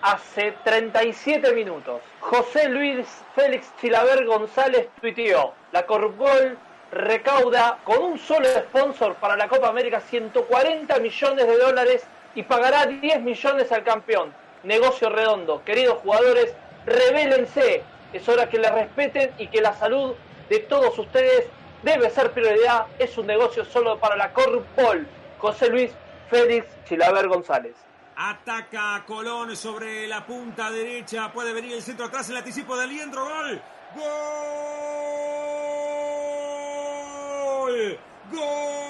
[0.00, 3.04] Hace 37 minutos, José Luis
[3.34, 6.56] Félix Chilaver González tuiteó, la Corpol
[6.92, 12.04] recauda con un solo sponsor para la Copa América 140 millones de dólares
[12.36, 14.32] y pagará 10 millones al campeón.
[14.62, 15.64] Negocio redondo.
[15.64, 16.54] Queridos jugadores,
[16.86, 17.82] revélense.
[18.12, 20.14] Es hora que le respeten y que la salud
[20.48, 21.48] de todos ustedes
[21.82, 22.86] debe ser prioridad.
[22.98, 25.06] Es un negocio solo para la Corpol.
[25.38, 25.90] José Luis
[26.28, 27.74] Félix Chilaver González.
[28.16, 31.32] Ataca a Colón sobre la punta derecha.
[31.32, 33.24] Puede venir el centro atrás, el anticipo de Aliendro.
[33.24, 33.60] Gol.
[33.94, 34.38] Gol.
[38.30, 38.80] Gol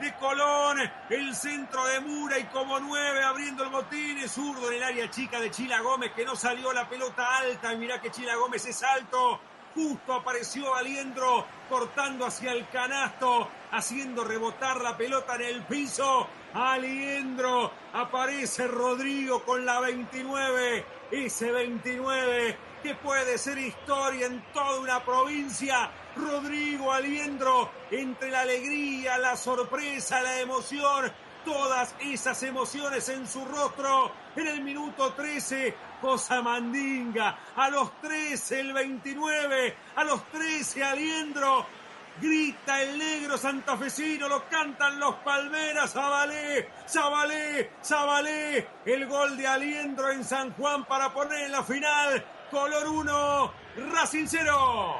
[0.00, 0.78] de Colón,
[1.08, 5.40] el centro de Mura y como nueve abriendo el botín, zurdo en el área chica
[5.40, 8.82] de Chila Gómez que no salió la pelota alta y mirá que Chila Gómez es
[8.82, 9.40] alto,
[9.74, 17.70] justo apareció Aliendro cortando hacia el canasto, haciendo rebotar la pelota en el piso, Aliendro,
[17.92, 25.90] aparece Rodrigo con la 29, ese 29 que puede ser historia en toda una provincia.
[26.14, 31.10] Rodrigo Aliendro, entre la alegría, la sorpresa, la emoción,
[31.44, 34.12] todas esas emociones en su rostro.
[34.36, 37.36] En el minuto 13, Cosa Mandinga.
[37.56, 39.76] A los 13, el 29.
[39.96, 41.66] A los 13, Aliendro.
[42.20, 50.10] Grita el negro santafesino, lo cantan los palmeras, Zabalé, Zabalé, Zabalé, el gol de Aliendro
[50.10, 53.52] en San Juan para poner en la final, color 1,
[53.92, 54.96] Racing 0.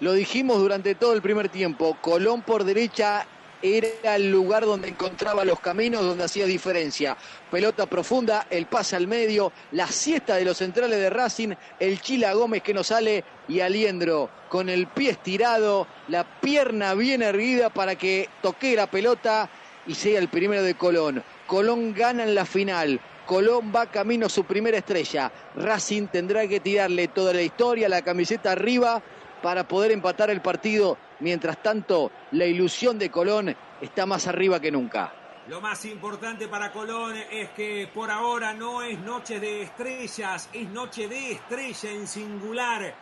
[0.00, 3.26] Lo dijimos durante todo el primer tiempo, Colón por derecha
[3.62, 7.18] era el lugar donde encontraba los caminos, donde hacía diferencia.
[7.50, 12.32] Pelota profunda, el pase al medio, la siesta de los centrales de Racing, el Chila
[12.32, 17.96] Gómez que no sale y Aliendro con el pie estirado, la pierna bien erguida para
[17.96, 19.50] que toque la pelota
[19.90, 21.24] y sea el primero de Colón.
[21.48, 23.00] Colón gana en la final.
[23.26, 25.32] Colón va camino a su primera estrella.
[25.56, 29.02] Racing tendrá que tirarle toda la historia, la camiseta arriba
[29.42, 30.96] para poder empatar el partido.
[31.18, 35.12] Mientras tanto, la ilusión de Colón está más arriba que nunca.
[35.48, 40.68] Lo más importante para Colón es que por ahora no es noche de estrellas, es
[40.68, 42.94] noche de estrella en singular.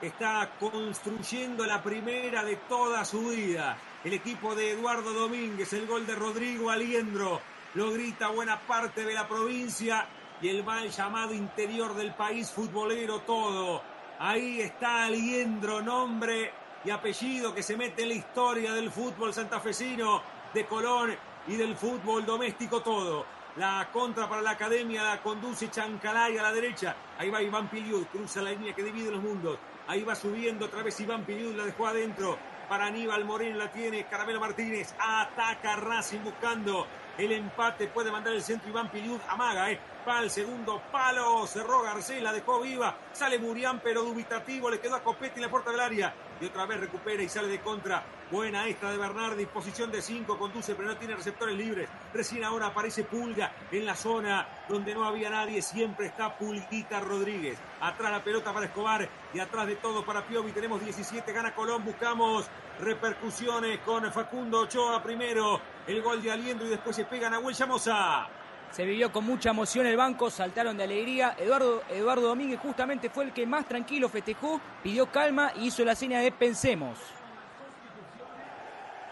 [0.00, 3.78] Está construyendo la primera de toda su vida.
[4.04, 7.40] El equipo de Eduardo Domínguez, el gol de Rodrigo Aliendro,
[7.74, 10.08] lo grita buena parte de la provincia
[10.40, 13.80] y el mal llamado interior del país futbolero todo.
[14.18, 16.50] Ahí está Aliendro, nombre
[16.84, 20.20] y apellido que se mete en la historia del fútbol santafesino,
[20.52, 21.16] de Colón
[21.46, 23.24] y del fútbol doméstico todo.
[23.54, 26.96] La contra para la academia la conduce Chancalay a la derecha.
[27.18, 29.60] Ahí va Iván Piliud, cruza la línea que divide los mundos.
[29.86, 32.36] Ahí va subiendo otra vez Iván Piliud, la dejó adentro.
[32.68, 34.94] Para Aníbal Moreno la tiene Caramelo Martínez.
[34.98, 36.86] Ataca Racing buscando
[37.18, 37.86] el empate.
[37.86, 39.20] Puede mandar el centro Iván Piliud.
[39.28, 39.78] Amaga, ¿eh?
[40.08, 41.46] Va al segundo palo.
[41.46, 42.96] Cerró Garcés, la dejó viva.
[43.12, 44.70] Sale Murián, pero dubitativo.
[44.70, 46.14] Le quedó a Copetti en la puerta del área.
[46.42, 48.02] Y otra vez recupera y sale de contra.
[48.28, 49.46] Buena esta de Bernardi.
[49.46, 50.36] Posición de 5.
[50.36, 51.88] Conduce, pero no tiene receptores libres.
[52.12, 55.62] Recién ahora aparece Pulga en la zona donde no había nadie.
[55.62, 57.56] Siempre está Pulguita Rodríguez.
[57.80, 59.08] Atrás la pelota para Escobar.
[59.32, 60.50] Y atrás de todo para Piovi.
[60.50, 61.32] Tenemos 17.
[61.32, 61.84] Gana Colón.
[61.84, 62.46] Buscamos
[62.80, 65.60] repercusiones con Facundo Ochoa primero.
[65.86, 68.28] El gol de Aliendo y después se pega Nahuel Llamosa.
[68.72, 71.36] Se vivió con mucha emoción el banco, saltaron de alegría.
[71.38, 75.94] Eduardo, Eduardo Domínguez justamente fue el que más tranquilo festejó, pidió calma y hizo la
[75.94, 76.98] seña de pensemos.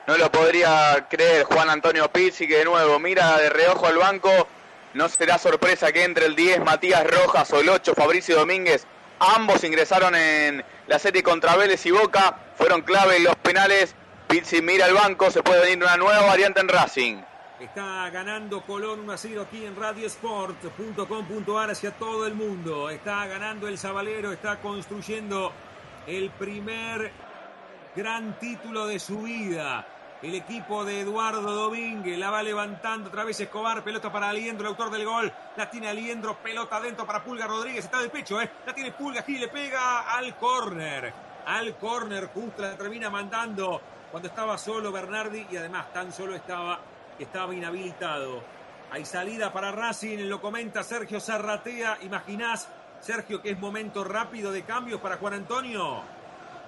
[0.07, 4.31] No lo podría creer Juan Antonio Pizzi que de nuevo mira de reojo al banco.
[4.95, 8.87] No será sorpresa que entre el 10 Matías Rojas o el 8 Fabricio Domínguez.
[9.21, 12.35] Ambos ingresaron en la serie contra Vélez y Boca.
[12.57, 13.95] Fueron clave en los penales.
[14.27, 15.31] Pizzi mira al banco.
[15.31, 17.30] Se puede venir una nueva variante en Racing.
[17.61, 22.89] Está ganando Colón 1 a 0 aquí en radiosport.com.ar hacia todo el mundo.
[22.89, 25.53] Está ganando el Zabalero, está construyendo
[26.07, 27.13] el primer
[27.95, 29.87] gran título de su vida.
[30.23, 34.73] El equipo de Eduardo Domínguez la va levantando otra vez Escobar, pelota para Aliendro, el
[34.73, 35.31] autor del gol.
[35.55, 38.51] La tiene Aliendro, pelota adentro para Pulga Rodríguez, está de pecho, ¿eh?
[38.65, 41.13] La tiene Pulga aquí, le pega al córner.
[41.45, 46.81] Al córner, justo la termina mandando cuando estaba solo Bernardi y además tan solo estaba
[47.25, 48.43] estaba inhabilitado.
[48.91, 51.99] Hay salida para Racing, lo comenta Sergio Zarratea.
[52.03, 52.69] ¿Imaginás,
[53.01, 56.03] Sergio, que es momento rápido de cambios para Juan Antonio?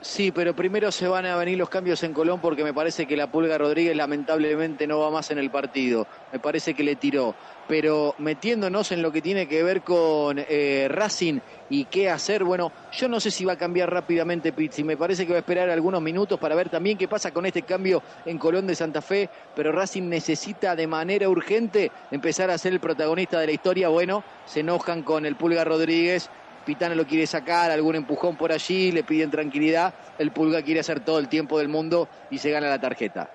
[0.02, 3.16] Sí, pero primero se van a venir los cambios en Colón porque me parece que
[3.16, 6.08] la Pulga Rodríguez lamentablemente no va más en el partido.
[6.32, 7.36] Me parece que le tiró.
[7.68, 11.38] Pero metiéndonos en lo que tiene que ver con eh, Racing
[11.70, 14.82] y qué hacer, bueno, yo no sé si va a cambiar rápidamente Pizzi.
[14.82, 17.62] Me parece que va a esperar algunos minutos para ver también qué pasa con este
[17.62, 19.30] cambio en Colón de Santa Fe.
[19.54, 23.88] Pero Racing necesita de manera urgente empezar a ser el protagonista de la historia.
[23.88, 26.28] Bueno, se enojan con el Pulga Rodríguez
[26.62, 29.94] Pitana lo quiere sacar, algún empujón por allí, le piden tranquilidad.
[30.18, 33.30] El Pulga quiere hacer todo el tiempo del mundo y se gana la tarjeta.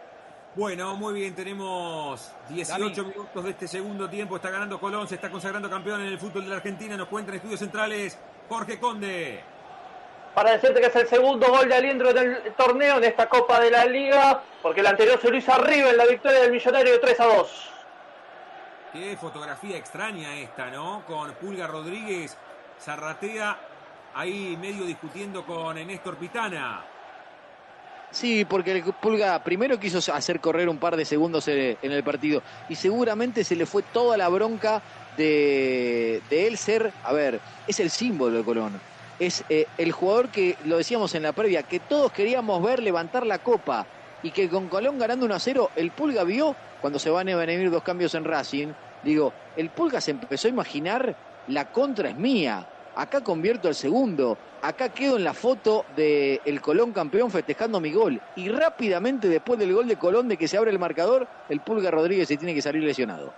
[0.56, 4.38] Bueno, muy bien, tenemos 18 minutos de este segundo tiempo.
[4.38, 6.98] Está ganando Colón, se está consagrando campeón en el fútbol de la Argentina.
[6.98, 8.18] Nos cuenta en estudios centrales
[8.50, 9.40] Jorge Conde.
[10.34, 13.60] Para decirte que es el segundo gol de Aliendro en el torneo, en esta Copa
[13.60, 17.00] de la Liga, porque el anterior se lo hizo arriba en la victoria del Millonario
[17.00, 17.72] 3 a 2.
[18.94, 21.04] Qué fotografía extraña esta, ¿no?
[21.06, 22.38] Con Pulga Rodríguez
[22.82, 23.58] Zarratea
[24.14, 26.84] ahí medio discutiendo con Néstor Pitana.
[28.12, 32.42] Sí, porque el Pulga primero quiso hacer correr un par de segundos en el partido
[32.70, 34.82] y seguramente se le fue toda la bronca
[35.18, 38.80] de, de él ser, a ver, es el símbolo de Colón.
[39.20, 43.26] Es eh, el jugador que, lo decíamos en la previa, que todos queríamos ver levantar
[43.26, 43.86] la copa
[44.24, 47.36] y que con Colón ganando 1 a 0, el Pulga vio cuando se van a
[47.36, 48.70] venir dos cambios en Racing.
[49.04, 51.16] Digo, el Pulga se empezó a imaginar
[51.48, 52.68] la contra es mía.
[52.96, 54.38] Acá convierto el segundo.
[54.62, 58.20] Acá quedo en la foto del el Colón campeón festejando mi gol.
[58.36, 61.92] Y rápidamente después del gol de Colón de que se abre el marcador, el Pulga
[61.92, 63.34] Rodríguez se tiene que salir lesionado.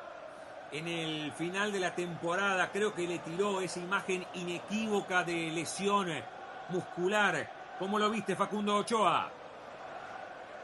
[0.72, 6.08] En el final de la temporada creo que le tiró esa imagen inequívoca de lesión
[6.70, 7.50] muscular.
[7.80, 9.32] ¿Cómo lo viste Facundo Ochoa?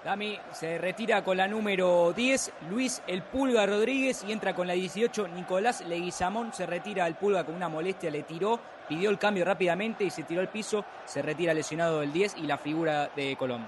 [0.06, 4.74] Dami se retira con la número 10, Luis El Pulga Rodríguez y entra con la
[4.74, 6.54] 18, Nicolás Leguizamón.
[6.54, 10.22] Se retira el Pulga con una molestia, le tiró, pidió el cambio rápidamente y se
[10.22, 10.86] tiró al piso.
[11.06, 13.66] Se retira lesionado el 10 y la figura de Colón.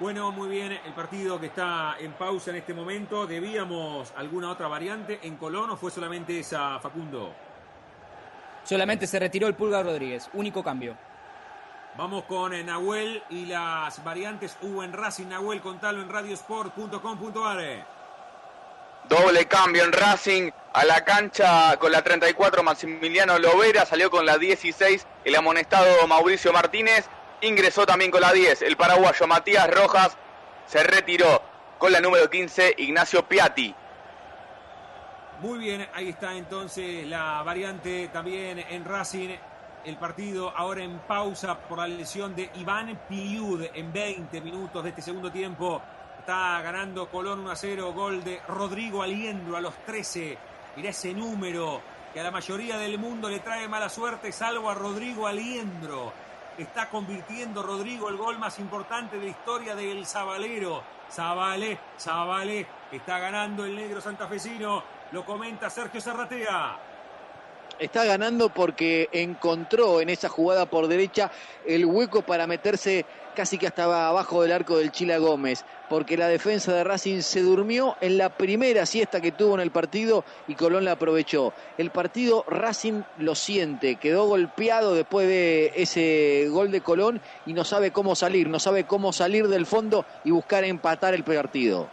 [0.00, 3.26] Bueno, muy bien, el partido que está en pausa en este momento.
[3.26, 7.34] ¿Debíamos alguna otra variante en Colón o fue solamente esa, Facundo?
[8.64, 10.96] Solamente se retiró el Pulga Rodríguez, único cambio.
[11.98, 15.26] Vamos con eh, Nahuel y las variantes hubo en Racing.
[15.26, 17.86] Nahuel, contalo en radiosport.com.ar.
[19.08, 20.52] Doble cambio en Racing.
[20.74, 23.84] A la cancha con la 34 Maximiliano Lovera.
[23.84, 27.08] Salió con la 16 el amonestado Mauricio Martínez.
[27.40, 30.16] Ingresó también con la 10 el paraguayo Matías Rojas.
[30.68, 31.42] Se retiró
[31.78, 33.74] con la número 15 Ignacio Piatti.
[35.40, 39.30] Muy bien, ahí está entonces la variante también en Racing
[39.84, 44.90] el partido ahora en pausa por la lesión de Iván Piliud en 20 minutos de
[44.90, 45.80] este segundo tiempo.
[46.18, 50.38] Está ganando Colón 1 a 0, gol de Rodrigo Aliendro a los 13.
[50.76, 51.80] Mirá ese número
[52.12, 56.12] que a la mayoría del mundo le trae mala suerte, salvo a Rodrigo Aliendro.
[56.56, 60.82] Está convirtiendo Rodrigo el gol más importante de la historia del Zabalero.
[61.10, 64.82] Zabalé, Zabalé, está ganando el negro santafesino.
[65.12, 66.87] Lo comenta Sergio Serratea
[67.78, 71.30] está ganando porque encontró en esa jugada por derecha
[71.66, 73.04] el hueco para meterse
[73.38, 77.40] casi que hasta abajo del arco del Chila Gómez, porque la defensa de Racing se
[77.40, 81.52] durmió en la primera siesta que tuvo en el partido y Colón la aprovechó.
[81.76, 87.62] El partido Racing lo siente, quedó golpeado después de ese gol de Colón y no
[87.62, 91.88] sabe cómo salir, no sabe cómo salir del fondo y buscar empatar el partido.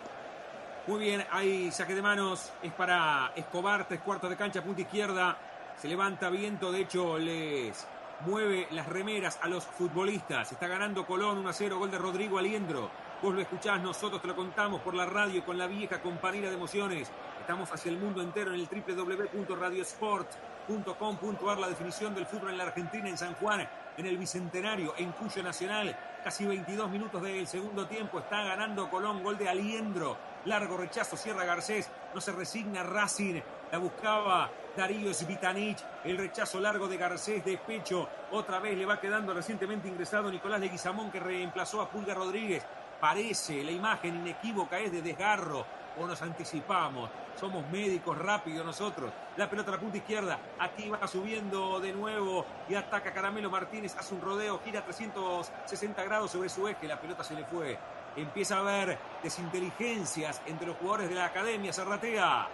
[0.88, 5.38] Muy bien, hay saque de manos, es para Escobar, tres cuartos de cancha, punta izquierda,
[5.78, 7.88] se levanta viento, de hecho les
[8.26, 10.52] mueve las remeras a los futbolistas.
[10.52, 12.90] Está ganando Colón 1 a 0, gol de Rodrigo Aliendro.
[13.22, 16.56] Vos lo escuchás, nosotros te lo contamos por la radio con la vieja compañía de
[16.56, 17.10] emociones.
[17.40, 23.08] Estamos hacia el mundo entero en el www.radiosport.com.ar, la definición del fútbol en la Argentina,
[23.10, 23.66] en San Juan,
[23.98, 25.98] en el Bicentenario, en Cuyo Nacional.
[26.24, 28.20] Casi 22 minutos del segundo tiempo.
[28.20, 30.18] Está ganando Colón, gol de Aliendro.
[30.46, 31.90] Largo rechazo, cierra Garcés.
[32.14, 33.42] No se resigna Racing.
[33.72, 39.00] La buscaba Darío Svitanich, el rechazo largo de Garcés de pecho, otra vez le va
[39.00, 42.64] quedando recientemente ingresado Nicolás Leguizamón que reemplazó a Pulga Rodríguez.
[43.00, 45.66] Parece, la imagen inequívoca es de desgarro
[45.98, 47.10] o nos anticipamos.
[47.40, 49.12] Somos médicos rápidos nosotros.
[49.38, 50.40] La pelota a la punta izquierda.
[50.60, 53.96] Aquí va subiendo de nuevo y ataca Caramelo Martínez.
[53.98, 56.88] Hace un rodeo, gira 360 grados sobre su eje.
[56.88, 57.78] La pelota se le fue.
[58.16, 61.74] Empieza a haber desinteligencias entre los jugadores de la academia.
[61.74, 62.48] Serratea.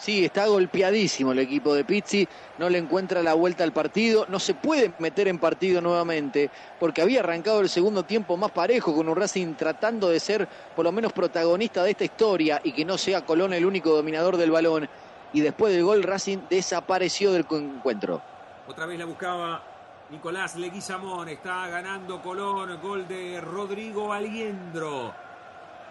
[0.00, 2.26] Sí, está golpeadísimo el equipo de Pizzi,
[2.56, 6.48] no le encuentra la vuelta al partido, no se puede meter en partido nuevamente,
[6.78, 10.86] porque había arrancado el segundo tiempo más parejo con un Racing tratando de ser por
[10.86, 14.50] lo menos protagonista de esta historia y que no sea Colón el único dominador del
[14.50, 14.88] balón.
[15.34, 18.22] Y después del gol Racing desapareció del encuentro.
[18.66, 19.62] Otra vez la buscaba
[20.10, 25.14] Nicolás Leguizamón está ganando Colón, gol de Rodrigo Aliendro.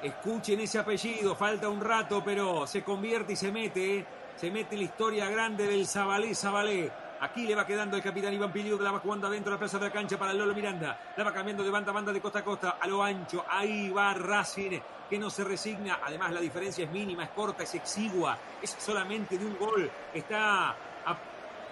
[0.03, 4.05] Escuchen ese apellido, falta un rato, pero se convierte y se mete,
[4.35, 6.91] se mete la historia grande del Zabalé Zabalé.
[7.21, 9.79] Aquí le va quedando el capitán Iván Piliud, la va jugando adentro de la plaza
[9.79, 10.99] de la cancha para Lolo Miranda.
[11.15, 13.45] La va cambiando de banda a banda de costa a costa a lo ancho.
[13.49, 14.79] Ahí va Racing,
[15.09, 15.99] que no se resigna.
[16.03, 18.37] Además, la diferencia es mínima, es corta, es exigua.
[18.61, 19.89] Es solamente de un gol.
[20.13, 20.75] Está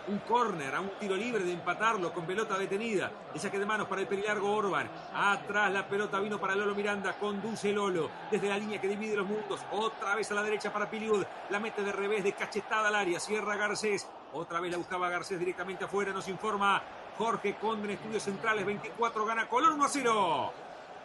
[0.08, 3.12] un córner, a un tiro libre de empatarlo con pelota detenida.
[3.34, 4.90] El saque de manos para el perilargo Orban.
[5.14, 7.14] Atrás la pelota vino para Lolo Miranda.
[7.14, 9.62] Conduce Lolo desde la línea que divide los mundos.
[9.72, 11.24] Otra vez a la derecha para Piliud.
[11.50, 13.20] La mete de revés, de cachetada al área.
[13.20, 14.08] Cierra Garcés.
[14.34, 16.12] Otra vez la buscaba Garcés directamente afuera.
[16.14, 16.82] Nos informa
[17.18, 18.66] Jorge Conde en Estudios Centrales.
[18.66, 20.54] 24 gana Colón 1 a 0.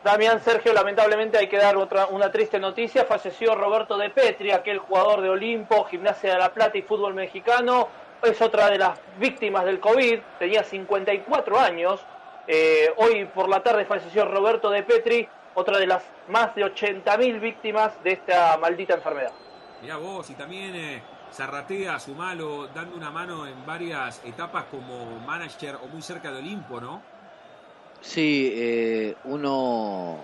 [0.05, 3.05] Damián Sergio, lamentablemente hay que dar otra, una triste noticia.
[3.05, 7.87] Falleció Roberto de Petri, aquel jugador de Olimpo, Gimnasia de la Plata y fútbol mexicano.
[8.23, 12.01] Es otra de las víctimas del COVID, tenía 54 años.
[12.47, 17.41] Eh, hoy por la tarde falleció Roberto de Petri, otra de las más de 80.000
[17.41, 19.33] víctimas de esta maldita enfermedad.
[19.83, 25.77] Mirá vos, y también eh, Zarratea, Sumalo, dando una mano en varias etapas como manager
[25.83, 27.03] o muy cerca de Olimpo, ¿no?
[28.01, 30.21] Sí, eh, uno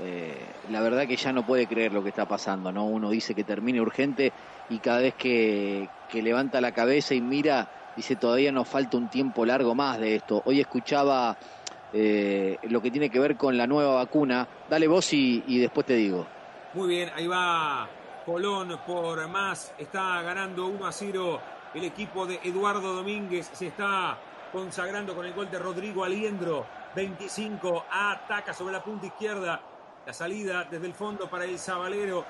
[0.00, 0.34] eh,
[0.70, 2.86] la verdad que ya no puede creer lo que está pasando, ¿no?
[2.86, 4.32] Uno dice que termine urgente
[4.72, 9.46] y cada vez que, levanta la cabeza y mira, dice todavía nos falta un tiempo
[9.46, 10.42] largo más de esto.
[10.44, 11.36] Hoy escuchaba
[11.92, 14.46] eh, lo que tiene que ver con la nueva vacuna.
[14.68, 16.26] Dale vos y, y después te digo.
[16.74, 17.88] Muy bien, ahí va
[18.24, 21.40] Colón por más, está ganando 1 a 0
[21.74, 24.18] el equipo de Eduardo Domínguez, se está
[24.52, 29.60] consagrando con el gol de Rodrigo Aliendro, 25, ataca sobre la punta izquierda,
[30.06, 32.24] la salida desde el fondo para el Zabalero,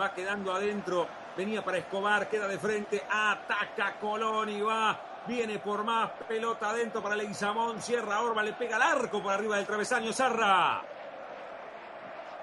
[0.00, 1.06] va quedando adentro,
[1.38, 7.00] venía para Escobar, queda de frente, ataca Colón y va, viene por más, pelota adentro
[7.00, 10.82] para Leguizamón, cierra Orba, le pega al arco por arriba del travesaño, Zarra.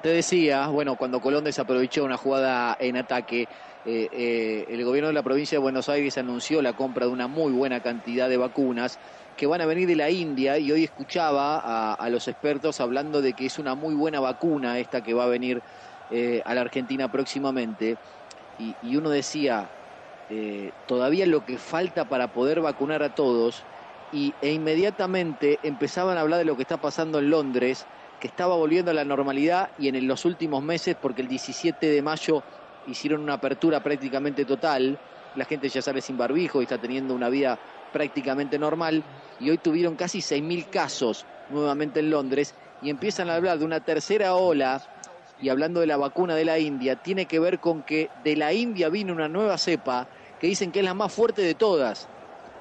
[0.01, 3.49] Te decía, bueno, cuando Colón desaprovechó una jugada en ataque,
[3.85, 7.27] eh, eh, el gobierno de la provincia de Buenos Aires anunció la compra de una
[7.27, 8.97] muy buena cantidad de vacunas
[9.35, 13.21] que van a venir de la India y hoy escuchaba a, a los expertos hablando
[13.21, 15.61] de que es una muy buena vacuna esta que va a venir
[16.11, 17.97] eh, a la Argentina próximamente
[18.57, 19.71] y, uno decía,
[20.29, 23.67] eh, todavía lo que falta para poder vacunar a todos
[24.11, 27.87] y, e inmediatamente empezaban a hablar de lo que está pasando en Londres,
[28.19, 32.01] que estaba volviendo a la normalidad y en los últimos meses, porque el 17 de
[32.01, 32.43] mayo
[32.85, 34.97] hicieron una apertura prácticamente total,
[35.33, 37.59] la gente ya sale sin barbijo y está teniendo una vida
[37.91, 39.03] prácticamente normal,
[39.37, 43.79] y hoy tuvieron casi 6.000 casos nuevamente en Londres y empiezan a hablar de una
[43.81, 44.81] tercera ola
[45.41, 48.53] y hablando de la vacuna de la India, tiene que ver con que de la
[48.53, 50.07] India vino una nueva cepa
[50.39, 52.07] que dicen que es la más fuerte de todas.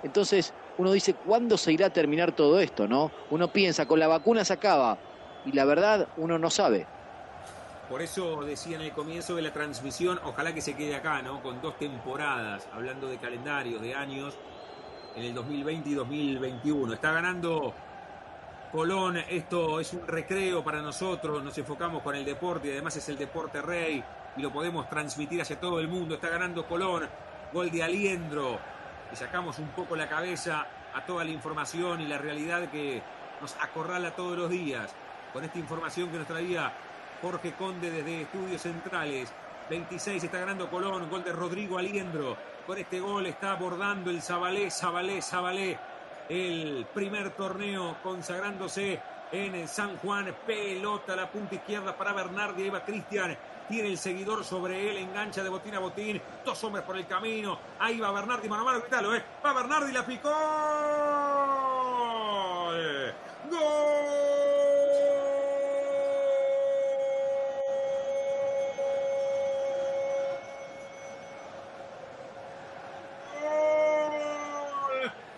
[0.02, 2.88] Entonces uno dice, ¿cuándo se irá a terminar todo esto?
[2.88, 3.10] no?
[3.30, 4.98] Uno piensa, con la vacuna se acaba
[5.44, 6.86] y la verdad uno no sabe.
[7.88, 11.42] Por eso decía en el comienzo de la transmisión, ojalá que se quede acá, ¿no?
[11.42, 14.34] Con dos temporadas, hablando de calendarios, de años,
[15.14, 16.94] en el 2020 y 2021.
[16.94, 17.74] Está ganando
[18.74, 23.08] Colón, esto es un recreo para nosotros, nos enfocamos con el deporte y además es
[23.08, 24.02] el deporte rey
[24.36, 26.16] y lo podemos transmitir hacia todo el mundo.
[26.16, 27.08] Está ganando Colón,
[27.52, 28.58] gol de Aliendro.
[29.08, 33.00] Le sacamos un poco la cabeza a toda la información y la realidad que
[33.40, 34.92] nos acorrala todos los días.
[35.32, 36.72] Con esta información que nos traía
[37.22, 39.32] Jorge Conde desde Estudios Centrales.
[39.70, 42.36] 26 está ganando Colón, gol de Rodrigo Aliendro.
[42.66, 45.78] Con este gol está abordando el Zabalé, Zabalé, Zabalé.
[46.28, 49.00] El primer torneo consagrándose
[49.32, 50.34] en San Juan.
[50.46, 52.62] Pelota la punta izquierda para Bernardi.
[52.62, 53.36] Ahí va Cristian.
[53.68, 54.96] Tiene el seguidor sobre él.
[54.98, 56.20] Engancha de botín a botín.
[56.44, 57.58] Dos hombres por el camino.
[57.78, 58.48] Ahí va Bernardi.
[58.48, 59.14] Mano a mano.
[59.14, 59.24] ¿eh?
[59.44, 59.92] Va Bernardi.
[59.92, 60.30] La picó.
[63.50, 63.92] ¡Gol!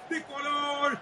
[0.09, 1.01] De Colón.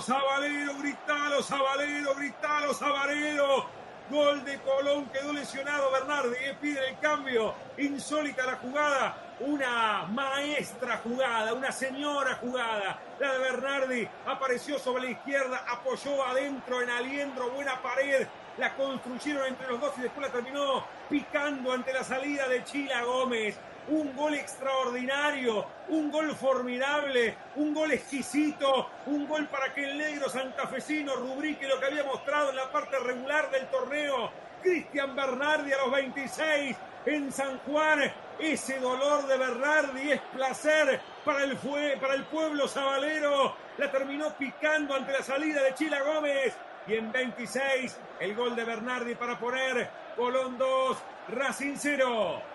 [0.00, 0.74] Gritalo, Zabalero.
[0.78, 2.14] Gritalo, Zabalero.
[2.14, 3.66] Gritalo, Zabalero.
[4.10, 10.96] Gol de Colón, quedó lesionado Bernardi, eh, pide el cambio, insólita la jugada, una maestra
[10.96, 17.50] jugada, una señora jugada, la de Bernardi, apareció sobre la izquierda, apoyó adentro en Aliendro,
[17.50, 18.26] buena pared,
[18.58, 23.04] la construyeron entre los dos y después la terminó picando ante la salida de Chila
[23.04, 23.60] Gómez.
[23.90, 30.28] Un gol extraordinario, un gol formidable, un gol exquisito, un gol para que el negro
[30.28, 34.30] santafesino rubrique lo que había mostrado en la parte regular del torneo.
[34.62, 36.76] Cristian Bernardi a los 26
[37.06, 38.12] en San Juan.
[38.38, 43.56] Ese dolor de Bernardi es placer para el, fue, para el pueblo sabalero.
[43.76, 46.54] La terminó picando ante la salida de Chila Gómez.
[46.86, 50.96] Y en 26, el gol de Bernardi para poner Colón 2,
[51.28, 52.49] Racing 0.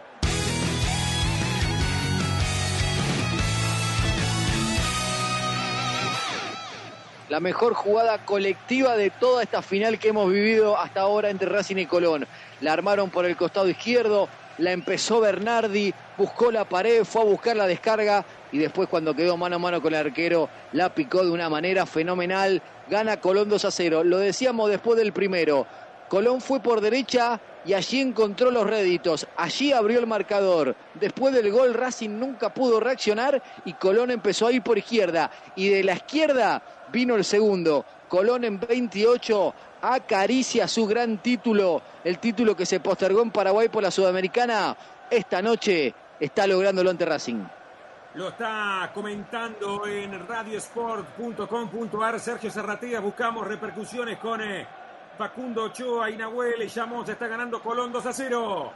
[7.30, 11.78] La mejor jugada colectiva de toda esta final que hemos vivido hasta ahora entre Racing
[11.78, 12.28] y Colón.
[12.62, 17.58] La armaron por el costado izquierdo, la empezó Bernardi, buscó la pared, fue a buscar
[17.58, 21.32] la descarga y después cuando quedó mano a mano con el arquero la picó de
[21.32, 22.62] una manera fenomenal.
[22.90, 24.04] Gana Colón 2 a 0.
[24.04, 25.66] Lo decíamos después del primero.
[26.08, 29.28] Colón fue por derecha y allí encontró los réditos.
[29.36, 30.76] Allí abrió el marcador.
[30.94, 35.32] Después del gol Racing nunca pudo reaccionar y Colón empezó a ir por izquierda.
[35.56, 36.62] Y de la izquierda
[36.92, 37.86] vino el segundo.
[38.08, 43.82] Colón en 28 acaricia su gran título, el título que se postergó en Paraguay por
[43.84, 44.78] la Sudamericana.
[45.10, 47.44] Esta noche está lográndolo ante Racing.
[48.16, 53.02] Lo está comentando en radiosport.com.ar Sergio Serratea.
[53.02, 54.66] Buscamos repercusiones con eh,
[55.18, 56.68] Facundo Ochoa y Nahuel.
[56.68, 58.74] Llamamos, está ganando Colón 2 a 0.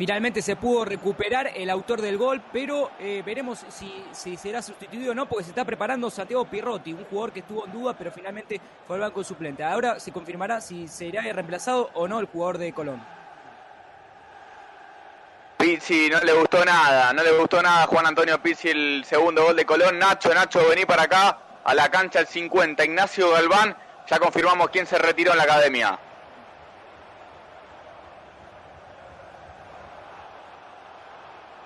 [0.00, 5.12] Finalmente se pudo recuperar el autor del gol, pero eh, veremos si, si, será sustituido
[5.12, 8.10] o no, porque se está preparando Santiago Pirrotti, un jugador que estuvo en duda, pero
[8.10, 9.62] finalmente fue al banco suplente.
[9.62, 13.02] Ahora se confirmará si será reemplazado o no el jugador de Colón.
[15.58, 19.44] Pizzi no le gustó nada, no le gustó nada a Juan Antonio Pizzi el segundo
[19.44, 19.98] gol de Colón.
[19.98, 22.82] Nacho, Nacho, vení para acá, a la cancha el 50.
[22.82, 23.76] Ignacio Galván,
[24.10, 25.98] ya confirmamos quién se retiró en la academia.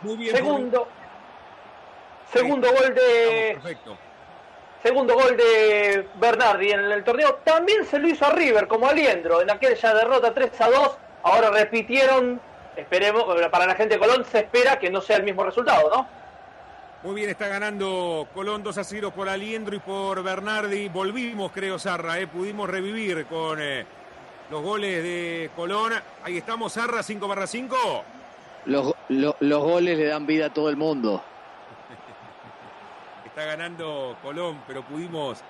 [0.03, 0.37] Muy bien.
[0.37, 0.87] Segundo.
[2.31, 3.53] Segundo gol de.
[3.55, 3.97] Perfecto.
[4.83, 7.37] Segundo gol de Bernardi en el torneo.
[7.37, 10.99] También se lo hizo a River, como Aliendro, en aquella derrota 3 a 2.
[11.23, 12.39] Ahora repitieron.
[12.77, 16.24] Esperemos, para la gente de Colón se espera que no sea el mismo resultado, ¿no?
[17.05, 20.89] Muy bien, está ganando Colón 2 a 0 por Aliendro y por Bernardi.
[20.89, 22.27] Volvimos, creo, Zarra, ¿eh?
[22.27, 23.85] pudimos revivir con eh,
[24.51, 25.93] los goles de Colón.
[26.23, 28.05] Ahí estamos, Zarra, 5 barra 5.
[28.65, 31.23] Los, lo, los goles le dan vida a todo el mundo.
[33.27, 35.45] Está ganando Colón, pero pudimos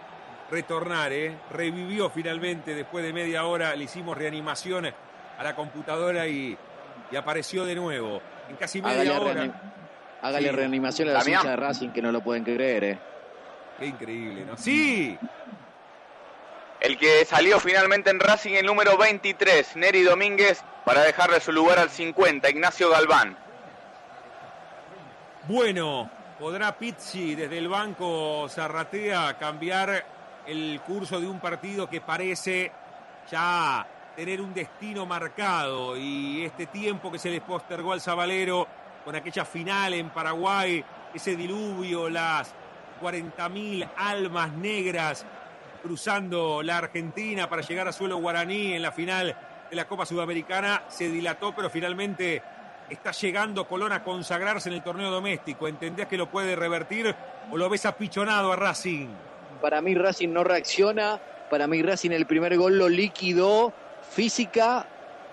[0.50, 1.38] retornar, ¿eh?
[1.52, 6.58] Revivió finalmente después de media hora, le hicimos reanimación a la computadora y,
[7.12, 8.20] y apareció de nuevo.
[8.50, 9.74] En casi media Hágale, hora.
[10.24, 10.56] Hágale Sí.
[10.56, 12.98] reanimación a la hinchas de Racing que no lo pueden creer, ¿eh?
[13.78, 14.56] Qué increíble, ¿no?
[14.56, 15.18] Sí,
[16.80, 21.78] El que salió finalmente en Racing, el número 23, Neri Domínguez, para dejarle su lugar
[21.78, 23.38] al 50, Ignacio Galván.
[25.48, 30.04] Bueno, ¿podrá Pizzi desde el banco Zarratea cambiar
[30.46, 32.70] el curso de un partido que parece
[33.30, 38.66] ya tener un destino marcado y este tiempo que se les postergó al Zabalero
[39.04, 42.54] con aquella final en Paraguay, ese diluvio, las
[43.02, 45.26] 40.000 almas negras
[45.82, 49.36] cruzando la Argentina para llegar a suelo guaraní en la final
[49.68, 52.42] de la Copa Sudamericana, se dilató, pero finalmente
[52.88, 55.68] está llegando Colón a consagrarse en el torneo doméstico.
[55.68, 57.14] ¿Entendés que lo puede revertir
[57.50, 59.08] o lo ves apichonado a Racing?
[59.60, 61.20] Para mí Racing no reacciona,
[61.50, 63.72] para mí Racing el primer gol lo liquidó
[64.10, 64.86] física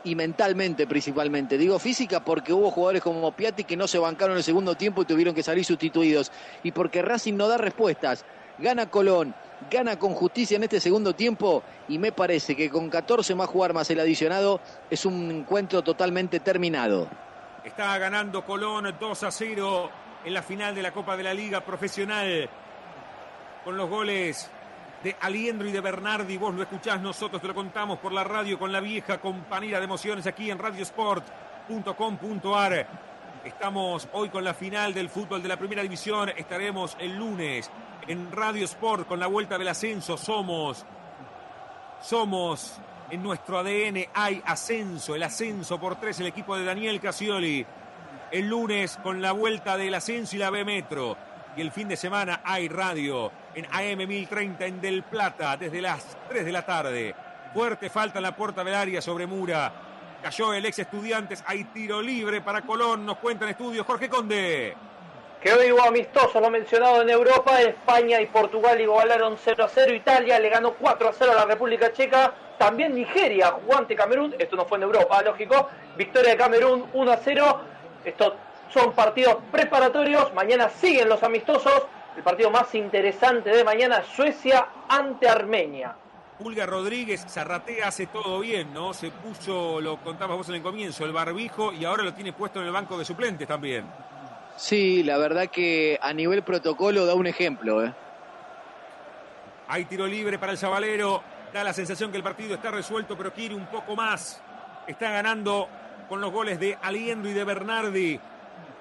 [0.04, 1.58] y mentalmente principalmente.
[1.58, 5.06] Digo física porque hubo jugadores como Piatti que no se bancaron el segundo tiempo y
[5.06, 6.32] tuvieron que salir sustituidos.
[6.64, 8.26] Y porque Racing no da respuestas.
[8.58, 9.34] Gana Colón,
[9.70, 13.74] gana con justicia en este segundo tiempo y me parece que con 14 más jugar
[13.74, 14.60] más el adicionado
[14.90, 17.08] es un encuentro totalmente terminado.
[17.64, 19.90] Está ganando Colón 2 a 0
[20.26, 22.50] en la final de la Copa de la Liga Profesional
[23.64, 24.50] con los goles
[25.04, 26.38] de Aliendro y de Bernardi.
[26.38, 29.86] Vos lo escuchás, nosotros te lo contamos por la radio con la vieja compañía de
[29.86, 33.10] emociones aquí en radiosport.com.ar.
[33.44, 36.30] Estamos hoy con la final del fútbol de la primera división.
[36.30, 37.72] Estaremos el lunes
[38.08, 40.16] en Radio Sport con la vuelta del ascenso.
[40.16, 40.86] Somos,
[42.02, 42.80] somos
[43.10, 47.66] en nuestro ADN hay ascenso, el ascenso por tres, el equipo de Daniel Casioli.
[48.32, 51.18] El lunes con la vuelta del ascenso y la B Metro.
[51.58, 56.18] Y el fin de semana hay radio en AM 1030 en Del Plata desde las
[56.30, 57.16] 3 de la tarde.
[57.54, 59.72] Fuerte falta en la puerta del área sobre Mura.
[60.24, 63.06] Cayó el ex estudiantes, hay tiro libre para Colón.
[63.06, 64.76] Nos cuenta en estudio Jorge Conde.
[65.42, 70.38] Que hubo amistoso, lo mencionado en Europa, España y Portugal igualaron 0 a 0, Italia
[70.38, 74.56] le ganó 4 a 0 a la República Checa, también Nigeria jugó ante Camerún, esto
[74.56, 75.68] no fue en Europa, lógico,
[75.98, 77.62] victoria de Camerún 1 a 0,
[78.06, 78.34] estos
[78.72, 85.28] son partidos preparatorios, mañana siguen los amistosos, el partido más interesante de mañana, Suecia ante
[85.28, 85.96] Armenia.
[86.38, 88.94] Pulga Rodríguez, Zarratea hace todo bien, ¿no?
[88.94, 92.60] Se puso, lo contabas vos en el comienzo, el barbijo y ahora lo tiene puesto
[92.60, 93.86] en el banco de suplentes también.
[94.58, 97.94] Sí, la verdad que a nivel protocolo da un ejemplo, ¿eh?
[99.68, 101.24] Hay tiro libre para el Zabalero.
[101.54, 104.42] Da la sensación que el partido está resuelto, pero quiere un poco más.
[104.88, 105.68] Está ganando
[106.10, 108.20] con los goles de Aliendo y de Bernardi.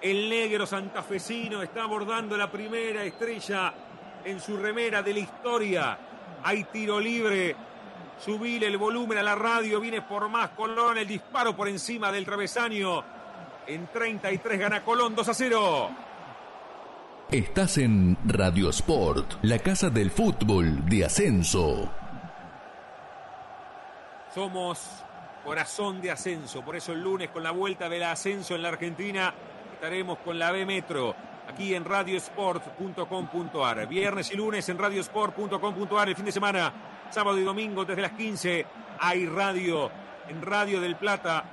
[0.03, 3.75] El negro santafesino está abordando la primera estrella
[4.25, 5.99] en su remera de la historia.
[6.43, 7.55] Hay tiro libre.
[8.19, 9.79] Subile el volumen a la radio.
[9.79, 10.97] Viene por más Colón.
[10.97, 13.05] El disparo por encima del travesaño.
[13.67, 15.91] En 33 gana Colón 2 a 0.
[17.31, 21.93] Estás en Radio Sport, la casa del fútbol de ascenso.
[24.35, 24.81] Somos
[25.45, 26.63] corazón de ascenso.
[26.63, 29.33] Por eso el lunes con la vuelta del ascenso en la Argentina
[29.81, 31.15] estaremos con la B Metro
[31.49, 33.87] aquí en radiosport.com.ar.
[33.87, 36.07] Viernes y lunes en radiosport.com.ar.
[36.07, 36.71] El fin de semana,
[37.09, 38.67] sábado y domingo desde las 15
[38.99, 39.91] hay radio
[40.29, 41.45] en Radio del Plata.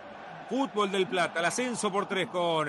[0.50, 2.68] Fútbol del Plata, el ascenso por tres con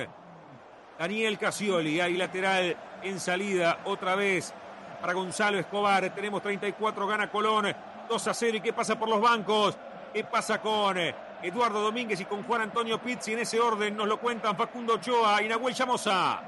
[0.96, 2.00] Daniel Casioli.
[2.00, 4.54] Hay lateral en salida otra vez
[5.00, 6.14] para Gonzalo Escobar.
[6.14, 7.74] Tenemos 34, gana Colón
[8.08, 8.58] 2 a 0.
[8.58, 9.76] ¿Y qué pasa por los bancos?
[10.14, 10.96] ¿Qué pasa con
[11.42, 13.32] Eduardo Domínguez y con Juan Antonio Pizzi?
[13.32, 16.40] En ese orden nos lo cuentan Facundo Ochoa y Nahuel Llamosa.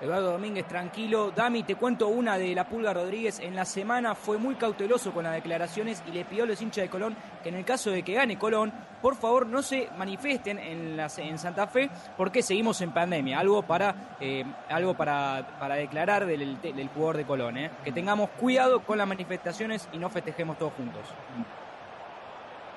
[0.00, 1.30] Eduardo Domínguez, tranquilo.
[1.30, 3.38] Dami, te cuento una de la Pulga Rodríguez.
[3.38, 6.82] En la semana fue muy cauteloso con las declaraciones y le pidió a los hinchas
[6.82, 10.58] de Colón que en el caso de que gane Colón, por favor no se manifiesten
[10.58, 13.38] en, en Santa Fe porque seguimos en pandemia.
[13.38, 17.58] Algo para, eh, algo para, para declarar del, del jugador de Colón.
[17.58, 17.70] eh.
[17.84, 21.02] Que tengamos cuidado con las manifestaciones y no festejemos todos juntos.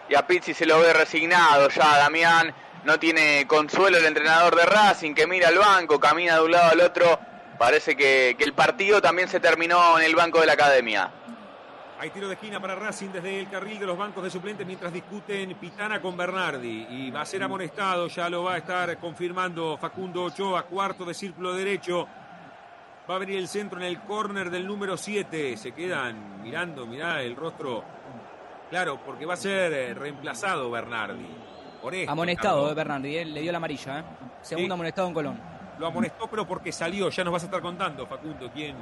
[0.07, 2.53] Y a Pizzi se lo ve resignado ya, Damián.
[2.84, 6.72] No tiene consuelo el entrenador de Racing que mira al banco, camina de un lado
[6.72, 7.19] al otro.
[7.57, 11.10] Parece que, el partido también se terminó en el banco de la academia.
[11.98, 14.94] Hay tiro de esquina para Racing desde el carril de los bancos de suplentes mientras
[14.94, 16.86] discuten Pitana con Bernardi.
[16.90, 21.15] Y va a ser amonestado, ya lo va a estar confirmando Facundo Ochoa, cuarto de
[21.15, 22.07] círculo derecho.
[23.10, 25.57] Va a venir el centro en el córner del número 7.
[25.57, 27.94] Se quedan mirando, mirá el rostro.
[28.76, 31.26] Claro, porque va a ser eh, reemplazado Bernardi.
[31.81, 33.99] Por esto, Amonestado, eh, Bernardi, eh, le dio la amarilla.
[33.99, 34.03] eh.
[34.41, 34.73] Segundo Sí.
[34.73, 35.39] amonestado en Colón.
[35.80, 37.10] Lo amonestó, pero porque salió.
[37.10, 38.76] Ya nos vas a estar contando, Facundo, quién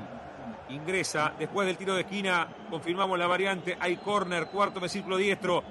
[0.69, 1.33] ingresa.
[1.37, 3.77] Después del tiro de esquina, confirmamos la variante.
[3.79, 5.63] Hay córner, cuarto de círculo diestro.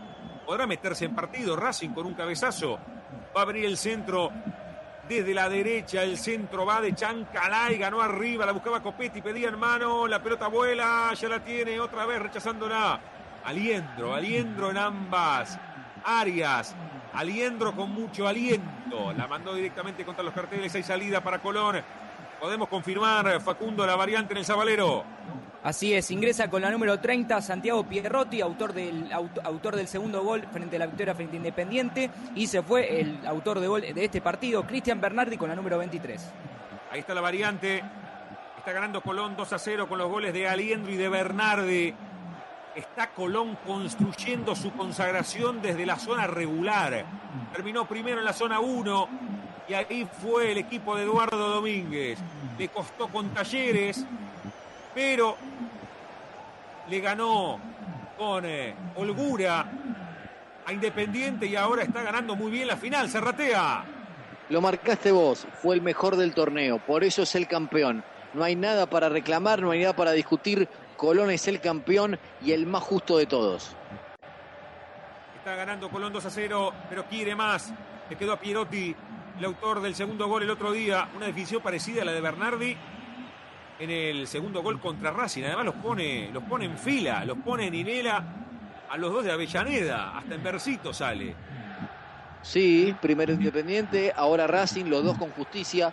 [0.46, 2.78] Podrá meterse en partido Racing con un cabezazo.
[3.36, 4.30] Va a abrir el centro
[5.08, 6.04] desde la derecha.
[6.04, 7.76] El centro va de Chancalay.
[7.76, 10.06] Ganó arriba, la buscaba Copetti, pedía en mano.
[10.06, 13.00] La pelota vuela, ya la tiene otra vez rechazándola.
[13.44, 15.58] Aliendro, Aliendro en ambas
[16.04, 16.74] áreas.
[17.12, 19.12] Aliendro con mucho aliento.
[19.16, 20.74] La mandó directamente contra los carteles.
[20.74, 21.82] Hay salida para Colón.
[22.40, 25.04] Podemos confirmar, Facundo, la variante en el Zabalero.
[25.62, 30.24] Así es, ingresa con la número 30 Santiago Pierrotti, autor del, auto- autor del segundo
[30.24, 33.80] gol frente a la victoria frente a Independiente, y se fue el autor de gol
[33.82, 36.32] de este partido, Cristian Bernardi, con la número 23.
[36.90, 37.80] Ahí está la variante.
[38.58, 41.94] Está ganando Colón 2 a 0 con los goles de Aliendro y de Bernardi.
[42.74, 47.04] Está Colón construyendo su consagración desde la zona regular.
[47.52, 49.08] Terminó primero en la zona 1
[49.68, 52.18] y ahí fue el equipo de Eduardo Domínguez.
[52.58, 54.06] Le costó con Talleres,
[54.94, 55.36] pero
[56.88, 57.60] le ganó
[58.16, 59.66] con eh, holgura
[60.64, 63.08] a Independiente y ahora está ganando muy bien la final.
[63.10, 63.84] Serratea.
[64.48, 68.04] Lo marcaste vos, fue el mejor del torneo, por eso es el campeón.
[68.34, 70.68] No hay nada para reclamar, no hay nada para discutir.
[71.02, 73.74] Colón es el campeón y el más justo de todos.
[75.36, 77.74] Está ganando Colón 2 a 0, pero quiere más.
[78.08, 78.94] Le quedó a Pierotti,
[79.36, 81.08] el autor del segundo gol el otro día.
[81.16, 82.76] Una definición parecida a la de Bernardi
[83.80, 85.42] en el segundo gol contra Racing.
[85.42, 88.24] Además los pone, los pone en fila, los pone en Inela
[88.88, 90.16] a los dos de Avellaneda.
[90.16, 91.34] Hasta en versito sale.
[92.42, 95.92] Sí, primero Independiente, ahora Racing, los dos con justicia.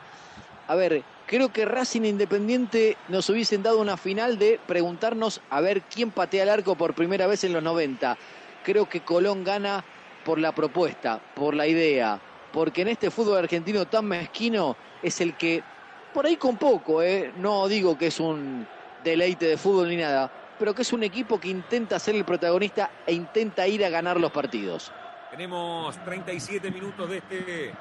[0.67, 5.61] A ver, creo que Racing e Independiente nos hubiesen dado una final de preguntarnos a
[5.61, 8.17] ver quién patea el arco por primera vez en los 90.
[8.64, 9.85] Creo que Colón gana
[10.25, 12.19] por la propuesta, por la idea,
[12.51, 15.61] porque en este fútbol argentino tan mezquino es el que,
[16.16, 17.32] por ahí con poco, ¿eh?
[17.38, 18.66] no digo que es un
[19.03, 22.90] deleite de fútbol ni nada, pero que es un equipo que intenta ser el protagonista
[23.06, 24.91] e intenta ir a ganar los partidos.
[25.30, 27.74] Tenemos 37 minutos de este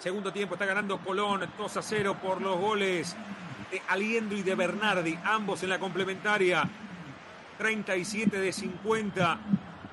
[0.00, 0.54] segundo tiempo.
[0.54, 3.16] Está ganando Colón 2 a 0 por los goles
[3.70, 6.68] de Aliendo y de Bernardi, ambos en la complementaria.
[7.58, 9.38] 37 de 50.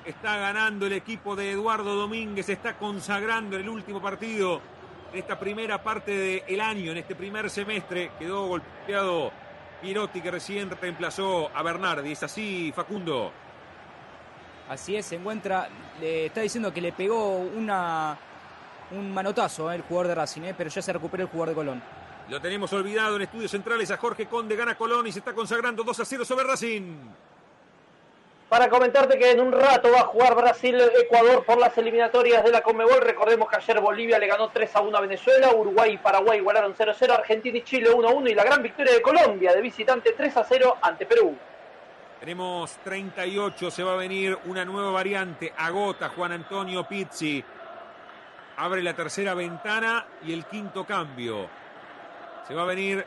[0.06, 4.62] Está ganando el equipo de Eduardo Domínguez, está consagrando el último partido
[5.12, 8.12] en esta primera parte del año, en este primer semestre.
[8.18, 9.30] Quedó golpeado
[9.82, 12.12] Pirotti, que recién reemplazó a Bernardi.
[12.12, 13.30] ¿Es así, Facundo?
[14.70, 15.68] Así es, se encuentra,
[16.00, 18.18] le está diciendo que le pegó una,
[18.92, 21.54] un manotazo eh, el jugador de Racing, eh, pero ya se recuperó el jugador de
[21.54, 21.82] Colón.
[22.28, 25.82] Lo tenemos olvidado en estudios centrales a Jorge Conde, gana Colón y se está consagrando
[25.82, 26.96] 2 a 0 sobre Racing.
[28.48, 32.62] para comentarte que en un rato va a jugar Brasil-Ecuador por las eliminatorias de la
[32.62, 33.00] Conmebol.
[33.02, 36.74] Recordemos que ayer Bolivia le ganó 3 a 1 a Venezuela, Uruguay y Paraguay igualaron
[36.76, 39.52] 0 a 0, Argentina y Chile 1 a 1 y la gran victoria de Colombia
[39.52, 41.36] de visitante 3 a 0 ante Perú.
[42.20, 45.52] Tenemos 38, se va a venir una nueva variante.
[45.56, 47.44] Agota Juan Antonio Pizzi.
[48.60, 51.48] Abre la tercera ventana y el quinto cambio.
[52.46, 53.06] Se va a venir,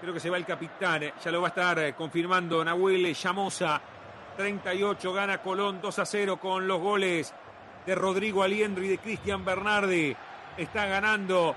[0.00, 3.12] creo que se va el capitán, eh, ya lo va a estar eh, confirmando Nahuel
[3.12, 3.82] Llamosa.
[4.38, 7.34] 38 gana Colón 2 a 0 con los goles
[7.84, 10.16] de Rodrigo Aliendro y de Cristian Bernardi.
[10.56, 11.54] Está ganando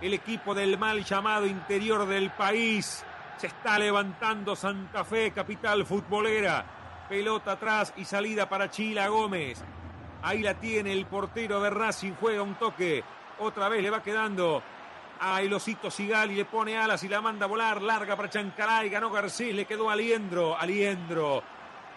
[0.00, 3.04] el equipo del mal llamado interior del país.
[3.36, 6.64] Se está levantando Santa Fe, capital futbolera.
[7.10, 9.62] Pelota atrás y salida para Chila Gómez.
[10.22, 11.70] Ahí la tiene el portero de
[12.20, 13.02] juega un toque.
[13.38, 14.62] Otra vez le va quedando
[15.20, 17.80] a el osito Sigali, le pone alas y la manda a volar.
[17.80, 20.56] Larga para Chancaray, ganó Garcés, le quedó Aliendro.
[20.56, 21.42] Aliendro,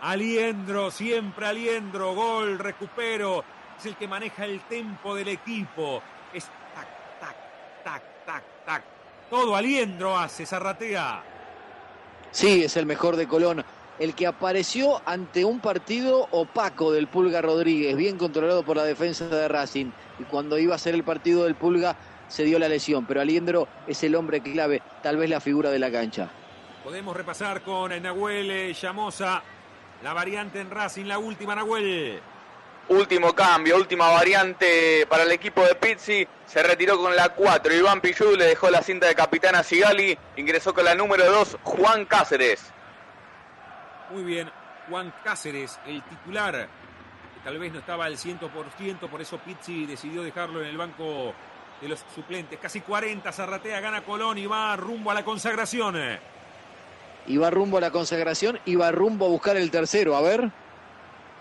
[0.01, 2.13] Aliendro, siempre Aliendro.
[2.13, 3.43] Gol, recupero.
[3.77, 6.01] Es el que maneja el tempo del equipo.
[6.33, 6.87] Es tac,
[7.19, 7.35] tac,
[7.83, 8.83] tac, tac, tac.
[9.29, 11.23] Todo Aliendro hace, Zarratea.
[12.31, 13.65] Sí, es el mejor de Colón.
[13.99, 19.27] El que apareció ante un partido opaco del Pulga Rodríguez, bien controlado por la defensa
[19.27, 19.91] de Racing.
[20.19, 21.95] Y cuando iba a ser el partido del Pulga,
[22.27, 23.05] se dio la lesión.
[23.05, 26.29] Pero Aliendro es el hombre clave, tal vez la figura de la cancha.
[26.83, 29.41] Podemos repasar con Nahuel eh, Llamosa
[30.03, 32.19] la variante en Racing, la última, Nahuel.
[32.89, 36.27] Último cambio, última variante para el equipo de Pizzi.
[36.45, 37.73] Se retiró con la 4.
[37.73, 40.17] Iván Pillú le dejó la cinta de capitán a Sigali.
[40.35, 42.72] Ingresó con la número 2, Juan Cáceres.
[44.13, 44.47] Muy bien,
[44.87, 50.21] Juan Cáceres, el titular, que tal vez no estaba al 100%, por eso Pizzi decidió
[50.21, 51.33] dejarlo en el banco
[51.81, 52.59] de los suplentes.
[52.59, 55.95] Casi 40, Zarratea gana Colón y va rumbo a la consagración.
[57.25, 60.15] Y va rumbo a la consagración y va rumbo a buscar el tercero.
[60.15, 60.47] A ver.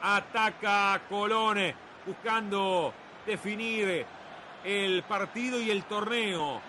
[0.00, 1.58] Ataca Colón
[2.06, 2.94] buscando
[3.26, 4.06] definir
[4.64, 6.62] el partido y el torneo.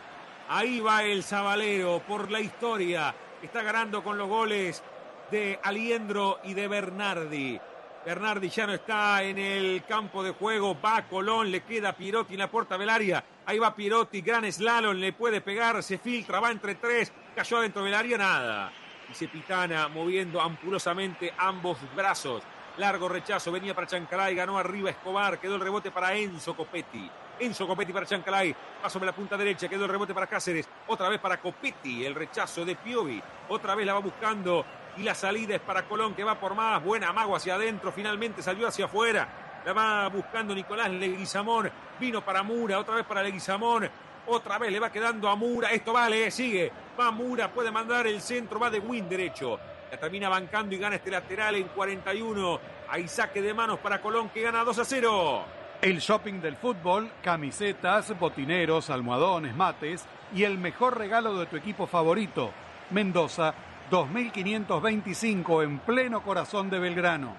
[0.49, 3.15] Ahí va el Zabalero por la historia.
[3.41, 4.83] Está ganando con los goles
[5.31, 7.59] de Aliendro y de Bernardi.
[8.05, 10.77] Bernardi ya no está en el campo de juego.
[10.79, 13.23] Va Colón, le queda Pirotti en la puerta del.
[13.45, 17.83] Ahí va Pirotti, gran slalom, le puede pegar, se filtra, va entre tres, cayó adentro
[17.83, 18.71] del área, nada.
[19.19, 22.43] Y pitana moviendo ampulosamente ambos brazos.
[22.77, 27.09] Largo rechazo, venía para Chancalay, ganó arriba Escobar, quedó el rebote para Enzo Copetti.
[27.39, 31.09] Enzo Copetti para Chancalay, paso sobre la punta derecha, quedó el rebote para Cáceres, otra
[31.09, 34.65] vez para Copetti, el rechazo de Piovi, otra vez la va buscando
[34.97, 38.41] y la salida es para Colón que va por más, buena amago hacia adentro, finalmente
[38.41, 39.27] salió hacia afuera,
[39.65, 43.89] la va buscando Nicolás Leguizamón, vino para Mura, otra vez para Leguizamón,
[44.27, 48.21] otra vez le va quedando a Mura, esto vale, sigue, va Mura, puede mandar el
[48.21, 49.59] centro, va de win derecho,
[49.93, 52.59] la termina bancando y gana este lateral en 41.
[52.89, 55.45] Hay saque de manos para Colón que gana 2 a 0.
[55.83, 61.85] El shopping del fútbol, camisetas, botineros, almohadones, mates y el mejor regalo de tu equipo
[61.85, 62.51] favorito.
[62.89, 63.53] Mendoza,
[63.93, 67.35] 2525 en pleno corazón de Belgrano.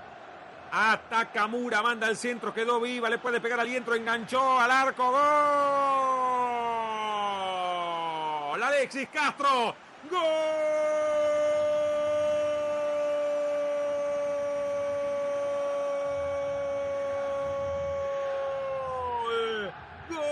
[0.71, 5.11] Ataca Mura, manda el centro, quedó viva, le puede pegar al dientro, enganchó al arco.
[5.11, 5.21] ¡Gol!
[8.63, 9.75] Alexis Castro.
[10.09, 10.21] ¡Gol!
[20.09, 20.23] ¡Gol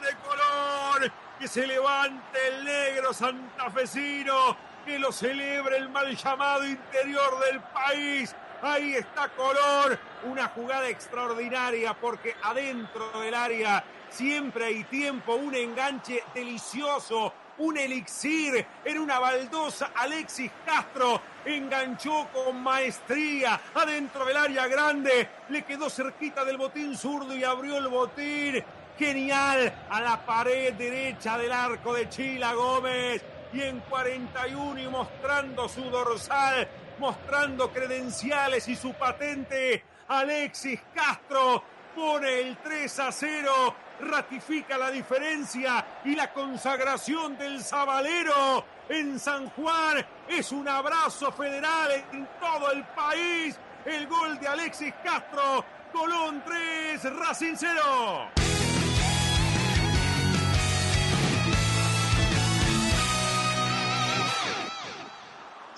[0.00, 1.23] de Colón!
[1.38, 4.56] Que se levante el negro santafesino,
[4.86, 8.34] que lo celebre el mal llamado interior del país.
[8.62, 16.22] Ahí está Colón, una jugada extraordinaria porque adentro del área siempre hay tiempo, un enganche
[16.32, 19.90] delicioso, un elixir en una baldosa.
[19.94, 27.36] Alexis Castro enganchó con maestría adentro del área grande, le quedó cerquita del botín zurdo
[27.36, 28.64] y abrió el botín.
[28.98, 35.68] Genial a la pared derecha del arco de Chila Gómez y en 41 y mostrando
[35.68, 41.62] su dorsal, mostrando credenciales y su patente, Alexis Castro
[41.94, 49.50] pone el 3 a 0, ratifica la diferencia y la consagración del Zabalero en San
[49.50, 50.04] Juan.
[50.28, 53.56] Es un abrazo federal en todo el país.
[53.84, 58.43] El gol de Alexis Castro, Colón 3, Racing 0.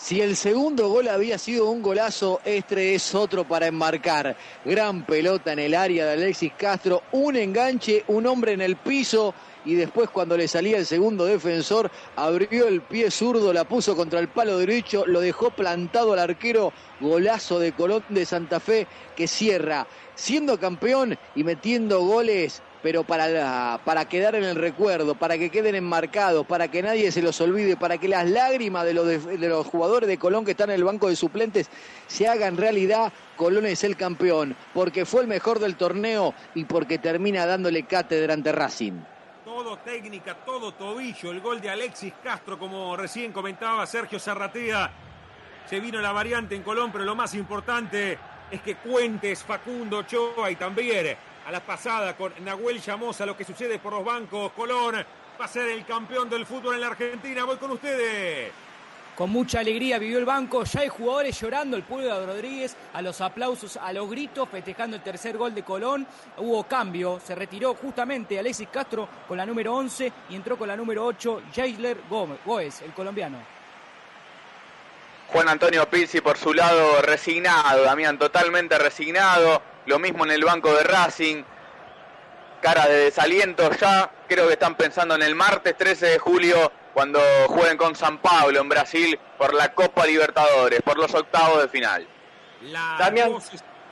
[0.06, 4.36] Si el segundo gol había sido un golazo, este es otro para enmarcar.
[4.64, 9.34] Gran pelota en el área de Alexis Castro, un enganche, un hombre en el piso
[9.64, 14.20] y después cuando le salía el segundo defensor, abrió el pie zurdo, la puso contra
[14.20, 18.86] el palo derecho, lo dejó plantado al arquero, golazo de Colón de Santa Fe
[19.16, 25.36] que cierra, siendo campeón y metiendo goles pero para, para quedar en el recuerdo, para
[25.36, 29.08] que queden enmarcados, para que nadie se los olvide, para que las lágrimas de los,
[29.08, 31.68] de, los jugadores de Colón que están en el banco de suplentes
[32.06, 36.98] se hagan realidad, Colón es el campeón, porque fue el mejor del torneo y porque
[36.98, 39.00] termina dándole cátedra ante Racing.
[39.44, 41.32] Todo técnica, todo tobillo.
[41.32, 44.92] El gol de Alexis Castro, como recién comentaba Sergio Zarratea.
[45.68, 48.16] Se vino la variante en Colón, pero lo más importante
[48.48, 51.16] es que cuentes Facundo Ochoa y también
[51.46, 54.50] a la pasada con Nahuel Llamosa lo que sucede por los bancos.
[54.52, 54.96] Colón
[55.40, 57.44] va a ser el campeón del fútbol en la Argentina.
[57.44, 58.50] Voy con ustedes.
[59.14, 63.22] Con mucha alegría vivió el banco, ya hay jugadores llorando, el Pulga Rodríguez, a los
[63.22, 66.06] aplausos, a los gritos, festejando el tercer gol de Colón.
[66.36, 70.76] Hubo cambio, se retiró justamente Alexis Castro con la número 11 y entró con la
[70.76, 73.38] número 8 Jaisler Gómez, el colombiano.
[75.28, 80.72] Juan Antonio Pizzi por su lado resignado, Damián totalmente resignado, lo mismo en el banco
[80.74, 81.42] de Racing,
[82.60, 87.20] cara de desaliento ya, creo que están pensando en el martes 13 de julio cuando
[87.48, 92.06] jueguen con San Pablo en Brasil por la Copa Libertadores, por los octavos de final.
[92.62, 93.32] La Damián.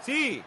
[0.01, 0.43] Sí,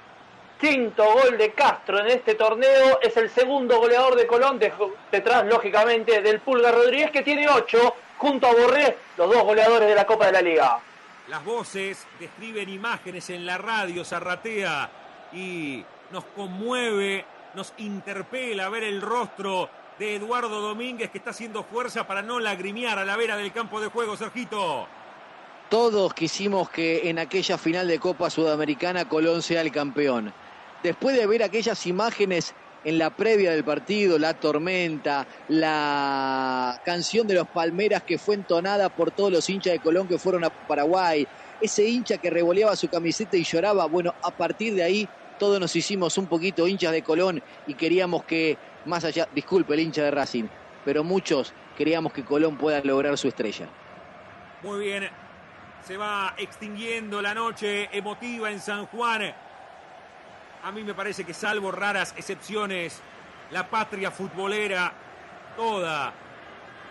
[0.59, 2.99] Quinto gol de Castro en este torneo.
[3.03, 4.73] Es el segundo goleador de Colón, de-
[5.11, 9.93] detrás, lógicamente, del Pulga Rodríguez, que tiene ocho, junto a Borré, los dos goleadores de
[9.93, 10.79] la Copa de la Liga.
[11.27, 14.89] Las voces describen imágenes en la radio, Zarratea,
[15.33, 22.05] y nos conmueve, nos interpela ver el rostro de Eduardo Domínguez que está haciendo fuerza
[22.05, 24.87] para no lagrimear a la vera del campo de juego, Sergito.
[25.69, 30.33] Todos quisimos que en aquella final de Copa Sudamericana Colón sea el campeón.
[30.81, 37.33] Después de ver aquellas imágenes en la previa del partido, la tormenta, la canción de
[37.33, 41.27] los Palmeras que fue entonada por todos los hinchas de Colón que fueron a Paraguay,
[41.61, 45.75] ese hincha que revoleaba su camiseta y lloraba, bueno, a partir de ahí todos nos
[45.75, 50.11] hicimos un poquito hinchas de Colón y queríamos que, más allá, disculpe el hincha de
[50.11, 50.45] Racing,
[50.83, 53.67] pero muchos queríamos que Colón pueda lograr su estrella.
[54.63, 55.09] Muy bien,
[55.85, 59.33] se va extinguiendo la noche emotiva en San Juan.
[60.63, 62.99] A mí me parece que salvo raras excepciones,
[63.51, 64.93] la patria futbolera
[65.55, 66.13] toda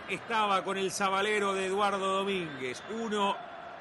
[0.09, 2.81] estaba con el sabalero de Eduardo Domínguez.
[3.01, 3.35] Uno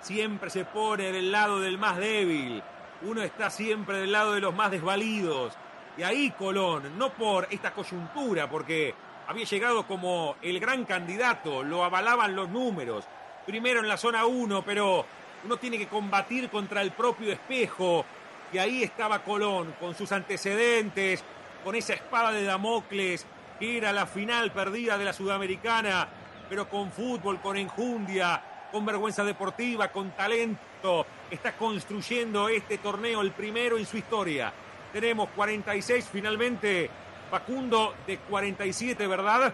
[0.07, 2.63] siempre se pone del lado del más débil,
[3.03, 5.55] uno está siempre del lado de los más desvalidos.
[5.99, 8.95] Y ahí Colón, no por esta coyuntura, porque
[9.27, 13.05] había llegado como el gran candidato, lo avalaban los números,
[13.45, 15.05] primero en la zona 1, pero
[15.45, 18.05] uno tiene que combatir contra el propio espejo.
[18.53, 21.25] Y ahí estaba Colón, con sus antecedentes,
[21.65, 23.27] con esa espada de Damocles,
[23.59, 26.07] que era la final perdida de la Sudamericana,
[26.49, 28.41] pero con fútbol, con enjundia,
[28.77, 31.07] con vergüenza deportiva, con talento.
[31.31, 34.53] Está construyendo este torneo, el primero en su historia.
[34.93, 36.91] Tenemos 46 finalmente,
[37.31, 39.51] Facundo de 47, ¿verdad?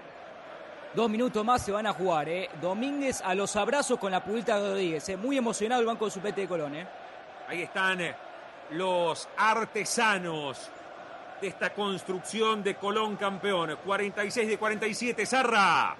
[0.92, 2.50] Dos minutos más se van a jugar, ¿eh?
[2.60, 5.16] Domínguez a los abrazos con la pulita de Rodríguez, ¿eh?
[5.16, 6.86] Muy emocionado el banco de suplente de Colón, ¿eh?
[7.46, 8.16] Ahí están eh,
[8.70, 10.68] los artesanos
[11.40, 13.78] de esta construcción de Colón campeón.
[13.84, 15.96] 46 de 47, Zarra.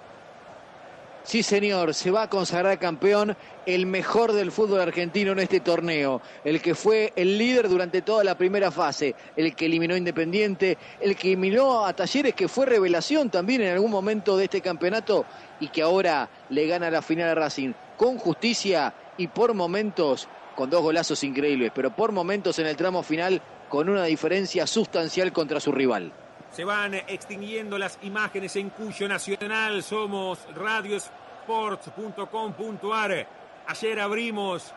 [1.25, 6.21] Sí, señor, se va a consagrar campeón el mejor del fútbol argentino en este torneo,
[6.43, 11.15] el que fue el líder durante toda la primera fase, el que eliminó Independiente, el
[11.15, 15.25] que eliminó a Talleres, que fue revelación también en algún momento de este campeonato
[15.61, 20.27] y que ahora le gana la final a Racing con justicia y por momentos
[20.57, 25.31] con dos golazos increíbles, pero por momentos en el tramo final con una diferencia sustancial
[25.31, 26.22] contra su rival.
[26.53, 29.81] Se van extinguiendo las imágenes en Cuyo Nacional.
[29.81, 33.27] Somos radiosports.com.ar.
[33.65, 34.71] Ayer abrimos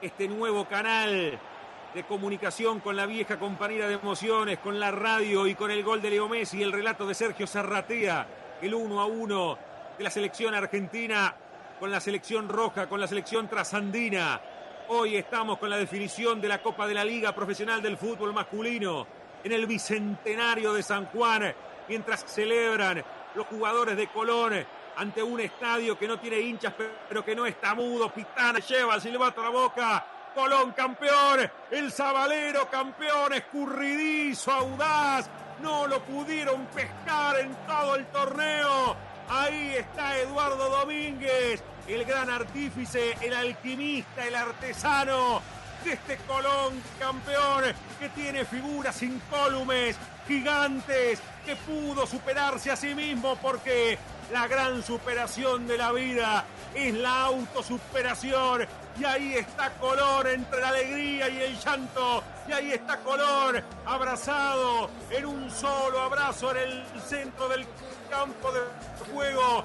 [0.00, 1.38] este nuevo canal
[1.92, 6.00] de comunicación con la vieja compañera de emociones, con la radio y con el gol
[6.00, 8.26] de Leo Messi, el relato de Sergio Zarratea,
[8.62, 9.58] el 1 a 1
[9.98, 11.36] de la selección argentina
[11.78, 14.40] con la selección roja, con la selección trasandina.
[14.88, 19.23] Hoy estamos con la definición de la Copa de la Liga Profesional del Fútbol Masculino
[19.44, 21.54] en el Bicentenario de San Juan,
[21.88, 24.64] mientras celebran los jugadores de Colón
[24.96, 26.72] ante un estadio que no tiene hinchas,
[27.08, 28.12] pero que no está mudo.
[28.12, 30.06] Pitana lleva el silbato a la boca.
[30.34, 35.30] Colón campeón, el Zabalero campeón, escurridizo, audaz.
[35.62, 38.96] No lo pudieron pescar en todo el torneo.
[39.28, 45.40] Ahí está Eduardo Domínguez, el gran artífice, el alquimista, el artesano.
[45.84, 47.64] De este Colón campeón
[48.00, 49.96] que tiene figuras incólumes,
[50.26, 53.98] gigantes, que pudo superarse a sí mismo porque
[54.32, 58.66] la gran superación de la vida es la autosuperación.
[58.98, 62.22] Y ahí está Colón entre la alegría y el llanto.
[62.48, 67.66] Y ahí está Colón abrazado en un solo abrazo en el centro del
[68.08, 68.60] campo de
[69.12, 69.64] juego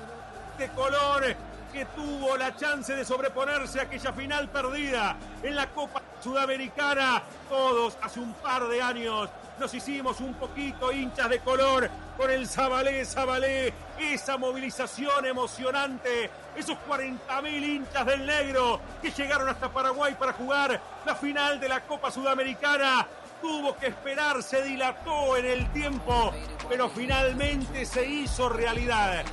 [0.58, 6.02] de Colón que tuvo la chance de sobreponerse a aquella final perdida en la Copa
[6.22, 7.22] Sudamericana.
[7.48, 12.48] Todos hace un par de años nos hicimos un poquito hinchas de color con el
[12.48, 20.34] Zabalé, Zabalé, esa movilización emocionante, esos 40.000 hinchas del negro que llegaron hasta Paraguay para
[20.34, 23.06] jugar la final de la Copa Sudamericana.
[23.42, 26.34] Tuvo que esperar, se dilató en el tiempo,
[26.68, 29.24] pero finalmente se hizo realidad.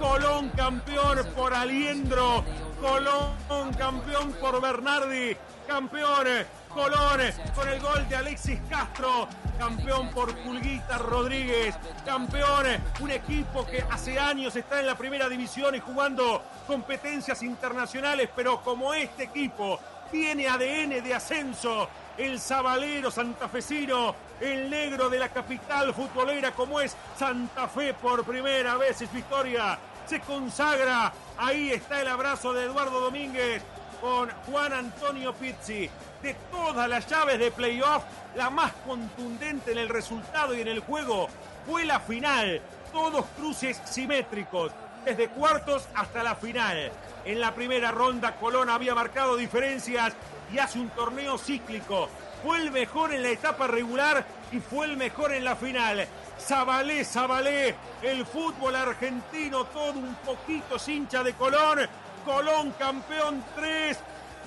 [0.00, 2.42] Colón campeón por Aliendro,
[2.80, 5.36] Colón campeón por Bernardi,
[5.68, 6.26] campeón
[6.70, 7.20] Colón
[7.54, 11.74] con el gol de Alexis Castro, campeón por Pulguita Rodríguez,
[12.06, 12.66] campeón,
[13.00, 18.62] un equipo que hace años está en la primera división y jugando competencias internacionales, pero
[18.62, 19.78] como este equipo
[20.10, 26.96] tiene ADN de ascenso, el sabalero santafesino, el negro de la capital futbolera como es
[27.16, 29.78] Santa Fe por primera vez en su historia,
[30.10, 31.12] se consagra.
[31.38, 33.62] Ahí está el abrazo de Eduardo Domínguez
[34.00, 35.88] con Juan Antonio Pizzi.
[36.20, 38.02] De todas las llaves de playoff,
[38.34, 41.28] la más contundente en el resultado y en el juego
[41.64, 42.60] fue la final.
[42.92, 44.72] Todos cruces simétricos,
[45.04, 46.90] desde cuartos hasta la final.
[47.24, 50.14] En la primera ronda Colón había marcado diferencias
[50.52, 52.08] y hace un torneo cíclico.
[52.42, 56.08] Fue el mejor en la etapa regular y fue el mejor en la final.
[56.40, 61.80] Zabalé, Zabalé, el fútbol argentino todo un poquito hincha de Colón.
[62.24, 63.98] Colón campeón 3,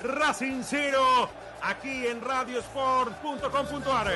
[0.02, 1.28] Racing 0,
[1.62, 4.12] aquí en radiosport.com.ar.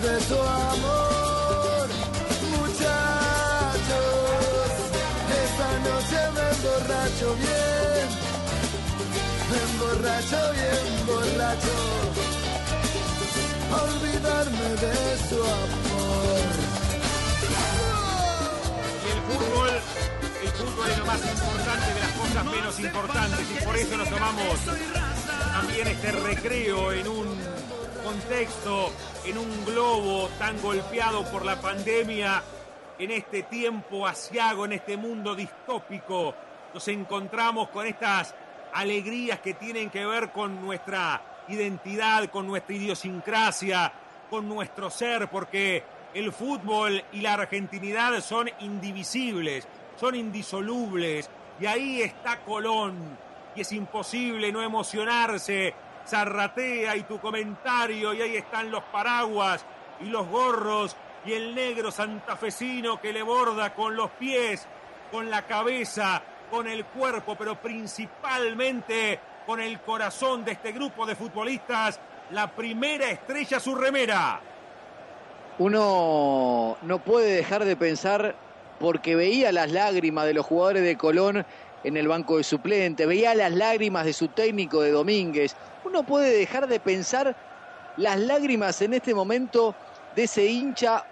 [0.00, 1.88] de su amor.
[2.58, 3.96] Muchachos,
[5.42, 8.06] esta noche me emborracho bien.
[9.50, 11.76] Me emborracho bien, borracho.
[13.84, 14.96] Olvidarme de
[15.28, 16.44] su amor.
[19.02, 19.72] Y el fútbol,
[20.42, 24.10] el fútbol es lo más importante de las cosas menos importantes y por eso nos
[24.10, 24.58] tomamos
[25.54, 27.65] también este recreo en un
[28.06, 28.92] contexto,
[29.24, 32.40] en un globo tan golpeado por la pandemia,
[33.00, 36.32] en este tiempo asiago, en este mundo distópico.
[36.72, 38.32] Nos encontramos con estas
[38.74, 43.92] alegrías que tienen que ver con nuestra identidad, con nuestra idiosincrasia,
[44.30, 45.82] con nuestro ser, porque
[46.14, 49.66] el fútbol y la argentinidad son indivisibles,
[49.98, 51.28] son indisolubles.
[51.58, 53.18] Y ahí está Colón,
[53.56, 55.74] y es imposible no emocionarse.
[56.06, 59.64] Zarratea y tu comentario, y ahí están los paraguas
[60.00, 64.66] y los gorros, y el negro santafesino que le borda con los pies,
[65.10, 71.16] con la cabeza, con el cuerpo, pero principalmente con el corazón de este grupo de
[71.16, 74.40] futbolistas, la primera estrella su remera.
[75.58, 78.34] Uno no puede dejar de pensar
[78.78, 81.46] porque veía las lágrimas de los jugadores de Colón
[81.82, 85.56] en el banco de suplentes, veía las lágrimas de su técnico de Domínguez.
[85.86, 87.36] Uno puede dejar de pensar
[87.96, 89.72] las lágrimas en este momento
[90.16, 91.04] de ese hincha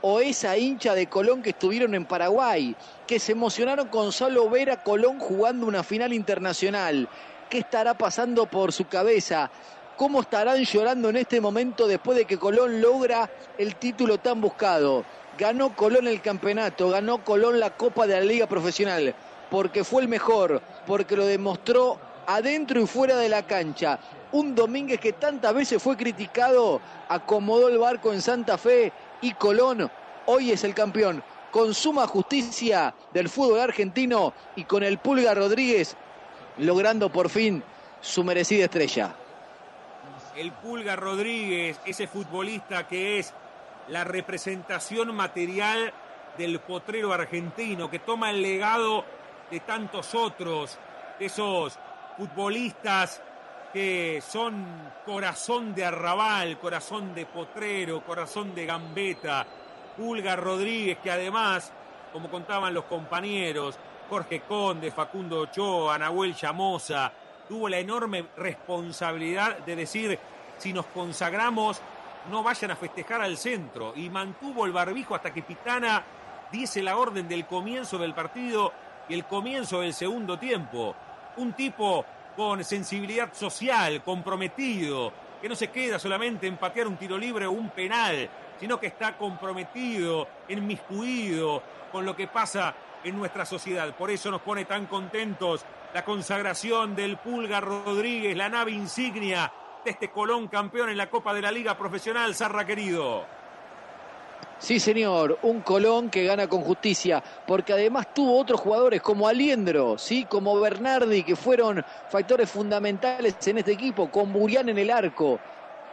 [0.00, 2.74] o esa hincha de Colón que estuvieron en Paraguay,
[3.06, 7.06] que se emocionaron con solo ver a Colón jugando una final internacional.
[7.50, 9.50] ¿Qué estará pasando por su cabeza?
[9.98, 13.28] ¿Cómo estarán llorando en este momento después de que Colón logra
[13.58, 15.04] el título tan buscado?
[15.38, 19.14] Ganó Colón el campeonato, ganó Colón la Copa de la Liga Profesional,
[19.50, 23.98] porque fue el mejor, porque lo demostró adentro y fuera de la cancha.
[24.32, 29.90] Un Domínguez que tantas veces fue criticado, acomodó el barco en Santa Fe y Colón
[30.26, 31.22] hoy es el campeón.
[31.50, 35.96] Con suma justicia del fútbol argentino y con el Pulga Rodríguez
[36.58, 37.62] logrando por fin
[38.00, 39.14] su merecida estrella.
[40.36, 43.32] El Pulga Rodríguez, ese futbolista que es
[43.88, 45.92] la representación material
[46.36, 49.04] del potrero argentino, que toma el legado
[49.50, 50.76] de tantos otros,
[51.20, 51.78] de esos
[52.16, 53.20] futbolistas
[53.72, 54.64] que son
[55.04, 59.46] corazón de arrabal, corazón de potrero, corazón de gambeta.
[59.96, 61.72] Pulga Rodríguez, que además
[62.14, 63.76] como contaban los compañeros,
[64.08, 67.12] Jorge Conde, Facundo Ochoa, Nahuel Llamosa,
[67.48, 70.16] tuvo la enorme responsabilidad de decir,
[70.56, 71.80] si nos consagramos,
[72.30, 73.92] no vayan a festejar al centro.
[73.96, 76.04] Y mantuvo el barbijo hasta que Pitana
[76.52, 78.72] diese la orden del comienzo del partido
[79.08, 80.94] y el comienzo del segundo tiempo.
[81.36, 82.04] Un tipo
[82.36, 87.52] con sensibilidad social, comprometido, que no se queda solamente en patear un tiro libre o
[87.52, 93.94] un penal, sino que está comprometido, enmiscuido con lo que pasa en nuestra sociedad.
[93.94, 99.52] Por eso nos pone tan contentos la consagración del Pulga Rodríguez, la nave insignia
[99.84, 103.43] de este Colón campeón en la Copa de la Liga Profesional, Sarra querido.
[104.56, 109.98] Sí, señor, un Colón que gana con justicia, porque además tuvo otros jugadores como Aliendro,
[109.98, 115.38] sí, como Bernardi, que fueron factores fundamentales en este equipo, con Burián en el arco.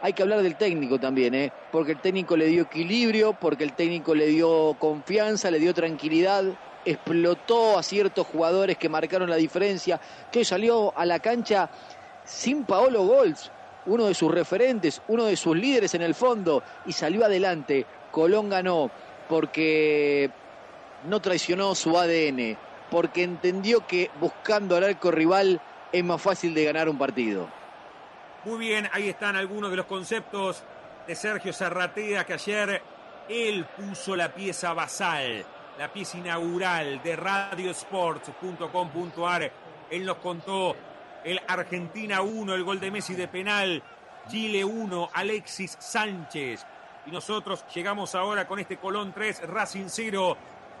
[0.00, 1.52] Hay que hablar del técnico también, ¿eh?
[1.70, 6.44] porque el técnico le dio equilibrio, porque el técnico le dio confianza, le dio tranquilidad,
[6.84, 10.00] explotó a ciertos jugadores que marcaron la diferencia,
[10.30, 11.68] que salió a la cancha
[12.24, 13.50] sin Paolo Golds,
[13.86, 17.86] uno de sus referentes, uno de sus líderes en el fondo, y salió adelante.
[18.12, 18.90] Colón ganó
[19.28, 20.30] porque
[21.04, 22.56] no traicionó su ADN,
[22.90, 25.60] porque entendió que buscando al arco rival
[25.90, 27.48] es más fácil de ganar un partido.
[28.44, 30.64] Muy bien, ahí están algunos de los conceptos
[31.06, 32.82] de Sergio Zarratea, que ayer
[33.28, 35.44] él puso la pieza basal,
[35.78, 39.52] la pieza inaugural de radiosports.com.ar.
[39.90, 40.76] Él nos contó
[41.24, 43.80] el Argentina 1, el gol de Messi de penal,
[44.28, 46.66] Chile 1, Alexis Sánchez.
[47.06, 50.36] Y nosotros llegamos ahora con este Colón 3, Racing 0.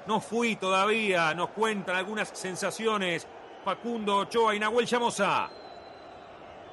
[0.06, 3.26] No fui todavía, nos cuentan algunas sensaciones.
[3.64, 5.50] Facundo Ochoa y Nahuel Llamosa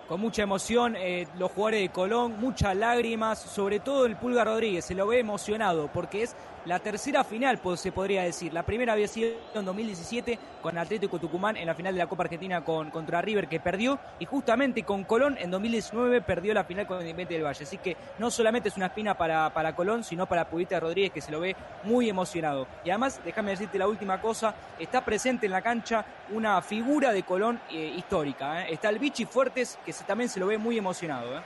[0.10, 4.84] con mucha emoción eh, los jugadores de Colón, muchas lágrimas, sobre todo el Pulga Rodríguez,
[4.84, 8.54] se lo ve emocionado porque es la tercera final, pues, se podría decir.
[8.54, 12.24] La primera había sido en 2017 con Atlético Tucumán en la final de la Copa
[12.24, 16.86] Argentina con, contra River que perdió y justamente con Colón en 2019 perdió la final
[16.86, 17.64] con Independiente del Valle.
[17.64, 21.22] Así que no solamente es una espina para, para Colón, sino para Pudita Rodríguez que
[21.22, 22.68] se lo ve muy emocionado.
[22.84, 27.24] Y además, déjame decirte la última cosa, está presente en la cancha una figura de
[27.24, 28.64] Colón eh, histórica.
[28.64, 28.74] ¿eh?
[28.74, 31.38] Está el Vichy Fuertes que también se lo ve muy emocionado.
[31.38, 31.42] ¿eh?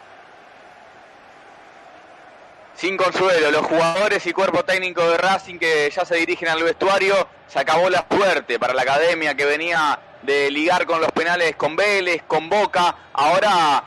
[2.75, 7.27] Sin consuelo, los jugadores y cuerpo técnico de Racing que ya se dirigen al vestuario,
[7.47, 11.75] se acabó la suerte para la academia que venía de ligar con los penales con
[11.75, 13.83] Vélez, con Boca, ahora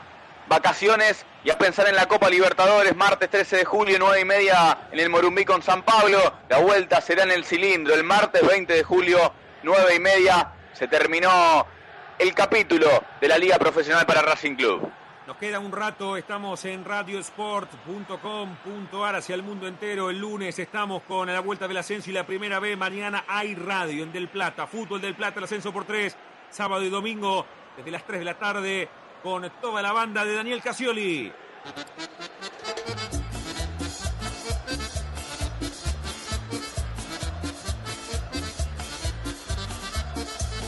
[0.47, 4.77] vacaciones y a pensar en la Copa Libertadores, martes 13 de julio, 9 y media
[4.91, 8.73] en el Morumbí con San Pablo, la vuelta será en el cilindro, el martes 20
[8.73, 9.33] de julio,
[9.63, 11.67] 9 y media, se terminó
[12.17, 14.91] el capítulo de la Liga Profesional para Racing Club.
[15.27, 20.09] Nos queda un rato, estamos en radiosport.com.ar hacia el mundo entero.
[20.09, 22.77] El lunes estamos con la vuelta del ascenso y la primera vez.
[22.77, 26.15] Mañana hay radio en Del Plata, fútbol del Plata, el ascenso por tres,
[26.49, 28.87] sábado y domingo desde las 3 de la tarde
[29.21, 31.33] con toda la banda de Daniel Casioli.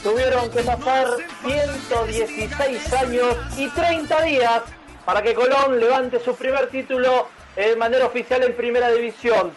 [0.10, 1.08] Tuvieron que pasar
[1.46, 4.64] 116 años y 30 días
[5.06, 9.52] para que Colón levante su primer título de manera oficial en Primera División.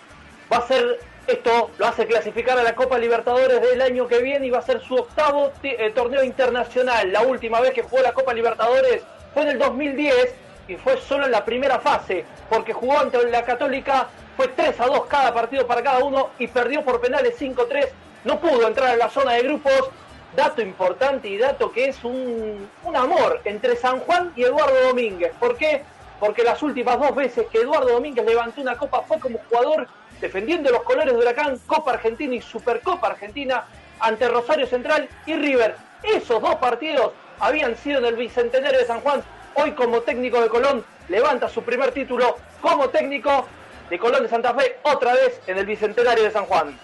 [0.52, 4.46] Va a ser esto, lo hace clasificar a la Copa Libertadores del año que viene
[4.46, 7.10] y va a ser su octavo eh, torneo internacional.
[7.10, 10.34] La última vez que jugó la Copa Libertadores fue en el 2010
[10.68, 14.86] y fue solo en la primera fase, porque jugó ante la Católica, fue 3 a
[14.86, 17.88] 2 cada partido para cada uno y perdió por penales 5-3.
[18.24, 19.90] No pudo entrar a la zona de grupos
[20.36, 25.32] dato importante y dato que es un, amor entre San Juan y Eduardo Domínguez.
[25.38, 25.82] ¿Por qué?
[26.20, 29.88] Porque las últimas dos veces que Eduardo Domínguez levantó una copa fue como jugador
[30.20, 33.64] defendiendo los colores de Huracán, Copa Argentina y Supercopa Argentina
[33.98, 35.76] ante Rosario Central y River.
[36.02, 39.22] Esos dos partidos habían sido en el Bicentenario de San Juan.
[39.54, 43.46] Hoy como técnico de Colón levanta su primer título como técnico
[43.90, 46.78] de Colón de Santa Fe otra vez en el Bicentenario de San Juan.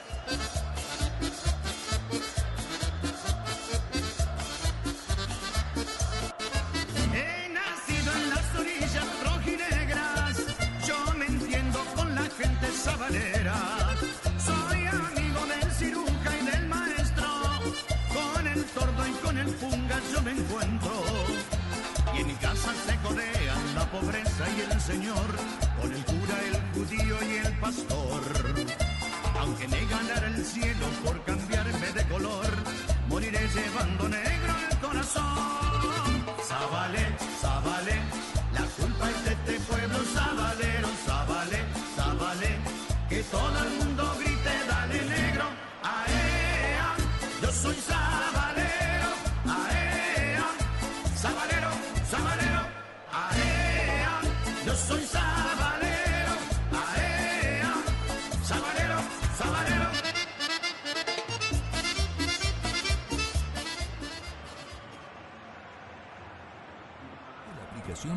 [23.91, 25.29] Pobreza y el señor.
[25.81, 28.23] Con el cura, el judío y el pastor.
[29.41, 32.51] Aunque me ganara el cielo por cambiarme de color,
[33.09, 36.25] moriré llevando negro el corazón.
[36.49, 37.07] Zabale,
[37.41, 37.97] Zabale,
[38.53, 41.61] la culpa es de este pueblo sabalero, Zabale,
[41.97, 43.98] Zabale que todo el mundo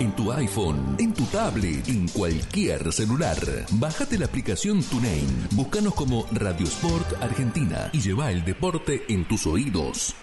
[0.00, 3.36] En tu iPhone, en tu tablet, en cualquier celular.
[3.72, 5.48] Bájate la aplicación TuneIn.
[5.52, 10.14] Búscanos como Radio Sport Argentina y lleva el deporte en tus oídos.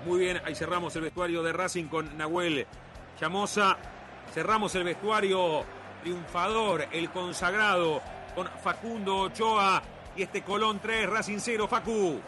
[0.04, 2.64] Muy bien, ahí cerramos el vestuario de Racing con Nahuel
[3.20, 3.76] Llamosa.
[4.32, 5.64] Cerramos el vestuario
[6.02, 8.02] triunfador, el consagrado,
[8.34, 9.82] con Facundo Ochoa
[10.14, 12.20] y este Colón 3, Racing 0, Facu.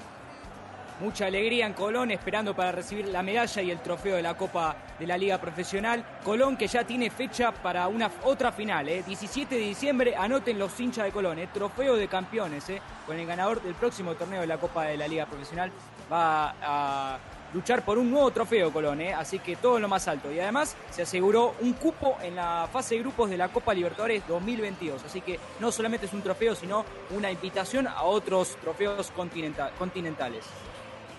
[1.01, 4.75] Mucha alegría en Colón, esperando para recibir la medalla y el trofeo de la Copa
[4.99, 6.05] de la Liga Profesional.
[6.25, 9.05] Colón que ya tiene fecha para una otra final, ¿eh?
[9.07, 11.49] 17 de diciembre, anoten los hinchas de Colón, ¿eh?
[11.55, 12.83] trofeo de campeones, ¿eh?
[13.07, 15.71] con el ganador del próximo torneo de la Copa de la Liga Profesional.
[16.11, 17.19] Va a
[17.55, 19.15] luchar por un nuevo trofeo Colón, ¿eh?
[19.15, 20.31] así que todo en lo más alto.
[20.33, 24.23] Y además se aseguró un cupo en la fase de grupos de la Copa Libertadores
[24.29, 29.71] 2022, así que no solamente es un trofeo, sino una invitación a otros trofeos continenta-
[29.79, 30.45] continentales.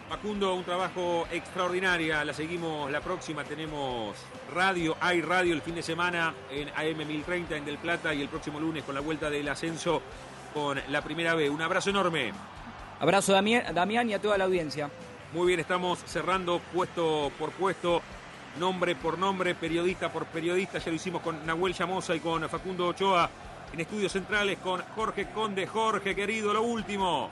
[0.09, 2.24] Facundo, un trabajo extraordinario.
[2.24, 3.43] La seguimos la próxima.
[3.43, 4.16] Tenemos
[4.51, 8.27] radio, hay radio el fin de semana en AM 1030 en Del Plata y el
[8.27, 10.01] próximo lunes con la vuelta del ascenso
[10.51, 11.48] con la primera B.
[11.51, 12.33] Un abrazo enorme.
[12.99, 14.90] Abrazo Damián, Damián y a toda la audiencia.
[15.32, 18.01] Muy bien, estamos cerrando puesto por puesto,
[18.58, 20.80] nombre por nombre, periodista por periodista.
[20.80, 23.30] Ya lo hicimos con Nahuel Llamosa y con Facundo Ochoa
[23.72, 25.67] en estudios centrales con Jorge Conde.
[25.67, 27.30] Jorge, querido, lo último.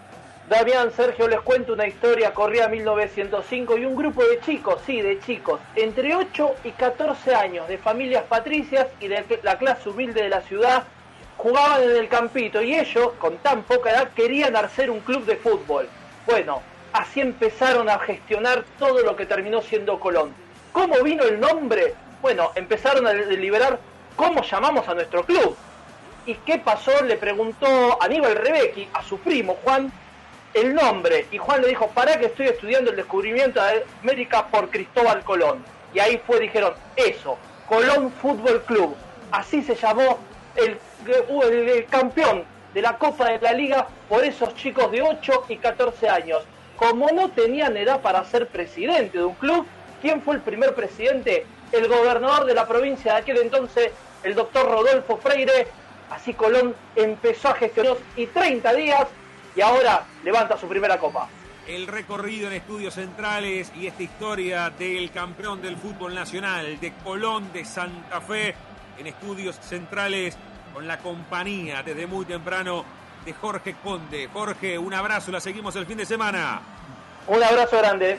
[0.48, 5.20] Damián, Sergio, les cuento una historia, corría 1905 y un grupo de chicos, sí, de
[5.20, 10.30] chicos, entre 8 y 14 años, de familias patricias y de la clase humilde de
[10.30, 10.84] la ciudad,
[11.36, 15.36] jugaban en el campito y ellos, con tan poca edad, querían hacer un club de
[15.36, 15.90] fútbol.
[16.28, 16.62] Bueno,
[16.94, 20.34] así empezaron a gestionar todo lo que terminó siendo Colón.
[20.72, 21.96] ¿Cómo vino el nombre?
[22.22, 23.80] Bueno, empezaron a deliberar
[24.16, 25.56] cómo llamamos a nuestro club.
[26.26, 27.04] ¿Y qué pasó?
[27.04, 29.92] Le preguntó Aníbal Rebecki a su primo Juan
[30.54, 31.28] el nombre.
[31.32, 35.64] Y Juan le dijo, para que estoy estudiando el descubrimiento de América por Cristóbal Colón.
[35.94, 38.96] Y ahí fue, dijeron, eso, Colón Fútbol Club.
[39.32, 40.20] Así se llamó
[40.56, 40.78] el,
[41.42, 42.44] el, el campeón
[42.74, 46.44] de la Copa de la Liga por esos chicos de 8 y 14 años.
[46.78, 49.66] Como no tenían edad para ser presidente de un club,
[50.02, 51.46] ¿quién fue el primer presidente?
[51.72, 53.92] el gobernador de la provincia de aquel entonces,
[54.24, 55.68] el doctor Rodolfo Freire.
[56.10, 59.08] Así Colón empezó a gestionar y 30 días
[59.56, 61.28] y ahora levanta su primera copa.
[61.68, 67.52] El recorrido en estudios centrales y esta historia del campeón del fútbol nacional de Colón
[67.52, 68.56] de Santa Fe
[68.98, 70.38] en estudios centrales
[70.74, 72.86] con la compañía desde muy temprano
[73.28, 74.30] de Jorge Conde.
[74.32, 76.62] Jorge, un abrazo, la seguimos el fin de semana.
[77.28, 78.18] Un abrazo grande.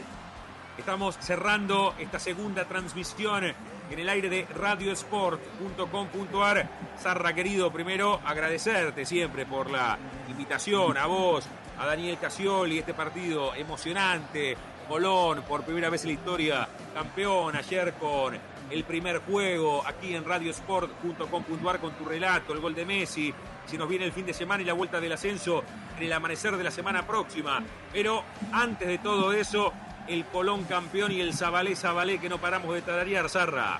[0.76, 6.68] Estamos cerrando esta segunda transmisión en el aire de radiosport.com.ar.
[7.00, 9.96] Sarra, querido, primero agradecerte siempre por la
[10.28, 11.46] invitación a vos,
[11.78, 14.58] a Daniel Casioli, este partido emocionante.
[14.86, 18.36] Colón, por primera vez en la historia, campeón ayer con
[18.70, 23.32] el primer juego aquí en radiosport.com.ar con tu relato, el gol de Messi.
[23.68, 25.62] Si nos viene el fin de semana y la vuelta del ascenso
[25.98, 27.62] en el amanecer de la semana próxima.
[27.92, 29.72] Pero antes de todo eso,
[30.08, 33.78] el Colón campeón y el Zabalé Zabalé que no paramos de tararear, Zarra.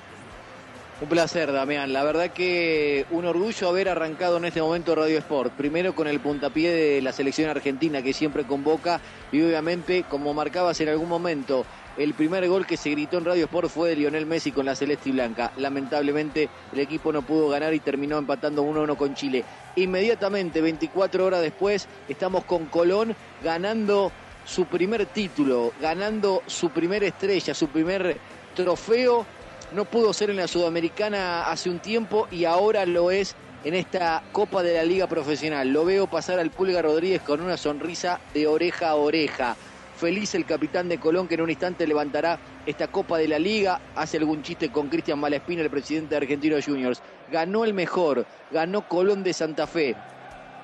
[1.01, 1.93] Un placer, Damián.
[1.93, 5.55] La verdad que un orgullo haber arrancado en este momento Radio Sport.
[5.55, 9.01] Primero con el puntapié de la selección argentina que siempre convoca
[9.33, 11.65] y obviamente, como marcabas en algún momento,
[11.99, 14.77] el primer gol que se gritó en Radio Sport fue de Lionel Messi con la
[14.77, 15.53] celeste y blanca.
[15.57, 19.45] Lamentablemente el equipo no pudo ganar y terminó empatando 1-1 con Chile.
[19.75, 24.13] Inmediatamente, 24 horas después, estamos con Colón ganando
[24.45, 28.17] su primer título, ganando su primera estrella, su primer
[28.55, 29.27] trofeo.
[29.73, 34.23] No pudo ser en la Sudamericana hace un tiempo y ahora lo es en esta
[34.31, 35.69] Copa de la Liga Profesional.
[35.69, 39.57] Lo veo pasar al Pulga Rodríguez con una sonrisa de oreja a oreja.
[39.99, 43.81] Feliz el capitán de Colón que en un instante levantará esta Copa de la Liga.
[43.97, 47.03] Hace algún chiste con Cristian Malespina, el presidente de Argentinos Juniors.
[47.33, 49.97] Ganó el mejor, ganó Colón de Santa Fe.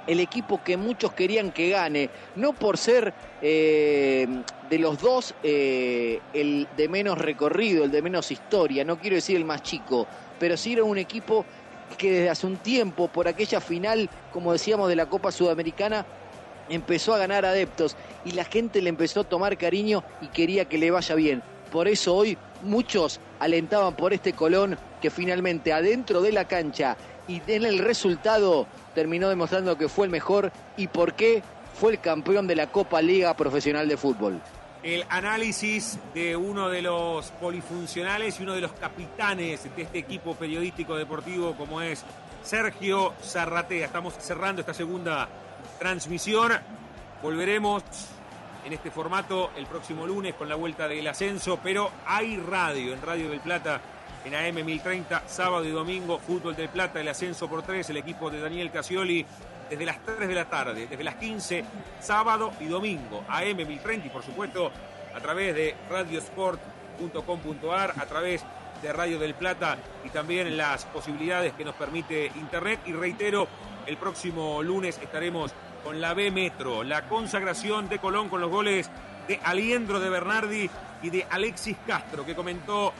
[0.06, 4.28] El equipo que muchos querían que gane, no por ser eh,
[4.70, 9.34] de los dos eh, el de menos recorrido, el de menos historia, no quiero decir
[9.36, 10.06] el más chico,
[10.38, 11.44] pero sí era un equipo
[11.98, 16.06] que desde hace un tiempo, por aquella final, como decíamos, de la Copa Sudamericana,
[16.68, 20.78] empezó a ganar adeptos y la gente le empezó a tomar cariño y quería que
[20.78, 21.42] le vaya bien.
[21.70, 26.96] Por eso hoy muchos alentaban por este Colón que finalmente adentro de la cancha
[27.28, 31.42] y en el resultado terminó demostrando que fue el mejor y por qué
[31.74, 34.40] fue el campeón de la Copa Liga Profesional de Fútbol.
[34.82, 40.34] El análisis de uno de los polifuncionales y uno de los capitanes de este equipo
[40.34, 42.04] periodístico deportivo como es
[42.42, 43.86] Sergio Zarratea.
[43.86, 45.28] Estamos cerrando esta segunda
[45.78, 46.52] transmisión.
[47.22, 47.82] Volveremos
[48.64, 53.02] en este formato el próximo lunes con la vuelta del ascenso, pero hay radio en
[53.02, 53.80] Radio del Plata
[54.24, 58.30] en AM 1030, sábado y domingo, Fútbol del Plata, el ascenso por tres, el equipo
[58.30, 59.26] de Daniel Casioli
[59.68, 61.64] desde las 3 de la tarde, desde las 15,
[62.00, 64.70] sábado y domingo, AM 1030 y por supuesto
[65.14, 68.42] a través de radiosport.com.ar, a través
[68.82, 72.80] de Radio del Plata y también las posibilidades que nos permite Internet.
[72.86, 73.48] Y reitero,
[73.86, 75.52] el próximo lunes estaremos
[75.84, 78.90] con la B Metro, la consagración de Colón con los goles
[79.28, 80.70] de Aliendro de Bernardi
[81.02, 82.94] y de Alexis Castro, que comentó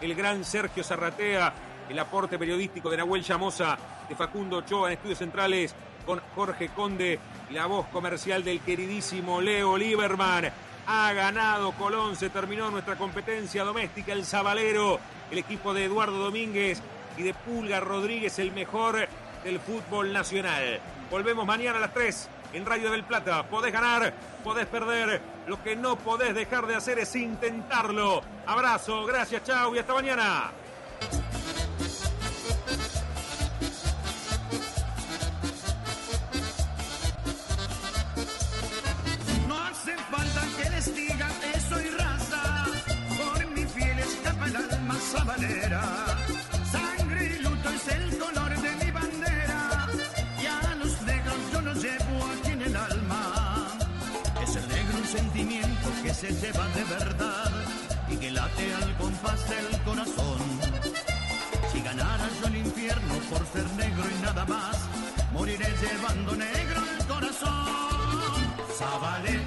[0.00, 1.52] el gran Sergio Zarratea,
[1.88, 3.76] el aporte periodístico de Nahuel Llamosa,
[4.08, 5.74] de Facundo Ochoa en Estudios Centrales,
[6.06, 7.18] con Jorge Conde,
[7.50, 10.50] la voz comercial del queridísimo Leo Lieberman.
[10.86, 14.98] Ha ganado Colón, se terminó nuestra competencia doméstica, el Zabalero,
[15.30, 16.80] el equipo de Eduardo Domínguez
[17.16, 19.08] y de Pulga Rodríguez, el mejor
[19.44, 20.80] del fútbol nacional.
[21.12, 23.46] Volvemos mañana a las 3 en Radio del Plata.
[23.46, 25.20] Podés ganar, podés perder.
[25.46, 28.22] Lo que no podés dejar de hacer es intentarlo.
[28.46, 30.50] Abrazo, gracias, chao y hasta mañana.
[39.46, 42.64] No hace falta que les diga que soy raza,
[43.22, 46.11] por mi fiel escapa el alma sabanera.
[55.32, 57.50] Sentimiento que se lleva de verdad
[58.10, 60.40] y que late al compás del corazón.
[61.72, 64.76] Si ganara yo el infierno por ser negro y nada más,
[65.32, 68.36] moriré llevando negro el corazón.
[68.76, 69.40] Zabalé,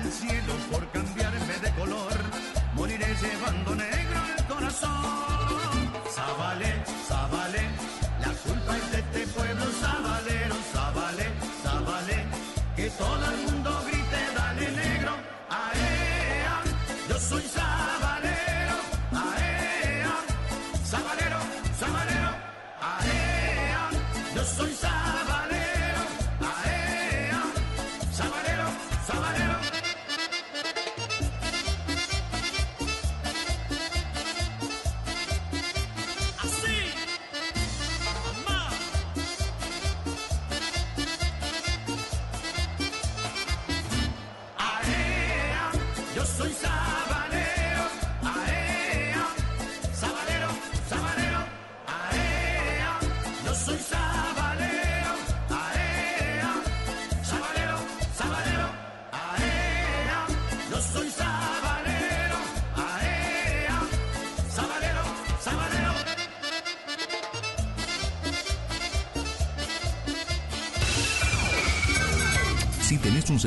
[0.00, 2.12] al cielo por cambiarme de color.
[2.74, 3.74] Moriré llevando